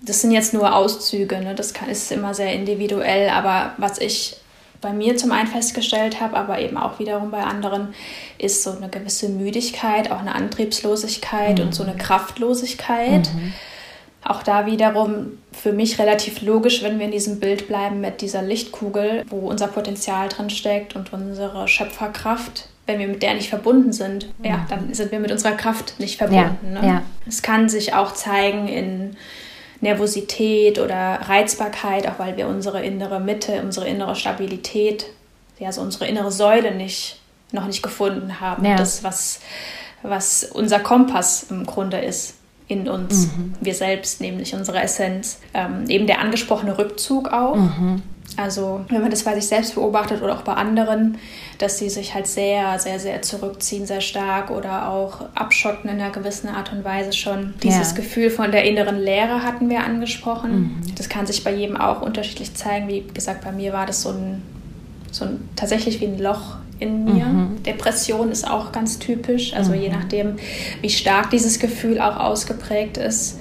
Das 0.00 0.22
sind 0.22 0.30
jetzt 0.30 0.54
nur 0.54 0.74
Auszüge, 0.74 1.38
ne? 1.40 1.54
das 1.54 1.74
kann, 1.74 1.90
ist 1.90 2.10
immer 2.10 2.32
sehr 2.32 2.54
individuell, 2.54 3.28
aber 3.28 3.72
was 3.76 3.98
ich 3.98 4.38
bei 4.84 4.92
mir 4.92 5.16
zum 5.16 5.32
einen 5.32 5.48
festgestellt 5.48 6.20
habe, 6.20 6.36
aber 6.36 6.60
eben 6.60 6.76
auch 6.76 6.98
wiederum 6.98 7.30
bei 7.30 7.42
anderen, 7.42 7.94
ist 8.36 8.62
so 8.62 8.70
eine 8.70 8.90
gewisse 8.90 9.30
Müdigkeit, 9.30 10.10
auch 10.10 10.20
eine 10.20 10.34
Antriebslosigkeit 10.34 11.58
mhm. 11.58 11.64
und 11.64 11.74
so 11.74 11.82
eine 11.82 11.96
Kraftlosigkeit. 11.96 13.32
Mhm. 13.34 13.54
Auch 14.22 14.42
da 14.42 14.66
wiederum 14.66 15.38
für 15.52 15.72
mich 15.72 15.98
relativ 15.98 16.42
logisch, 16.42 16.82
wenn 16.82 16.98
wir 16.98 17.06
in 17.06 17.12
diesem 17.12 17.40
Bild 17.40 17.66
bleiben 17.66 18.02
mit 18.02 18.20
dieser 18.20 18.42
Lichtkugel, 18.42 19.24
wo 19.28 19.48
unser 19.48 19.68
Potenzial 19.68 20.28
drin 20.28 20.50
steckt 20.50 20.94
und 20.96 21.12
unsere 21.14 21.66
Schöpferkraft. 21.66 22.68
Wenn 22.86 22.98
wir 22.98 23.08
mit 23.08 23.22
der 23.22 23.32
nicht 23.34 23.48
verbunden 23.48 23.94
sind, 23.94 24.28
mhm. 24.38 24.44
ja, 24.44 24.66
dann 24.68 24.92
sind 24.92 25.12
wir 25.12 25.18
mit 25.18 25.32
unserer 25.32 25.52
Kraft 25.52 25.98
nicht 25.98 26.18
verbunden. 26.18 26.74
Ja, 26.74 26.80
ne? 26.82 26.86
ja. 26.86 27.02
Es 27.26 27.40
kann 27.40 27.70
sich 27.70 27.94
auch 27.94 28.12
zeigen 28.12 28.68
in 28.68 29.16
Nervosität 29.84 30.78
oder 30.78 31.20
Reizbarkeit, 31.22 32.08
auch 32.08 32.18
weil 32.18 32.36
wir 32.36 32.48
unsere 32.48 32.82
innere 32.82 33.20
Mitte, 33.20 33.62
unsere 33.62 33.86
innere 33.86 34.16
Stabilität, 34.16 35.06
ja, 35.58 35.70
so 35.70 35.80
unsere 35.82 36.08
innere 36.08 36.32
Säule 36.32 36.74
nicht, 36.74 37.20
noch 37.52 37.66
nicht 37.66 37.82
gefunden 37.82 38.40
haben. 38.40 38.64
Ja. 38.64 38.76
Das, 38.76 39.04
was, 39.04 39.40
was 40.02 40.42
unser 40.44 40.80
Kompass 40.80 41.46
im 41.50 41.66
Grunde 41.66 41.98
ist 41.98 42.34
in 42.66 42.88
uns, 42.88 43.26
mhm. 43.26 43.54
wir 43.60 43.74
selbst, 43.74 44.20
nämlich 44.20 44.54
unsere 44.54 44.80
Essenz. 44.80 45.38
Ähm, 45.52 45.84
eben 45.88 46.06
der 46.06 46.20
angesprochene 46.20 46.78
Rückzug 46.78 47.28
auch. 47.28 47.56
Mhm. 47.56 48.02
Also 48.36 48.84
wenn 48.88 49.00
man 49.00 49.10
das 49.10 49.22
bei 49.22 49.34
sich 49.34 49.46
selbst 49.46 49.74
beobachtet 49.74 50.22
oder 50.22 50.34
auch 50.34 50.42
bei 50.42 50.54
anderen, 50.54 51.18
dass 51.58 51.78
sie 51.78 51.88
sich 51.88 52.14
halt 52.14 52.26
sehr, 52.26 52.78
sehr, 52.78 52.98
sehr 52.98 53.22
zurückziehen, 53.22 53.86
sehr 53.86 54.00
stark 54.00 54.50
oder 54.50 54.88
auch 54.88 55.26
abschotten 55.34 55.88
in 55.88 56.00
einer 56.00 56.10
gewissen 56.10 56.48
Art 56.48 56.72
und 56.72 56.84
Weise 56.84 57.12
schon. 57.12 57.54
Dieses 57.62 57.90
ja. 57.90 57.96
Gefühl 57.96 58.30
von 58.30 58.50
der 58.50 58.64
inneren 58.64 58.98
Leere 58.98 59.42
hatten 59.42 59.68
wir 59.70 59.84
angesprochen. 59.84 60.52
Mhm. 60.52 60.94
Das 60.96 61.08
kann 61.08 61.26
sich 61.26 61.44
bei 61.44 61.54
jedem 61.54 61.76
auch 61.76 62.02
unterschiedlich 62.02 62.54
zeigen. 62.54 62.88
Wie 62.88 63.04
gesagt, 63.14 63.44
bei 63.44 63.52
mir 63.52 63.72
war 63.72 63.86
das 63.86 64.02
so 64.02 64.10
ein, 64.10 64.42
so 65.10 65.24
ein 65.24 65.48
tatsächlich 65.54 66.00
wie 66.00 66.06
ein 66.06 66.18
Loch 66.18 66.56
in 66.80 67.04
mir. 67.04 67.24
Mhm. 67.24 67.62
Depression 67.62 68.32
ist 68.32 68.50
auch 68.50 68.72
ganz 68.72 68.98
typisch. 68.98 69.54
Also 69.54 69.72
mhm. 69.72 69.80
je 69.80 69.88
nachdem, 69.90 70.36
wie 70.80 70.90
stark 70.90 71.30
dieses 71.30 71.58
Gefühl 71.58 72.00
auch 72.00 72.16
ausgeprägt 72.16 72.96
ist 72.96 73.38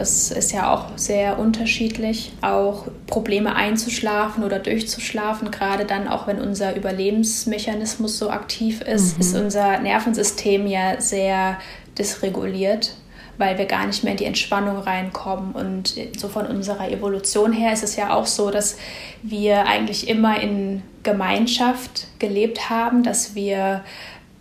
Das 0.00 0.30
ist 0.30 0.52
ja 0.52 0.72
auch 0.72 0.96
sehr 0.96 1.38
unterschiedlich. 1.38 2.32
Auch 2.40 2.86
Probleme 3.06 3.54
einzuschlafen 3.54 4.44
oder 4.44 4.58
durchzuschlafen, 4.58 5.50
gerade 5.50 5.84
dann 5.84 6.08
auch 6.08 6.26
wenn 6.26 6.40
unser 6.40 6.74
Überlebensmechanismus 6.74 8.18
so 8.18 8.30
aktiv 8.30 8.80
ist, 8.80 9.16
mhm. 9.16 9.20
ist 9.20 9.36
unser 9.36 9.78
Nervensystem 9.80 10.66
ja 10.66 10.98
sehr 11.00 11.58
dysreguliert 11.98 12.94
weil 13.36 13.56
wir 13.56 13.64
gar 13.64 13.86
nicht 13.86 14.04
mehr 14.04 14.12
in 14.12 14.18
die 14.18 14.26
Entspannung 14.26 14.76
reinkommen. 14.80 15.52
Und 15.52 15.94
so 16.18 16.28
von 16.28 16.44
unserer 16.44 16.90
Evolution 16.90 17.54
her 17.54 17.72
ist 17.72 17.82
es 17.82 17.96
ja 17.96 18.12
auch 18.12 18.26
so, 18.26 18.50
dass 18.50 18.76
wir 19.22 19.66
eigentlich 19.66 20.08
immer 20.08 20.38
in 20.42 20.82
Gemeinschaft 21.04 22.08
gelebt 22.18 22.68
haben, 22.68 23.02
dass 23.02 23.34
wir 23.34 23.82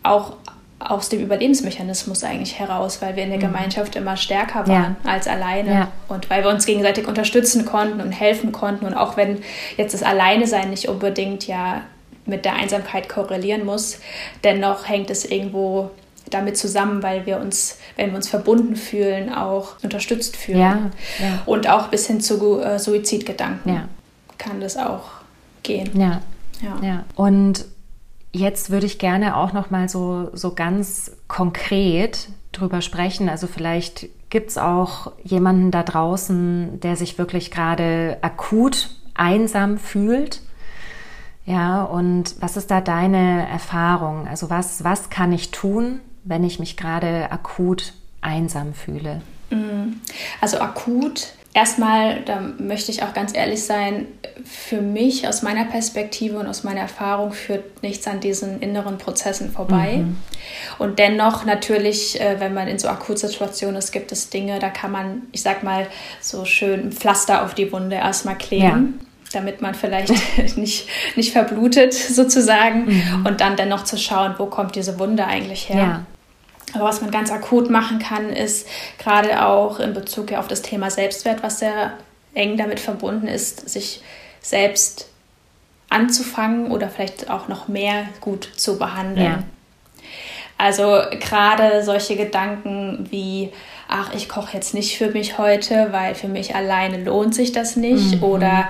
auch 0.03 0.34
aus 0.80 1.10
dem 1.10 1.22
Überlebensmechanismus 1.22 2.24
eigentlich 2.24 2.58
heraus, 2.58 3.02
weil 3.02 3.16
wir 3.16 3.24
in 3.24 3.30
der 3.30 3.38
mhm. 3.40 3.44
Gemeinschaft 3.44 3.96
immer 3.96 4.16
stärker 4.16 4.68
waren 4.68 4.96
ja. 5.04 5.12
als 5.12 5.28
alleine 5.28 5.72
ja. 5.72 5.92
und 6.08 6.30
weil 6.30 6.44
wir 6.44 6.50
uns 6.50 6.66
gegenseitig 6.66 7.08
unterstützen 7.08 7.66
konnten 7.66 8.00
und 8.00 8.12
helfen 8.12 8.52
konnten 8.52 8.86
und 8.86 8.94
auch 8.94 9.18
wenn 9.18 9.40
jetzt 9.78 9.94
das 9.94 10.04
Alleine-Sein 10.04 10.70
nicht 10.70 10.88
unbedingt 10.88 11.48
ja 11.48 11.82
mit 12.26 12.46
der 12.46 12.56
Einsamkeit 12.56 13.10
korrelieren 13.10 13.66
muss, 13.66 14.00
dennoch 14.44 14.88
hängt 14.88 15.10
es 15.10 15.26
irgendwo 15.26 15.92
damit 16.30 16.58
zusammen, 16.58 17.02
weil 17.04 17.26
wir 17.26 17.40
uns, 17.40 17.80
wenn 17.96 18.12
wir 18.12 18.18
uns 18.18 18.30
verbunden 18.30 18.76
fühlen, 18.76 19.34
auch 19.34 19.74
unterstützt 19.82 20.38
fühlen. 20.38 20.92
Ja. 21.20 21.42
Und 21.46 21.68
auch 21.68 21.88
bis 21.88 22.06
hin 22.08 22.22
zu 22.22 22.62
äh, 22.62 22.78
Suizidgedanken 22.78 23.90
kann 24.38 24.62
das 24.62 24.78
auch 24.78 25.10
gehen. 25.64 25.90
Ja. 26.62 26.78
ja. 26.84 27.06
Und 27.16 27.66
jetzt 28.32 28.70
würde 28.70 28.86
ich 28.86 29.00
gerne 29.00 29.36
auch 29.36 29.54
noch 29.54 29.70
mal 29.70 29.90
so, 29.90 30.30
so 30.34 30.54
ganz 30.54 31.12
konkret 31.28 32.30
drüber 32.52 32.82
sprechen. 32.82 33.30
Also 33.30 33.48
vielleicht 33.48 34.08
gibt 34.30 34.52
es 34.52 34.58
auch 34.58 35.12
jemanden 35.24 35.72
da 35.72 35.84
draußen, 35.84 36.80
der 36.82 36.96
sich 36.96 37.18
wirklich 37.18 37.52
gerade 37.52 38.18
akut 38.22 38.90
einsam 39.16 39.78
fühlt. 39.78 40.42
Ja, 41.46 41.84
und 41.84 42.36
was 42.42 42.58
ist 42.58 42.70
da 42.70 42.80
deine 42.80 43.48
Erfahrung? 43.50 44.28
Also 44.28 44.50
was, 44.50 44.84
was 44.84 45.10
kann 45.10 45.32
ich 45.32 45.52
tun, 45.52 46.00
wenn 46.24 46.44
ich 46.44 46.60
mich 46.60 46.78
gerade 46.78 47.32
akut 47.32 47.94
einsam 48.22 48.74
fühle? 48.74 49.22
Mm. 49.50 49.94
Also 50.42 50.60
akut, 50.60 51.34
erstmal, 51.60 52.22
da 52.22 52.41
möchte 52.57 52.89
ich 52.89 53.03
auch 53.03 53.14
ganz 53.14 53.36
ehrlich 53.36 53.64
sein, 53.64 54.07
für 54.45 54.82
mich 54.82 55.28
aus 55.28 55.41
meiner 55.41 55.66
Perspektive 55.66 56.38
und 56.38 56.47
aus 56.47 56.64
meiner 56.64 56.80
Erfahrung 56.80 57.34
führt 57.34 57.84
nichts 57.84 58.07
an 58.07 58.22
diesen 58.22 58.62
inneren 58.62 58.97
Prozessen 58.97 59.51
vorbei. 59.51 59.97
Mhm. 59.97 60.18
Und 60.78 60.99
dennoch 60.99 61.43
natürlich, 61.43 62.20
äh, 62.22 62.39
wenn 62.39 62.53
man 62.53 62.70
in 62.70 62.80
so 62.80 62.88
Akutsituationen 62.88 63.76
ist, 63.76 63.91
gibt 63.91 64.14
es 64.14 64.30
Dinge, 64.30 64.60
da 64.60 64.70
kann 64.70 64.91
man, 64.91 65.24
ich 65.34 65.41
sag 65.41 65.62
mal, 65.64 65.88
so 66.22 66.45
schön 66.45 66.88
ein 66.88 66.91
Pflaster 66.93 67.43
auf 67.43 67.53
die 67.53 67.72
Wunde 67.72 67.97
erstmal 67.97 68.38
kleben. 68.38 68.99
Ja 68.99 69.05
damit 69.32 69.62
man 69.62 69.76
vielleicht 69.76 70.12
nicht, 70.57 70.88
nicht 71.16 71.34
verblutet 71.34 71.93
sozusagen 71.93 72.86
mhm. 72.86 73.26
und 73.28 73.41
dann 73.41 73.55
dennoch 73.57 73.84
zu 73.84 73.95
schauen, 73.95 74.34
wo 74.39 74.47
kommt 74.47 74.74
diese 74.74 74.97
Wunde 74.97 75.28
eigentlich 75.28 75.70
her. 75.70 75.78
Ja. 75.78 76.05
Aber 76.74 76.86
was 76.86 77.02
man 77.02 77.12
ganz 77.12 77.32
akut 77.32 77.70
machen 77.70 78.00
kann, 78.00 78.32
ist 78.32 78.68
gerade 78.98 79.46
auch 79.46 79.80
in 79.80 79.94
Bezug 79.94 80.34
auf 80.34 80.48
das 80.48 80.62
Thema 80.62 80.92
Selbstwert, 80.92 81.42
was 81.42 81.60
sehr 81.60 81.94
eng 82.34 82.58
damit 82.58 82.80
verbunden 82.80 83.28
ist, 83.28 83.70
sich 83.70 84.02
selbst 84.42 85.10
anzufangen 85.90 86.72
oder 86.72 86.90
vielleicht 86.90 87.30
auch 87.30 87.48
noch 87.48 87.68
mehr 87.68 88.06
gut 88.22 88.50
zu 88.56 88.78
behandeln. 88.78 89.26
Ja. 89.26 89.44
Also 90.58 91.02
gerade 91.20 91.84
solche 91.84 92.16
Gedanken 92.16 93.08
wie, 93.10 93.50
ach, 93.88 94.14
ich 94.14 94.28
koche 94.28 94.56
jetzt 94.56 94.74
nicht 94.74 94.98
für 94.98 95.10
mich 95.10 95.38
heute, 95.38 95.88
weil 95.92 96.16
für 96.16 96.28
mich 96.28 96.54
alleine 96.54 97.04
lohnt 97.04 97.34
sich 97.34 97.54
das 97.54 97.76
nicht. 97.76 98.18
Mhm. 98.18 98.24
Oder 98.24 98.70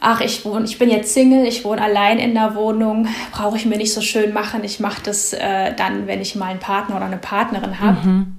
ach, 0.00 0.20
ich 0.20 0.44
wohne, 0.44 0.64
ich 0.64 0.78
bin 0.78 0.90
jetzt 0.90 1.14
Single, 1.14 1.46
ich 1.46 1.64
wohne 1.64 1.82
allein 1.82 2.18
in 2.18 2.34
der 2.34 2.54
Wohnung, 2.54 3.08
brauche 3.32 3.56
ich 3.56 3.66
mir 3.66 3.76
nicht 3.76 3.92
so 3.92 4.00
schön 4.00 4.32
machen. 4.32 4.64
Ich 4.64 4.80
mache 4.80 5.02
das 5.02 5.32
äh, 5.32 5.74
dann, 5.74 6.06
wenn 6.06 6.20
ich 6.20 6.34
mal 6.34 6.46
einen 6.46 6.60
Partner 6.60 6.96
oder 6.96 7.06
eine 7.06 7.18
Partnerin 7.18 7.80
habe. 7.80 8.06
Mhm. 8.06 8.37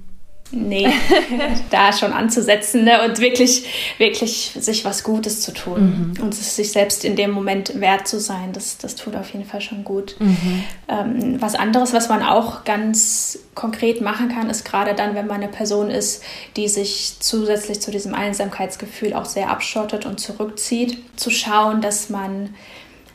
Nee, 0.52 0.88
da 1.70 1.92
schon 1.92 2.12
anzusetzen 2.12 2.84
ne? 2.84 3.04
und 3.04 3.20
wirklich, 3.20 3.94
wirklich 3.98 4.56
sich 4.58 4.84
was 4.84 5.04
Gutes 5.04 5.42
zu 5.42 5.52
tun 5.52 6.14
mhm. 6.16 6.22
und 6.22 6.34
sich 6.34 6.72
selbst 6.72 7.04
in 7.04 7.14
dem 7.14 7.30
Moment 7.30 7.80
wert 7.80 8.08
zu 8.08 8.18
sein, 8.18 8.52
das, 8.52 8.78
das 8.78 8.96
tut 8.96 9.14
auf 9.14 9.30
jeden 9.32 9.44
Fall 9.44 9.60
schon 9.60 9.84
gut. 9.84 10.16
Mhm. 10.18 10.64
Ähm, 10.88 11.36
was 11.40 11.54
anderes, 11.54 11.92
was 11.92 12.08
man 12.08 12.22
auch 12.22 12.64
ganz 12.64 13.38
konkret 13.54 14.00
machen 14.00 14.28
kann, 14.28 14.50
ist 14.50 14.64
gerade 14.64 14.94
dann, 14.94 15.14
wenn 15.14 15.28
man 15.28 15.36
eine 15.36 15.48
Person 15.48 15.88
ist, 15.88 16.22
die 16.56 16.68
sich 16.68 17.14
zusätzlich 17.20 17.80
zu 17.80 17.92
diesem 17.92 18.14
Einsamkeitsgefühl 18.14 19.14
auch 19.14 19.26
sehr 19.26 19.50
abschottet 19.50 20.04
und 20.04 20.18
zurückzieht, 20.18 20.98
zu 21.16 21.30
schauen, 21.30 21.80
dass 21.80 22.10
man 22.10 22.54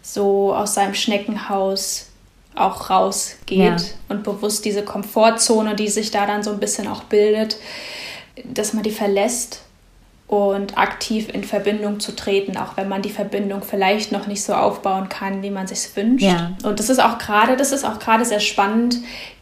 so 0.02 0.54
aus 0.54 0.76
seinem 0.76 0.94
Schneckenhaus 0.94 2.08
auch 2.56 2.90
rausgeht 2.90 3.60
ja. 3.60 3.78
und 4.10 4.24
bewusst 4.24 4.66
diese 4.66 4.84
Komfortzone, 4.84 5.76
die 5.76 5.88
sich 5.88 6.12
da 6.12 6.26
dann 6.26 6.44
so 6.44 6.52
ein 6.52 6.60
bisschen 6.60 6.88
auch 6.88 7.04
bildet, 7.04 7.58
dass 8.44 8.74
man 8.74 8.84
die 8.84 8.92
verlässt 8.92 9.62
und 10.28 10.78
aktiv 10.78 11.30
in 11.32 11.44
Verbindung 11.44 12.00
zu 12.00 12.16
treten, 12.16 12.58
auch 12.58 12.78
wenn 12.78 12.90
man 12.90 13.02
die 13.02 13.10
Verbindung 13.10 13.62
vielleicht 13.62 14.12
noch 14.12 14.26
nicht 14.26 14.44
so 14.44 14.54
aufbauen 14.54 15.08
kann, 15.08 15.44
wie 15.44 15.52
man 15.52 15.68
sich 15.68 15.96
wünscht. 15.96 16.26
Ja. 16.26 16.54
Und 16.64 16.80
das 16.80 16.90
ist 16.90 17.00
auch 17.00 17.18
gerade, 17.20 17.56
das 17.58 17.72
ist 17.72 17.86
auch 17.86 18.00
gerade 18.00 18.26
sehr 18.26 18.40
spannend 18.40 18.98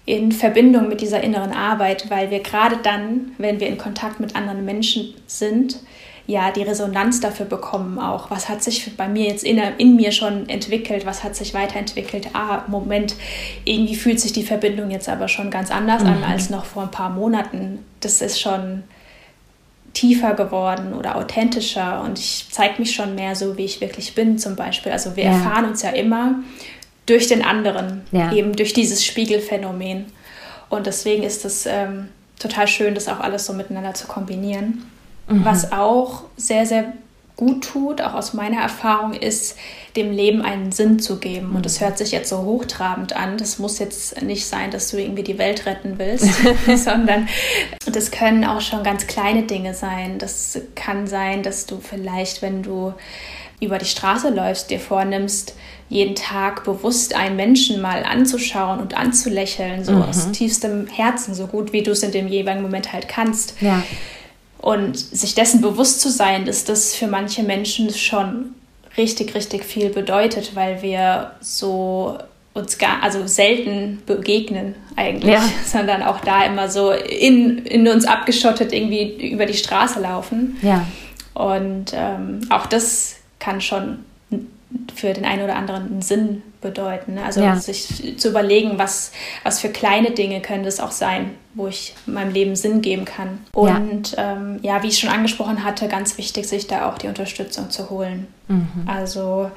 in 0.06 0.34
Verbindung 0.34 0.90
mit 0.90 1.00
dieser 1.00 1.22
inneren 1.22 1.54
Arbeit, 1.54 2.10
weil 2.10 2.30
wir 2.30 2.42
gerade 2.42 2.78
dann, 2.84 3.32
wenn 3.38 3.62
wir 3.62 3.68
in 3.68 3.78
Kontakt 3.78 4.20
mit 4.20 4.36
anderen 4.36 4.66
Menschen 4.66 5.14
sind, 5.28 5.80
ja 6.26 6.52
die 6.52 6.64
Resonanz 6.64 7.20
dafür 7.20 7.46
bekommen 7.46 8.00
auch. 8.00 8.32
Was 8.32 8.48
hat 8.48 8.64
sich 8.64 8.96
bei 8.96 9.08
mir 9.08 9.26
jetzt 9.28 9.44
in, 9.44 9.58
in 9.58 9.96
mir 9.96 10.12
schon 10.12 10.48
entwickelt? 10.48 11.06
Was 11.06 11.24
hat 11.24 11.36
sich 11.36 11.54
weiterentwickelt? 11.54 12.30
Ah, 12.34 12.64
Moment, 12.68 13.16
irgendwie 13.66 13.96
fühlt 13.96 14.20
sich 14.20 14.32
die 14.32 14.44
Verbindung 14.44 14.90
jetzt 14.90 15.10
aber 15.10 15.28
schon 15.28 15.52
ganz 15.52 15.70
anders 15.70 16.04
mhm. 16.04 16.10
an 16.10 16.24
als 16.24 16.50
noch 16.50 16.66
vor 16.66 16.84
ein 16.84 16.92
paar 16.92 17.10
Monaten. 17.10 17.80
Das 18.00 18.22
ist 18.22 18.40
schon 18.40 18.84
tiefer 19.94 20.34
geworden 20.34 20.94
oder 20.94 21.18
authentischer 21.18 22.02
und 22.02 22.18
ich 22.18 22.48
zeige 22.50 22.80
mich 22.80 22.96
schon 22.96 23.14
mehr 23.16 23.36
so, 23.36 23.58
wie 23.58 23.66
ich 23.66 23.80
wirklich 23.80 24.16
bin 24.16 24.40
zum 24.40 24.56
Beispiel. 24.56 24.92
Also 24.92 25.16
wir 25.16 25.26
ja. 25.26 25.32
erfahren 25.32 25.66
uns 25.66 25.84
ja 25.84 25.90
immer 25.90 26.36
durch 27.06 27.28
den 27.28 27.44
anderen, 27.44 28.02
ja. 28.12 28.34
eben 28.34 28.56
durch 28.56 28.74
dieses 28.74 29.06
Spiegelphänomen. 29.06 30.06
Und 30.70 30.88
deswegen 30.88 31.24
ist 31.24 31.46
es 31.46 31.66
ähm, 31.66 32.10
total 32.40 32.68
schön, 32.68 32.96
das 32.96 33.08
auch 33.08 33.20
alles 33.20 33.46
so 33.46 33.54
miteinander 33.54 33.94
zu 33.94 34.08
kombinieren. 34.08 34.84
Mhm. 35.28 35.46
Was 35.46 35.72
auch 35.72 36.24
sehr, 36.38 36.66
sehr 36.66 36.94
gut 37.36 37.64
tut, 37.64 38.02
auch 38.02 38.14
aus 38.14 38.34
meiner 38.34 38.62
Erfahrung, 38.62 39.14
ist, 39.14 39.58
dem 39.96 40.12
Leben 40.12 40.42
einen 40.42 40.72
Sinn 40.72 41.00
zu 41.00 41.18
geben. 41.18 41.56
Und 41.56 41.66
das 41.66 41.82
hört 41.82 41.98
sich 41.98 42.12
jetzt 42.12 42.30
so 42.30 42.44
hochtrabend 42.44 43.16
an. 43.16 43.38
Das 43.38 43.60
muss 43.60 43.80
jetzt 43.80 44.22
nicht 44.22 44.46
sein, 44.46 44.72
dass 44.72 44.92
du 44.92 44.98
irgendwie 44.98 45.24
die 45.24 45.38
Welt 45.38 45.66
retten 45.66 45.98
willst, 45.98 46.30
sondern 46.84 47.28
das 47.86 48.12
können 48.12 48.46
auch 48.46 48.62
schon 48.62 48.84
ganz 48.84 49.08
kleine 49.08 49.44
Dinge 49.44 49.74
sein. 49.74 50.20
Das 50.20 50.60
kann 50.76 51.08
sein, 51.08 51.44
dass 51.44 51.66
du 51.66 51.80
vielleicht, 51.80 52.42
wenn 52.42 52.64
du 52.64 52.94
über 53.60 53.78
die 53.78 53.86
Straße 53.86 54.30
läufst, 54.30 54.70
dir 54.70 54.80
vornimmst, 54.80 55.56
jeden 55.90 56.16
Tag 56.16 56.64
bewusst 56.64 57.16
einen 57.16 57.36
Menschen 57.36 57.82
mal 57.82 58.04
anzuschauen 58.04 58.80
und 58.80 58.98
anzulächeln, 58.98 59.86
so 59.86 59.94
mhm. 59.94 60.02
aus 60.04 60.32
tiefstem 60.32 60.88
Herzen, 60.88 61.34
so 61.34 61.48
gut 61.48 61.72
wie 61.72 61.84
du 61.84 61.92
es 61.92 62.04
in 62.04 62.12
dem 62.12 62.28
jeweiligen 62.28 62.64
Moment 62.64 62.94
halt 62.94 63.08
kannst. 63.08 63.56
Ja 63.62 63.84
und 64.64 64.98
sich 64.98 65.36
dessen 65.36 65.60
bewusst 65.60 66.00
zu 66.00 66.10
sein, 66.10 66.46
dass 66.46 66.64
das 66.64 66.96
für 66.96 67.08
manche 67.08 67.44
Menschen 67.44 67.94
schon 67.94 68.56
richtig, 68.96 69.36
richtig 69.36 69.66
viel 69.66 69.90
bedeutet, 69.90 70.56
weil 70.56 70.82
wir 70.82 71.32
so 71.42 72.18
uns 72.54 72.78
gar, 72.78 73.04
also 73.04 73.28
selten 73.28 74.02
begegnen 74.06 74.76
eigentlich, 74.96 75.34
ja. 75.34 75.44
sondern 75.66 76.02
auch 76.02 76.22
da 76.22 76.46
immer 76.46 76.70
so 76.70 76.92
in, 76.92 77.58
in 77.66 77.90
uns 77.90 78.06
abgeschottet 78.06 78.72
irgendwie 78.72 79.32
über 79.32 79.46
die 79.46 79.54
Straße 79.54 80.00
laufen. 80.00 80.56
Ja. 80.62 80.88
Und 81.34 81.92
ähm, 81.94 82.48
auch 82.50 82.66
das 82.66 83.18
kann 83.40 83.60
schon 83.60 84.06
für 84.96 85.12
den 85.12 85.26
einen 85.26 85.44
oder 85.44 85.58
anderen 85.58 85.88
einen 85.88 86.02
Sinn 86.02 86.42
bedeuten. 86.64 87.16
Ne? 87.16 87.24
Also 87.24 87.42
ja. 87.42 87.56
sich 87.56 88.18
zu 88.18 88.30
überlegen, 88.30 88.80
was, 88.80 89.12
was 89.44 89.60
für 89.60 89.70
kleine 89.70 90.12
Dinge 90.12 90.42
können 90.42 90.64
das 90.64 90.80
auch 90.80 90.92
sein, 90.92 91.32
wo 91.54 91.68
ich 91.68 91.94
meinem 92.08 92.34
Leben 92.34 92.56
Sinn 92.56 92.82
geben 92.82 93.06
kann. 93.06 93.40
Und 93.54 94.14
ja, 94.14 94.34
ähm, 94.34 94.60
ja 94.64 94.82
wie 94.82 94.88
ich 94.88 94.98
schon 94.98 95.12
angesprochen 95.12 95.64
hatte, 95.64 95.88
ganz 95.88 96.18
wichtig, 96.18 96.48
sich 96.48 96.66
da 96.66 96.90
auch 96.90 96.98
die 96.98 97.08
Unterstützung 97.08 97.70
zu 97.70 97.92
holen. 97.92 98.28
Mhm. 98.48 98.88
Also 98.88 99.52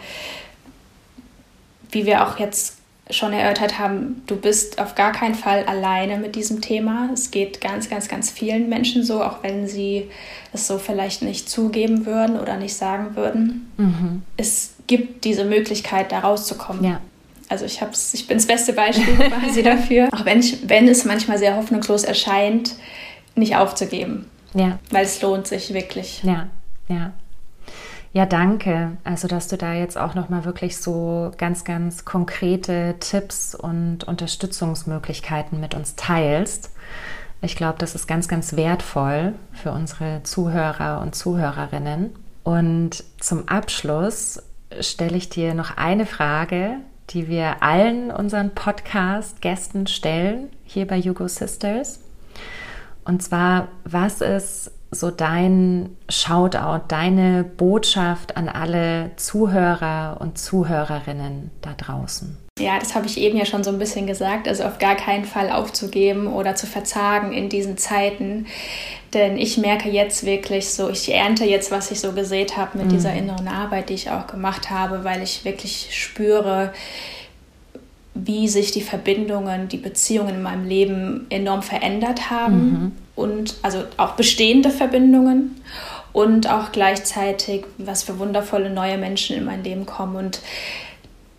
wie 1.90 2.04
wir 2.04 2.26
auch 2.26 2.38
jetzt 2.38 2.76
schon 3.10 3.32
erörtert 3.32 3.78
haben, 3.78 4.22
du 4.26 4.36
bist 4.36 4.80
auf 4.80 4.96
gar 4.96 5.12
keinen 5.12 5.36
Fall 5.36 5.64
alleine 5.64 6.18
mit 6.18 6.34
diesem 6.34 6.60
Thema. 6.60 7.08
Es 7.12 7.30
geht 7.30 7.60
ganz, 7.60 7.88
ganz, 7.88 8.08
ganz 8.08 8.30
vielen 8.30 8.68
Menschen 8.68 9.04
so, 9.04 9.22
auch 9.22 9.42
wenn 9.42 9.68
sie 9.68 10.10
es 10.52 10.66
so 10.66 10.78
vielleicht 10.78 11.22
nicht 11.22 11.48
zugeben 11.48 12.04
würden 12.04 12.38
oder 12.40 12.56
nicht 12.56 12.74
sagen 12.74 13.14
würden. 13.14 13.72
Mhm. 13.76 14.22
Es 14.36 14.72
gibt 14.86 15.24
diese 15.24 15.44
Möglichkeit, 15.44 16.12
da 16.12 16.20
rauszukommen. 16.20 16.84
Ja. 16.84 17.00
Also 17.48 17.64
ich, 17.64 17.80
hab's, 17.80 18.12
ich 18.14 18.26
bin 18.26 18.38
das 18.38 18.46
beste 18.46 18.72
Beispiel 18.72 19.14
quasi 19.30 19.62
dafür. 19.62 20.08
Auch 20.12 20.24
wenn, 20.24 20.40
ich, 20.40 20.68
wenn 20.68 20.88
es 20.88 21.04
manchmal 21.04 21.38
sehr 21.38 21.56
hoffnungslos 21.56 22.04
erscheint, 22.04 22.74
nicht 23.34 23.56
aufzugeben. 23.56 24.26
Ja. 24.54 24.78
Weil 24.90 25.04
es 25.04 25.20
lohnt 25.22 25.46
sich 25.46 25.72
wirklich. 25.72 26.22
Ja, 26.24 26.48
ja. 26.88 27.12
Ja, 28.12 28.24
danke. 28.24 28.96
Also, 29.04 29.28
dass 29.28 29.48
du 29.48 29.58
da 29.58 29.74
jetzt 29.74 29.98
auch 29.98 30.14
nochmal 30.14 30.46
wirklich 30.46 30.78
so 30.78 31.32
ganz, 31.36 31.64
ganz 31.64 32.06
konkrete 32.06 32.94
Tipps 32.98 33.54
und 33.54 34.04
Unterstützungsmöglichkeiten 34.04 35.60
mit 35.60 35.74
uns 35.74 35.96
teilst. 35.96 36.70
Ich 37.42 37.56
glaube, 37.56 37.76
das 37.78 37.94
ist 37.94 38.06
ganz, 38.06 38.26
ganz 38.26 38.56
wertvoll 38.56 39.34
für 39.52 39.70
unsere 39.70 40.22
Zuhörer 40.22 41.02
und 41.02 41.14
Zuhörerinnen. 41.14 42.14
Und 42.42 43.04
zum 43.20 43.48
Abschluss 43.48 44.42
stelle 44.80 45.16
ich 45.16 45.28
dir 45.28 45.54
noch 45.54 45.76
eine 45.76 46.06
Frage, 46.06 46.78
die 47.10 47.28
wir 47.28 47.62
allen 47.62 48.10
unseren 48.10 48.54
Podcast-Gästen 48.54 49.86
stellen, 49.86 50.48
hier 50.64 50.86
bei 50.86 51.00
Hugo 51.00 51.28
Sisters. 51.28 52.00
Und 53.04 53.22
zwar, 53.22 53.68
was 53.84 54.20
ist 54.20 54.72
so 54.90 55.10
dein 55.10 55.96
Shoutout, 56.08 56.86
deine 56.88 57.44
Botschaft 57.44 58.36
an 58.36 58.48
alle 58.48 59.12
Zuhörer 59.16 60.16
und 60.20 60.38
Zuhörerinnen 60.38 61.50
da 61.60 61.74
draußen? 61.74 62.45
Ja, 62.58 62.78
das 62.78 62.94
habe 62.94 63.06
ich 63.06 63.18
eben 63.18 63.36
ja 63.36 63.44
schon 63.44 63.62
so 63.62 63.70
ein 63.70 63.78
bisschen 63.78 64.06
gesagt. 64.06 64.48
Also 64.48 64.64
auf 64.64 64.78
gar 64.78 64.94
keinen 64.94 65.26
Fall 65.26 65.50
aufzugeben 65.50 66.26
oder 66.26 66.54
zu 66.54 66.66
verzagen 66.66 67.32
in 67.32 67.50
diesen 67.50 67.76
Zeiten. 67.76 68.46
Denn 69.12 69.36
ich 69.36 69.58
merke 69.58 69.90
jetzt 69.90 70.24
wirklich 70.24 70.70
so, 70.70 70.88
ich 70.88 71.12
ernte 71.12 71.44
jetzt, 71.44 71.70
was 71.70 71.90
ich 71.90 72.00
so 72.00 72.12
gesät 72.12 72.56
habe 72.56 72.78
mit 72.78 72.86
mhm. 72.86 72.90
dieser 72.90 73.12
inneren 73.12 73.48
Arbeit, 73.48 73.90
die 73.90 73.94
ich 73.94 74.10
auch 74.10 74.26
gemacht 74.26 74.70
habe, 74.70 75.04
weil 75.04 75.22
ich 75.22 75.44
wirklich 75.44 75.88
spüre, 75.90 76.72
wie 78.14 78.48
sich 78.48 78.70
die 78.70 78.80
Verbindungen, 78.80 79.68
die 79.68 79.76
Beziehungen 79.76 80.36
in 80.36 80.42
meinem 80.42 80.66
Leben 80.66 81.26
enorm 81.28 81.62
verändert 81.62 82.30
haben. 82.30 82.56
Mhm. 82.56 82.92
Und 83.16 83.56
also 83.60 83.84
auch 83.98 84.12
bestehende 84.12 84.70
Verbindungen 84.70 85.60
und 86.14 86.50
auch 86.50 86.72
gleichzeitig, 86.72 87.64
was 87.76 88.02
für 88.02 88.18
wundervolle 88.18 88.70
neue 88.70 88.96
Menschen 88.96 89.36
in 89.36 89.44
mein 89.44 89.62
Leben 89.62 89.84
kommen. 89.84 90.16
Und 90.16 90.40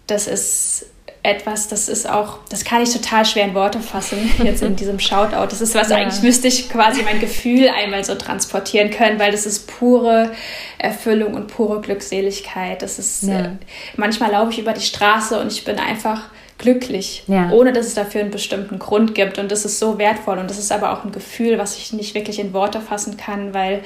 das 0.05 0.27
ist 0.27 0.85
etwas, 1.27 1.67
das 1.67 1.89
ist 1.89 2.09
auch, 2.09 2.39
das 2.49 2.63
kann 2.63 2.81
ich 2.81 2.91
total 2.93 3.25
schwer 3.25 3.43
in 3.43 3.53
Worte 3.53 3.81
fassen, 3.81 4.17
jetzt 4.43 4.63
in 4.63 4.75
diesem 4.75 4.99
Shoutout. 4.99 5.47
Das 5.49 5.59
ist 5.59 5.75
was, 5.75 5.89
ja. 5.89 5.97
eigentlich 5.97 6.23
müsste 6.23 6.47
ich 6.47 6.69
quasi 6.69 7.03
mein 7.03 7.19
Gefühl 7.19 7.67
einmal 7.69 8.03
so 8.03 8.15
transportieren 8.15 8.91
können, 8.91 9.19
weil 9.19 9.31
das 9.31 9.45
ist 9.45 9.67
pure 9.67 10.31
Erfüllung 10.77 11.33
und 11.33 11.47
pure 11.47 11.81
Glückseligkeit. 11.81 12.81
Das 12.81 12.97
ist, 12.97 13.23
ja. 13.23 13.41
äh, 13.41 13.49
manchmal 13.97 14.31
laufe 14.31 14.51
ich 14.51 14.59
über 14.59 14.71
die 14.71 14.81
Straße 14.81 15.39
und 15.39 15.51
ich 15.51 15.65
bin 15.65 15.77
einfach 15.79 16.29
glücklich, 16.57 17.23
ja. 17.27 17.51
ohne 17.51 17.73
dass 17.73 17.87
es 17.87 17.93
dafür 17.93 18.21
einen 18.21 18.31
bestimmten 18.31 18.79
Grund 18.79 19.13
gibt. 19.13 19.37
Und 19.37 19.51
das 19.51 19.65
ist 19.65 19.79
so 19.79 19.97
wertvoll. 19.97 20.37
Und 20.37 20.49
das 20.49 20.57
ist 20.57 20.71
aber 20.71 20.93
auch 20.93 21.03
ein 21.03 21.11
Gefühl, 21.11 21.57
was 21.57 21.77
ich 21.77 21.91
nicht 21.91 22.15
wirklich 22.15 22.39
in 22.39 22.53
Worte 22.53 22.79
fassen 22.79 23.17
kann, 23.17 23.53
weil 23.53 23.83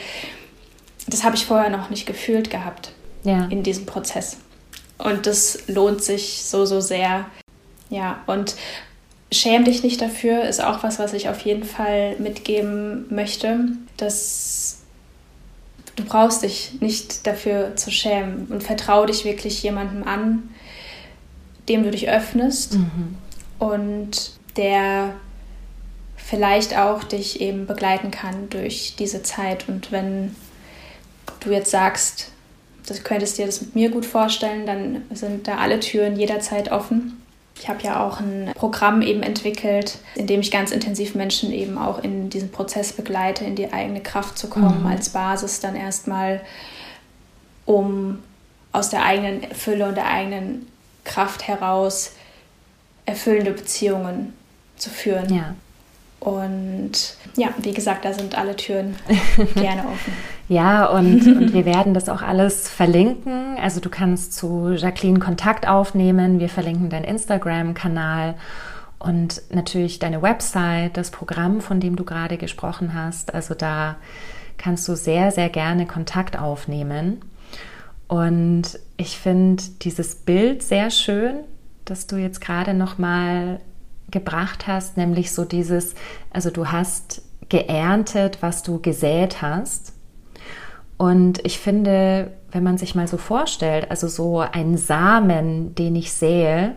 das 1.08 1.24
habe 1.24 1.36
ich 1.36 1.46
vorher 1.46 1.70
noch 1.70 1.90
nicht 1.90 2.06
gefühlt 2.06 2.50
gehabt 2.50 2.94
in 3.24 3.62
diesem 3.62 3.86
Prozess. 3.86 4.38
Und 5.04 5.28
das 5.28 5.68
lohnt 5.68 6.04
sich 6.04 6.44
so, 6.44 6.66
so 6.66 6.80
sehr. 6.82 7.26
Ja, 7.90 8.22
und 8.28 8.56
schäm 9.32 9.66
dich 9.66 9.84
nicht 9.84 10.02
dafür, 10.02 10.44
ist 10.44 10.64
auch 10.64 10.84
was, 10.84 11.00
was 11.00 11.14
ich 11.14 11.30
auf 11.30 11.42
jeden 11.42 11.64
Fall 11.64 12.16
mitgeben 12.20 13.06
möchte, 13.14 13.60
dass 13.98 14.80
du 15.96 16.06
brauchst 16.06 16.44
dich 16.44 16.82
nicht 16.82 17.28
dafür 17.28 17.76
zu 17.76 17.92
schämen 17.92 18.48
und 18.48 18.64
vertraue 18.64 19.08
dich 19.08 19.26
wirklich 19.26 19.62
jemandem 19.64 20.08
an, 20.08 20.50
dem 21.70 21.84
du 21.84 21.92
dich 21.92 22.10
öffnest 22.10 22.76
mhm. 22.76 23.18
und 23.60 24.32
der 24.58 25.14
vielleicht 26.18 26.78
auch 26.78 27.04
dich 27.04 27.42
eben 27.42 27.66
begleiten 27.66 28.12
kann 28.12 28.50
durch 28.50 28.96
diese 28.98 29.24
Zeit. 29.24 29.68
Und 29.68 29.92
wenn 29.92 30.36
du 31.42 31.52
jetzt 31.52 31.72
sagst, 31.72 32.32
du 32.88 32.94
könntest 33.04 33.38
dir 33.38 33.46
das 33.46 33.62
mit 33.62 33.76
mir 33.76 33.90
gut 33.90 34.06
vorstellen, 34.06 34.66
dann 34.66 35.04
sind 35.12 35.48
da 35.48 35.58
alle 35.58 35.80
Türen 35.80 36.16
jederzeit 36.18 36.72
offen. 36.72 37.22
Ich 37.60 37.70
habe 37.70 37.84
ja 37.84 38.06
auch 38.06 38.20
ein 38.20 38.52
Programm 38.56 39.02
eben 39.02 39.22
entwickelt, 39.22 40.00
in 40.16 40.26
dem 40.26 40.40
ich 40.40 40.50
ganz 40.50 40.72
intensiv 40.72 41.14
Menschen 41.14 41.52
eben 41.52 41.78
auch 41.78 42.04
in 42.04 42.30
diesen 42.30 42.52
Prozess 42.52 42.94
begleite, 42.94 43.46
in 43.46 43.56
die 43.56 43.72
eigene 43.72 44.02
Kraft 44.02 44.38
zu 44.38 44.48
kommen, 44.48 44.82
mhm. 44.82 44.88
als 44.88 45.10
Basis 45.10 45.60
dann 45.60 45.76
erstmal, 45.76 46.42
um 47.66 48.20
aus 48.72 48.90
der 48.90 49.06
eigenen 49.06 49.44
Fülle 49.54 49.88
und 49.88 49.96
der 49.96 50.08
eigenen 50.08 50.68
Kraft 51.04 51.48
heraus 51.48 52.14
erfüllende 53.06 53.52
Beziehungen 53.52 54.34
zu 54.78 54.90
führen. 54.90 55.34
Ja. 55.34 55.56
Und 56.20 57.16
ja, 57.36 57.50
wie 57.62 57.74
gesagt, 57.74 58.06
da 58.06 58.14
sind 58.14 58.38
alle 58.38 58.56
Türen 58.56 58.96
gerne 59.56 59.84
offen. 59.84 60.14
Ja, 60.52 60.86
und, 60.86 61.26
und 61.28 61.54
wir 61.54 61.64
werden 61.64 61.94
das 61.94 62.10
auch 62.10 62.22
alles 62.22 62.70
verlinken. 62.70 63.58
Also 63.58 63.80
du 63.80 63.90
kannst 63.90 64.34
zu 64.34 64.74
Jacqueline 64.76 65.20
Kontakt 65.20 65.66
aufnehmen. 65.66 66.42
Wir 66.42 66.50
verlinken 66.50 66.90
deinen 66.90 67.06
Instagram-Kanal 67.06 68.36
und 69.00 69.42
natürlich 69.50 70.00
deine 70.00 70.22
Website, 70.22 70.98
das 70.98 71.10
Programm, 71.10 71.62
von 71.62 71.80
dem 71.80 71.96
du 71.96 72.04
gerade 72.04 72.38
gesprochen 72.38 72.94
hast. 72.94 73.34
Also 73.34 73.54
da 73.54 73.96
kannst 74.58 74.90
du 74.90 74.96
sehr, 74.96 75.32
sehr 75.32 75.48
gerne 75.48 75.86
Kontakt 75.86 76.38
aufnehmen. 76.38 77.22
Und 78.10 78.78
ich 78.98 79.18
finde 79.18 79.64
dieses 79.84 80.16
Bild 80.16 80.64
sehr 80.64 80.92
schön, 80.92 81.46
das 81.86 82.08
du 82.08 82.18
jetzt 82.18 82.42
gerade 82.42 82.74
noch 82.74 82.98
mal 82.98 83.62
gebracht 84.12 84.68
hast, 84.68 84.98
nämlich 84.98 85.32
so 85.32 85.46
dieses, 85.46 85.96
also 86.30 86.50
du 86.50 86.68
hast 86.68 87.22
geerntet, 87.48 88.40
was 88.42 88.64
du 88.64 88.82
gesät 88.82 89.42
hast. 89.42 89.94
Und 91.02 91.44
ich 91.44 91.58
finde, 91.58 92.30
wenn 92.52 92.62
man 92.62 92.78
sich 92.78 92.94
mal 92.94 93.08
so 93.08 93.18
vorstellt, 93.18 93.90
also 93.90 94.08
so 94.08 94.38
ein 94.38 94.78
Samen, 94.78 95.74
den 95.74 95.96
ich 95.96 96.14
sähe, 96.14 96.76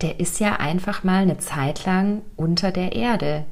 der 0.00 0.18
ist 0.18 0.40
ja 0.40 0.56
einfach 0.56 1.04
mal 1.04 1.22
eine 1.22 1.38
Zeit 1.38 1.86
lang 1.86 2.22
unter 2.34 2.72
der 2.72 2.96
Erde. 2.96 3.44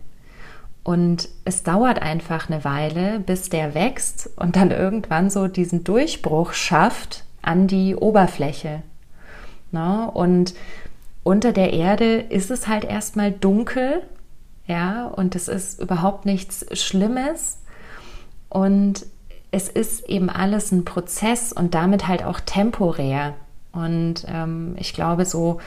Und 0.82 1.28
es 1.44 1.62
dauert 1.62 2.02
einfach 2.02 2.50
eine 2.50 2.64
Weile, 2.64 3.20
bis 3.20 3.48
der 3.48 3.76
wächst 3.76 4.28
und 4.34 4.56
dann 4.56 4.72
irgendwann 4.72 5.30
so 5.30 5.46
diesen 5.46 5.84
Durchbruch 5.84 6.52
schafft 6.52 7.22
an 7.40 7.68
die 7.68 7.94
Oberfläche. 7.94 8.82
Na, 9.70 10.06
und 10.06 10.52
unter 11.22 11.52
der 11.52 11.72
Erde 11.72 12.16
ist 12.16 12.50
es 12.50 12.66
halt 12.66 12.82
erstmal 12.82 13.30
dunkel, 13.30 14.02
ja, 14.66 15.06
und 15.06 15.36
es 15.36 15.46
ist 15.46 15.80
überhaupt 15.80 16.26
nichts 16.26 16.66
Schlimmes. 16.72 17.58
Und 18.48 19.06
es 19.50 19.68
ist 19.68 20.08
eben 20.08 20.28
alles 20.28 20.72
ein 20.72 20.84
Prozess 20.84 21.52
und 21.52 21.74
damit 21.74 22.06
halt 22.06 22.24
auch 22.24 22.40
temporär. 22.40 23.34
Und 23.72 24.26
ähm, 24.28 24.74
ich 24.78 24.92
glaube, 24.92 25.24
so 25.24 25.60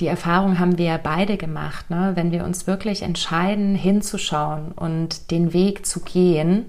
die 0.00 0.06
Erfahrung 0.06 0.58
haben 0.58 0.78
wir 0.78 0.98
beide 0.98 1.36
gemacht, 1.36 1.90
ne? 1.90 2.12
wenn 2.14 2.32
wir 2.32 2.44
uns 2.44 2.66
wirklich 2.66 3.02
entscheiden, 3.02 3.76
hinzuschauen 3.76 4.72
und 4.72 5.30
den 5.30 5.52
Weg 5.52 5.86
zu 5.86 6.00
gehen, 6.00 6.66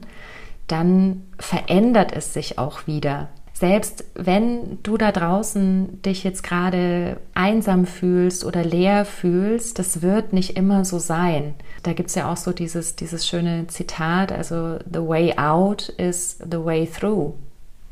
dann 0.68 1.24
verändert 1.40 2.12
es 2.14 2.34
sich 2.34 2.60
auch 2.60 2.86
wieder. 2.88 3.30
Selbst 3.58 4.04
wenn 4.16 4.84
du 4.84 4.98
da 4.98 5.14
draußen 5.14 6.02
dich 6.02 6.26
jetzt 6.26 6.44
gerade 6.44 7.16
einsam 7.34 7.86
fühlst 7.86 8.44
oder 8.44 8.66
leer 8.66 9.06
fühlst, 9.06 9.80
das 9.80 10.02
wird 10.02 10.34
nicht 10.34 10.58
immer 10.58 10.84
so 10.84 11.00
sein. 11.00 11.54
Da 11.82 11.94
gibt 11.94 12.10
es 12.10 12.16
ja 12.16 12.30
auch 12.30 12.36
so 12.36 12.52
dieses, 12.52 12.98
dieses 12.98 13.26
schöne 13.26 13.68
Zitat, 13.68 14.34
also 14.34 14.80
the 14.92 15.00
way 15.00 15.38
out 15.38 15.88
is 15.88 16.38
the 16.40 16.66
way 16.66 16.86
through. 16.86 17.34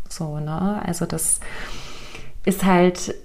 So, 0.09 0.37
ne? 0.37 0.81
Also 0.85 1.05
das 1.05 1.39
ist 2.43 2.65
halt 2.65 3.15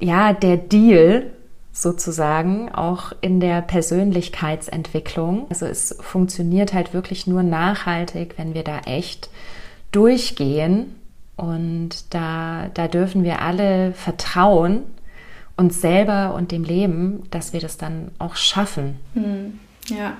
ja 0.00 0.32
der 0.32 0.56
Deal 0.56 1.30
sozusagen, 1.72 2.72
auch 2.72 3.12
in 3.20 3.38
der 3.38 3.60
Persönlichkeitsentwicklung. 3.60 5.44
Also 5.50 5.66
es 5.66 5.94
funktioniert 6.00 6.72
halt 6.72 6.94
wirklich 6.94 7.26
nur 7.26 7.42
nachhaltig, 7.42 8.38
wenn 8.38 8.54
wir 8.54 8.64
da 8.64 8.78
echt 8.86 9.28
durchgehen. 9.92 10.94
Und 11.36 12.14
da, 12.14 12.70
da 12.72 12.88
dürfen 12.88 13.22
wir 13.22 13.42
alle 13.42 13.92
vertrauen, 13.92 14.82
uns 15.56 15.80
selber 15.80 16.34
und 16.34 16.52
dem 16.52 16.64
Leben, 16.64 17.24
dass 17.30 17.52
wir 17.52 17.60
das 17.60 17.76
dann 17.76 18.10
auch 18.18 18.36
schaffen. 18.36 18.98
Hm, 19.14 19.58
ja. 19.88 20.16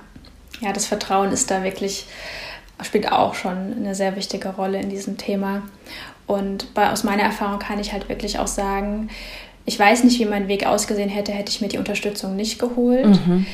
ja, 0.61 0.73
das 0.73 0.85
Vertrauen 0.85 1.31
ist 1.31 1.51
da 1.51 1.63
wirklich, 1.63 2.05
spielt 2.81 3.11
auch 3.11 3.33
schon 3.33 3.73
eine 3.73 3.95
sehr 3.95 4.15
wichtige 4.15 4.49
Rolle 4.49 4.79
in 4.79 4.89
diesem 4.89 5.17
Thema. 5.17 5.63
Und 6.27 6.73
bei, 6.73 6.91
aus 6.91 7.03
meiner 7.03 7.23
Erfahrung 7.23 7.59
kann 7.59 7.79
ich 7.79 7.93
halt 7.93 8.09
wirklich 8.09 8.39
auch 8.39 8.47
sagen, 8.47 9.09
ich 9.65 9.77
weiß 9.77 10.03
nicht, 10.03 10.19
wie 10.19 10.25
mein 10.25 10.47
Weg 10.47 10.65
ausgesehen 10.65 11.09
hätte, 11.09 11.31
hätte 11.31 11.51
ich 11.51 11.61
mir 11.61 11.67
die 11.67 11.77
Unterstützung 11.77 12.35
nicht 12.35 12.59
geholt. 12.59 13.05
Mhm. 13.27 13.45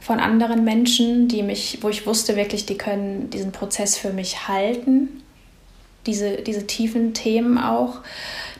Von 0.00 0.20
anderen 0.20 0.64
Menschen, 0.64 1.28
die 1.28 1.42
mich, 1.42 1.78
wo 1.82 1.88
ich 1.88 2.06
wusste 2.06 2.36
wirklich, 2.36 2.64
die 2.64 2.78
können 2.78 3.30
diesen 3.30 3.52
Prozess 3.52 3.96
für 3.96 4.12
mich 4.12 4.48
halten, 4.48 5.22
diese, 6.08 6.38
diese 6.38 6.66
tiefen 6.66 7.14
Themen 7.14 7.58
auch. 7.58 7.98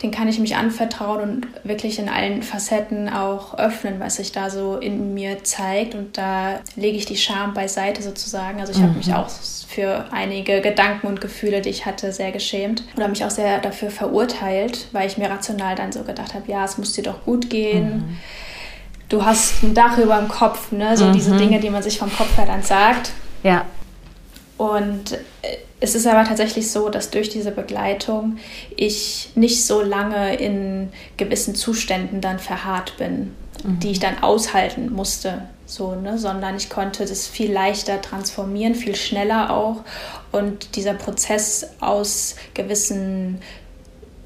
Den 0.02 0.12
kann 0.12 0.28
ich 0.28 0.38
mich 0.38 0.54
anvertrauen 0.54 1.20
und 1.20 1.46
wirklich 1.64 1.98
in 1.98 2.08
allen 2.08 2.44
Facetten 2.44 3.08
auch 3.08 3.58
öffnen, 3.58 3.98
was 3.98 4.16
sich 4.16 4.30
da 4.30 4.48
so 4.48 4.76
in 4.76 5.14
mir 5.14 5.42
zeigt. 5.42 5.96
Und 5.96 6.16
da 6.16 6.60
lege 6.76 6.96
ich 6.96 7.06
die 7.06 7.16
Scham 7.16 7.52
beiseite 7.52 8.02
sozusagen. 8.02 8.60
Also 8.60 8.72
ich 8.72 8.78
mhm. 8.78 8.82
habe 8.84 8.92
mich 8.94 9.12
auch 9.12 9.28
für 9.28 10.04
einige 10.12 10.60
Gedanken 10.60 11.08
und 11.08 11.20
Gefühle, 11.20 11.62
die 11.62 11.70
ich 11.70 11.84
hatte, 11.84 12.12
sehr 12.12 12.30
geschämt 12.30 12.84
oder 12.96 13.08
mich 13.08 13.24
auch 13.24 13.30
sehr 13.30 13.58
dafür 13.58 13.90
verurteilt, 13.90 14.86
weil 14.92 15.08
ich 15.08 15.18
mir 15.18 15.28
rational 15.28 15.74
dann 15.74 15.90
so 15.90 16.04
gedacht 16.04 16.34
habe, 16.34 16.48
ja, 16.48 16.64
es 16.64 16.78
muss 16.78 16.92
dir 16.92 17.02
doch 17.02 17.24
gut 17.24 17.50
gehen. 17.50 17.96
Mhm. 17.96 18.18
Du 19.08 19.24
hast 19.24 19.62
ein 19.64 19.74
Dach 19.74 19.98
über 19.98 20.18
dem 20.18 20.28
Kopf, 20.28 20.70
ne? 20.70 20.96
So 20.96 21.06
mhm. 21.06 21.12
diese 21.14 21.36
Dinge, 21.36 21.58
die 21.58 21.70
man 21.70 21.82
sich 21.82 21.98
vom 21.98 22.14
Kopf 22.14 22.36
her 22.36 22.46
dann 22.46 22.62
sagt. 22.62 23.10
Ja. 23.42 23.64
Und 24.58 25.12
äh, 25.42 25.56
es 25.80 25.94
ist 25.94 26.06
aber 26.06 26.24
tatsächlich 26.24 26.70
so, 26.70 26.88
dass 26.88 27.10
durch 27.10 27.30
diese 27.30 27.52
Begleitung 27.52 28.38
ich 28.76 29.30
nicht 29.36 29.64
so 29.64 29.80
lange 29.80 30.34
in 30.36 30.90
gewissen 31.16 31.54
Zuständen 31.54 32.20
dann 32.20 32.40
verharrt 32.40 32.96
bin, 32.98 33.32
mhm. 33.64 33.78
die 33.80 33.92
ich 33.92 34.00
dann 34.00 34.22
aushalten 34.22 34.92
musste, 34.92 35.44
so, 35.66 35.94
ne? 35.94 36.18
sondern 36.18 36.56
ich 36.56 36.68
konnte 36.68 37.06
das 37.06 37.28
viel 37.28 37.52
leichter 37.52 38.02
transformieren, 38.02 38.74
viel 38.74 38.96
schneller 38.96 39.54
auch. 39.54 39.84
Und 40.32 40.74
dieser 40.74 40.94
Prozess 40.94 41.70
aus 41.80 42.34
gewissen 42.54 43.40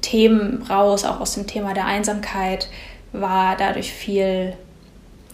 Themen 0.01 0.63
raus, 0.63 1.05
auch 1.05 1.19
aus 1.19 1.35
dem 1.35 1.45
Thema 1.45 1.75
der 1.75 1.85
Einsamkeit, 1.85 2.67
war 3.11 3.55
dadurch 3.55 3.93
viel 3.93 4.57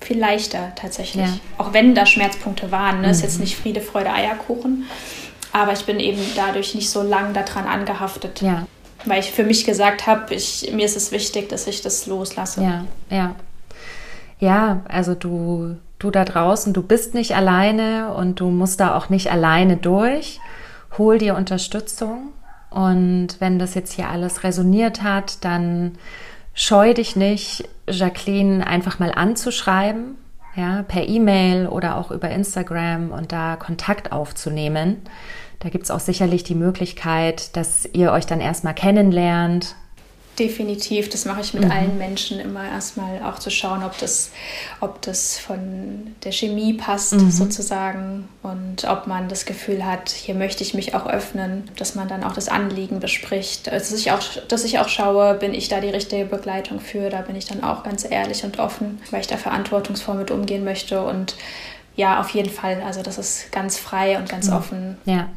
viel 0.01 0.19
leichter 0.19 0.73
tatsächlich. 0.75 1.25
Ja. 1.25 1.39
Auch 1.57 1.73
wenn 1.73 1.95
da 1.95 2.05
Schmerzpunkte 2.05 2.71
waren. 2.71 3.01
Ne? 3.01 3.07
Mhm. 3.07 3.11
Ist 3.11 3.21
jetzt 3.21 3.39
nicht 3.39 3.57
Friede, 3.57 3.81
Freude, 3.81 4.11
Eierkuchen. 4.11 4.85
Aber 5.51 5.73
ich 5.73 5.85
bin 5.85 5.99
eben 5.99 6.21
dadurch 6.35 6.75
nicht 6.75 6.89
so 6.89 7.01
lang 7.01 7.33
daran 7.33 7.65
angehaftet. 7.65 8.41
Ja. 8.41 8.67
Weil 9.05 9.19
ich 9.21 9.31
für 9.31 9.43
mich 9.43 9.65
gesagt 9.65 10.07
habe, 10.07 10.25
mir 10.29 10.85
ist 10.85 10.97
es 10.97 11.11
wichtig, 11.11 11.49
dass 11.49 11.67
ich 11.67 11.81
das 11.81 12.05
loslasse. 12.05 12.61
Ja, 12.61 12.85
ja. 13.09 13.35
Ja, 14.39 14.81
also 14.87 15.15
du, 15.15 15.75
du 15.99 16.11
da 16.11 16.23
draußen, 16.23 16.73
du 16.73 16.81
bist 16.81 17.13
nicht 17.13 17.35
alleine 17.35 18.13
und 18.13 18.39
du 18.39 18.49
musst 18.49 18.79
da 18.79 18.95
auch 18.95 19.09
nicht 19.09 19.31
alleine 19.31 19.77
durch. 19.77 20.39
Hol 20.97 21.17
dir 21.17 21.35
Unterstützung. 21.35 22.29
Und 22.69 23.27
wenn 23.39 23.59
das 23.59 23.73
jetzt 23.73 23.93
hier 23.93 24.09
alles 24.09 24.43
resoniert 24.43 25.01
hat, 25.01 25.43
dann 25.43 25.97
scheu 26.53 26.93
dich 26.93 27.15
nicht, 27.15 27.67
Jacqueline 27.91 28.65
einfach 28.65 28.99
mal 28.99 29.11
anzuschreiben, 29.11 30.15
ja, 30.55 30.83
per 30.83 31.07
E-Mail 31.07 31.67
oder 31.67 31.97
auch 31.97 32.11
über 32.11 32.29
Instagram 32.29 33.11
und 33.11 33.31
da 33.31 33.55
Kontakt 33.55 34.11
aufzunehmen. 34.11 34.97
Da 35.59 35.69
gibt 35.69 35.83
es 35.83 35.91
auch 35.91 35.99
sicherlich 35.99 36.43
die 36.43 36.55
Möglichkeit, 36.55 37.55
dass 37.57 37.87
ihr 37.91 38.11
euch 38.11 38.25
dann 38.25 38.39
erstmal 38.39 38.73
kennenlernt, 38.73 39.75
Definitiv, 40.39 41.09
das 41.09 41.25
mache 41.25 41.41
ich 41.41 41.53
mit 41.53 41.65
mhm. 41.65 41.71
allen 41.71 41.97
Menschen 41.97 42.39
immer 42.39 42.65
erstmal 42.65 43.21
auch 43.23 43.39
zu 43.39 43.49
schauen, 43.49 43.83
ob 43.83 43.97
das, 43.97 44.31
ob 44.79 45.01
das 45.01 45.37
von 45.37 46.15
der 46.23 46.31
Chemie 46.31 46.73
passt 46.73 47.13
mhm. 47.13 47.29
sozusagen 47.29 48.29
und 48.41 48.85
ob 48.85 49.05
man 49.05 49.27
das 49.27 49.45
Gefühl 49.45 49.85
hat, 49.85 50.09
hier 50.09 50.35
möchte 50.35 50.63
ich 50.63 50.73
mich 50.73 50.95
auch 50.95 51.07
öffnen, 51.07 51.69
dass 51.75 51.95
man 51.95 52.07
dann 52.07 52.23
auch 52.23 52.31
das 52.31 52.47
Anliegen 52.47 53.01
bespricht. 53.01 53.67
Also, 53.67 53.91
dass 53.91 53.99
ich 53.99 54.11
auch, 54.11 54.21
dass 54.47 54.63
ich 54.63 54.79
auch 54.79 54.87
schaue, 54.87 55.33
bin 55.33 55.53
ich 55.53 55.67
da 55.67 55.81
die 55.81 55.89
richtige 55.89 56.23
Begleitung 56.23 56.79
für, 56.79 57.09
da 57.09 57.21
bin 57.21 57.35
ich 57.35 57.45
dann 57.45 57.61
auch 57.61 57.83
ganz 57.83 58.09
ehrlich 58.09 58.45
und 58.45 58.59
offen, 58.59 59.01
weil 59.11 59.19
ich 59.19 59.27
da 59.27 59.35
verantwortungsvoll 59.35 60.15
mit 60.15 60.31
umgehen 60.31 60.63
möchte 60.63 61.03
und 61.03 61.35
ja, 61.97 62.21
auf 62.21 62.29
jeden 62.29 62.49
Fall, 62.49 62.81
also 62.81 63.03
das 63.03 63.17
ist 63.17 63.51
ganz 63.51 63.77
frei 63.77 64.17
und 64.17 64.29
ganz 64.29 64.47
mhm. 64.47 64.53
offen. 64.53 64.97
Ja, 65.03 65.27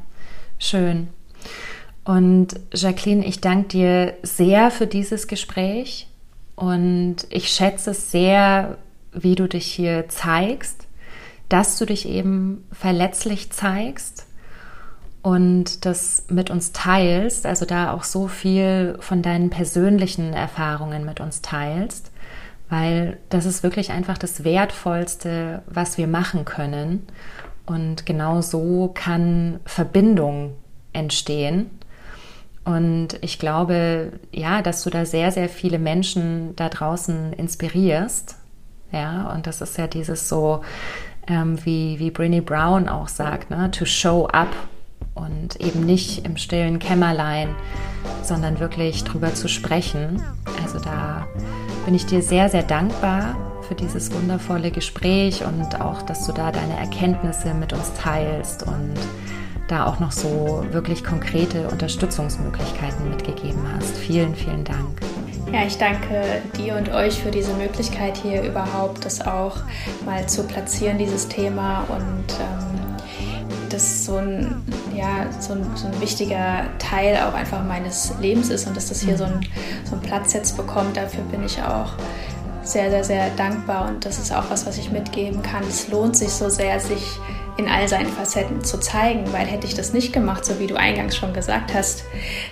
schön. 0.60 1.08
Und 2.04 2.58
Jacqueline, 2.74 3.24
ich 3.24 3.40
danke 3.40 3.68
dir 3.68 4.14
sehr 4.22 4.70
für 4.70 4.86
dieses 4.86 5.28
Gespräch 5.28 6.08
und 6.56 7.16
ich 7.30 7.48
schätze 7.48 7.92
es 7.92 8.10
sehr, 8.10 8.76
wie 9.12 9.36
du 9.36 9.46
dich 9.46 9.66
hier 9.66 10.08
zeigst, 10.08 10.88
dass 11.48 11.78
du 11.78 11.86
dich 11.86 12.08
eben 12.08 12.64
verletzlich 12.72 13.52
zeigst 13.52 14.26
und 15.22 15.84
das 15.84 16.24
mit 16.28 16.50
uns 16.50 16.72
teilst, 16.72 17.46
also 17.46 17.66
da 17.66 17.92
auch 17.92 18.02
so 18.02 18.26
viel 18.26 18.96
von 18.98 19.22
deinen 19.22 19.50
persönlichen 19.50 20.32
Erfahrungen 20.32 21.04
mit 21.04 21.20
uns 21.20 21.40
teilst, 21.40 22.10
weil 22.68 23.18
das 23.28 23.46
ist 23.46 23.62
wirklich 23.62 23.92
einfach 23.92 24.18
das 24.18 24.42
Wertvollste, 24.42 25.62
was 25.66 25.98
wir 25.98 26.08
machen 26.08 26.44
können. 26.44 27.06
Und 27.64 28.06
genau 28.06 28.40
so 28.40 28.90
kann 28.92 29.60
Verbindung 29.64 30.54
entstehen 30.92 31.70
und 32.64 33.18
ich 33.22 33.38
glaube, 33.38 34.12
ja, 34.30 34.62
dass 34.62 34.84
du 34.84 34.90
da 34.90 35.04
sehr, 35.04 35.32
sehr 35.32 35.48
viele 35.48 35.78
Menschen 35.78 36.54
da 36.56 36.68
draußen 36.68 37.32
inspirierst. 37.32 38.36
Ja, 38.92 39.32
und 39.32 39.46
das 39.46 39.60
ist 39.60 39.78
ja 39.78 39.86
dieses 39.86 40.28
so, 40.28 40.62
ähm, 41.26 41.58
wie, 41.64 41.98
wie 41.98 42.10
Brinny 42.10 42.40
Brown 42.40 42.88
auch 42.88 43.08
sagt, 43.08 43.50
ne? 43.50 43.70
to 43.70 43.84
show 43.84 44.26
up 44.26 44.54
und 45.14 45.56
eben 45.60 45.80
nicht 45.84 46.24
im 46.24 46.36
stillen 46.36 46.78
Kämmerlein, 46.78 47.54
sondern 48.22 48.60
wirklich 48.60 49.02
drüber 49.04 49.34
zu 49.34 49.48
sprechen. 49.48 50.22
Also 50.62 50.78
da 50.78 51.26
bin 51.84 51.94
ich 51.94 52.06
dir 52.06 52.22
sehr, 52.22 52.48
sehr 52.48 52.62
dankbar 52.62 53.34
für 53.66 53.74
dieses 53.74 54.12
wundervolle 54.12 54.70
Gespräch 54.70 55.44
und 55.44 55.80
auch, 55.80 56.02
dass 56.02 56.26
du 56.26 56.32
da 56.32 56.52
deine 56.52 56.76
Erkenntnisse 56.76 57.54
mit 57.54 57.72
uns 57.72 57.92
teilst 57.94 58.62
und 58.62 58.94
da 59.68 59.86
auch 59.86 60.00
noch 60.00 60.12
so 60.12 60.64
wirklich 60.70 61.04
konkrete 61.04 61.68
Unterstützungsmöglichkeiten 61.68 63.08
mitgegeben 63.08 63.60
hast. 63.74 63.96
Vielen, 63.96 64.34
vielen 64.34 64.64
Dank. 64.64 65.00
Ja, 65.52 65.64
ich 65.66 65.76
danke 65.76 66.42
dir 66.56 66.76
und 66.76 66.90
euch 66.90 67.20
für 67.20 67.30
diese 67.30 67.52
Möglichkeit 67.54 68.16
hier 68.16 68.42
überhaupt, 68.42 69.04
das 69.04 69.20
auch 69.20 69.58
mal 70.06 70.26
zu 70.26 70.44
platzieren, 70.44 70.98
dieses 70.98 71.28
Thema 71.28 71.84
und 71.88 72.32
ähm, 72.40 72.82
das 73.68 74.06
so 74.06 74.16
ein, 74.16 74.62
ja, 74.94 75.30
so 75.40 75.54
ein, 75.54 75.64
so 75.74 75.86
ein, 75.86 76.00
wichtiger 76.00 76.64
Teil 76.78 77.18
auch 77.18 77.34
einfach 77.34 77.62
meines 77.64 78.12
Lebens 78.20 78.50
ist 78.50 78.66
und 78.66 78.76
dass 78.76 78.88
das 78.88 79.00
hier 79.00 79.16
so, 79.16 79.24
ein, 79.24 79.40
so 79.84 79.92
einen 79.92 80.02
Platz 80.02 80.32
jetzt 80.32 80.56
bekommt. 80.56 80.96
Dafür 80.96 81.24
bin 81.24 81.44
ich 81.44 81.60
auch 81.62 81.92
sehr, 82.62 82.90
sehr, 82.90 83.04
sehr 83.04 83.30
dankbar 83.30 83.88
und 83.88 84.04
das 84.04 84.18
ist 84.18 84.32
auch 84.32 84.44
was, 84.48 84.66
was 84.66 84.78
ich 84.78 84.90
mitgeben 84.90 85.42
kann. 85.42 85.62
Es 85.68 85.88
lohnt 85.88 86.16
sich 86.16 86.30
so 86.30 86.48
sehr, 86.48 86.78
sich 86.80 87.18
in 87.56 87.68
all 87.68 87.86
seinen 87.86 88.08
Facetten 88.08 88.64
zu 88.64 88.80
zeigen, 88.80 89.30
weil 89.32 89.46
hätte 89.46 89.66
ich 89.66 89.74
das 89.74 89.92
nicht 89.92 90.12
gemacht, 90.12 90.44
so 90.44 90.58
wie 90.58 90.66
du 90.66 90.74
eingangs 90.74 91.16
schon 91.16 91.34
gesagt 91.34 91.74
hast, 91.74 92.04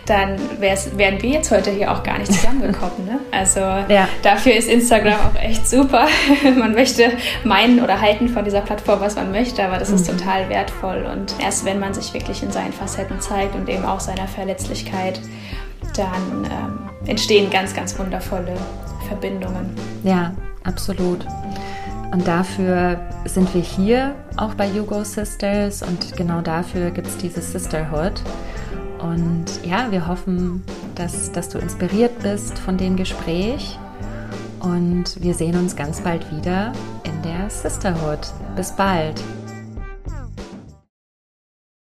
dann 0.07 0.39
wären 0.59 1.23
wir 1.23 1.31
jetzt 1.31 1.51
heute 1.51 1.71
hier 1.71 1.91
auch 1.91 2.03
gar 2.03 2.19
nicht 2.19 2.33
zusammengekommen. 2.33 3.07
Ne? 3.07 3.19
Also 3.33 3.61
ja. 3.61 4.09
dafür 4.23 4.55
ist 4.55 4.69
Instagram 4.69 5.15
auch 5.15 5.41
echt 5.41 5.69
super. 5.69 6.07
man 6.59 6.75
möchte 6.75 7.11
meinen 7.45 7.83
oder 7.83 8.01
halten 8.01 8.29
von 8.29 8.45
dieser 8.45 8.61
Plattform, 8.61 9.01
was 9.01 9.15
man 9.17 9.31
möchte, 9.31 9.65
aber 9.65 9.79
das 9.79 9.89
mhm. 9.89 9.95
ist 9.97 10.07
total 10.07 10.49
wertvoll 10.49 11.09
und 11.11 11.35
erst 11.41 11.65
wenn 11.65 11.79
man 11.79 11.95
sich 11.95 12.13
wirklich 12.13 12.43
in 12.43 12.51
seinen 12.51 12.73
Facetten 12.73 13.21
zeigt 13.21 13.55
und 13.55 13.69
eben 13.69 13.85
auch 13.85 14.01
seiner 14.01 14.29
Verletzlichkeit, 14.29 15.21
dann 15.97 16.45
ähm, 16.45 16.91
entstehen 17.07 17.51
ganz, 17.51 17.75
ganz 17.75 17.99
wundervolle 17.99 18.55
Verbindungen. 19.09 19.75
Ja, 20.03 20.35
absolut. 20.65 21.25
Und 22.11 22.27
dafür 22.27 23.01
sind 23.25 23.53
wir 23.55 23.63
hier 23.63 24.15
auch 24.37 24.55
bei 24.55 24.69
Hugo 24.69 25.05
Sisters 25.05 25.83
und 25.83 26.17
genau 26.17 26.41
dafür 26.41 26.91
gibt 26.91 27.07
es 27.07 27.17
dieses 27.17 27.53
Sisterhood. 27.53 28.21
Und 29.01 29.47
ja, 29.65 29.91
wir 29.91 30.07
hoffen, 30.07 30.63
dass, 30.95 31.31
dass 31.33 31.49
du 31.49 31.59
inspiriert 31.59 32.19
bist 32.21 32.59
von 32.59 32.77
dem 32.77 32.97
Gespräch. 32.97 33.79
Und 34.61 35.23
wir 35.23 35.35
sehen 35.35 35.57
uns 35.57 35.75
ganz 35.75 36.01
bald 36.01 36.31
wieder 36.31 36.73
in 37.05 37.23
der 37.23 37.49
Sisterhood. 37.49 38.21
Bis 38.57 38.73
bald. 38.73 39.23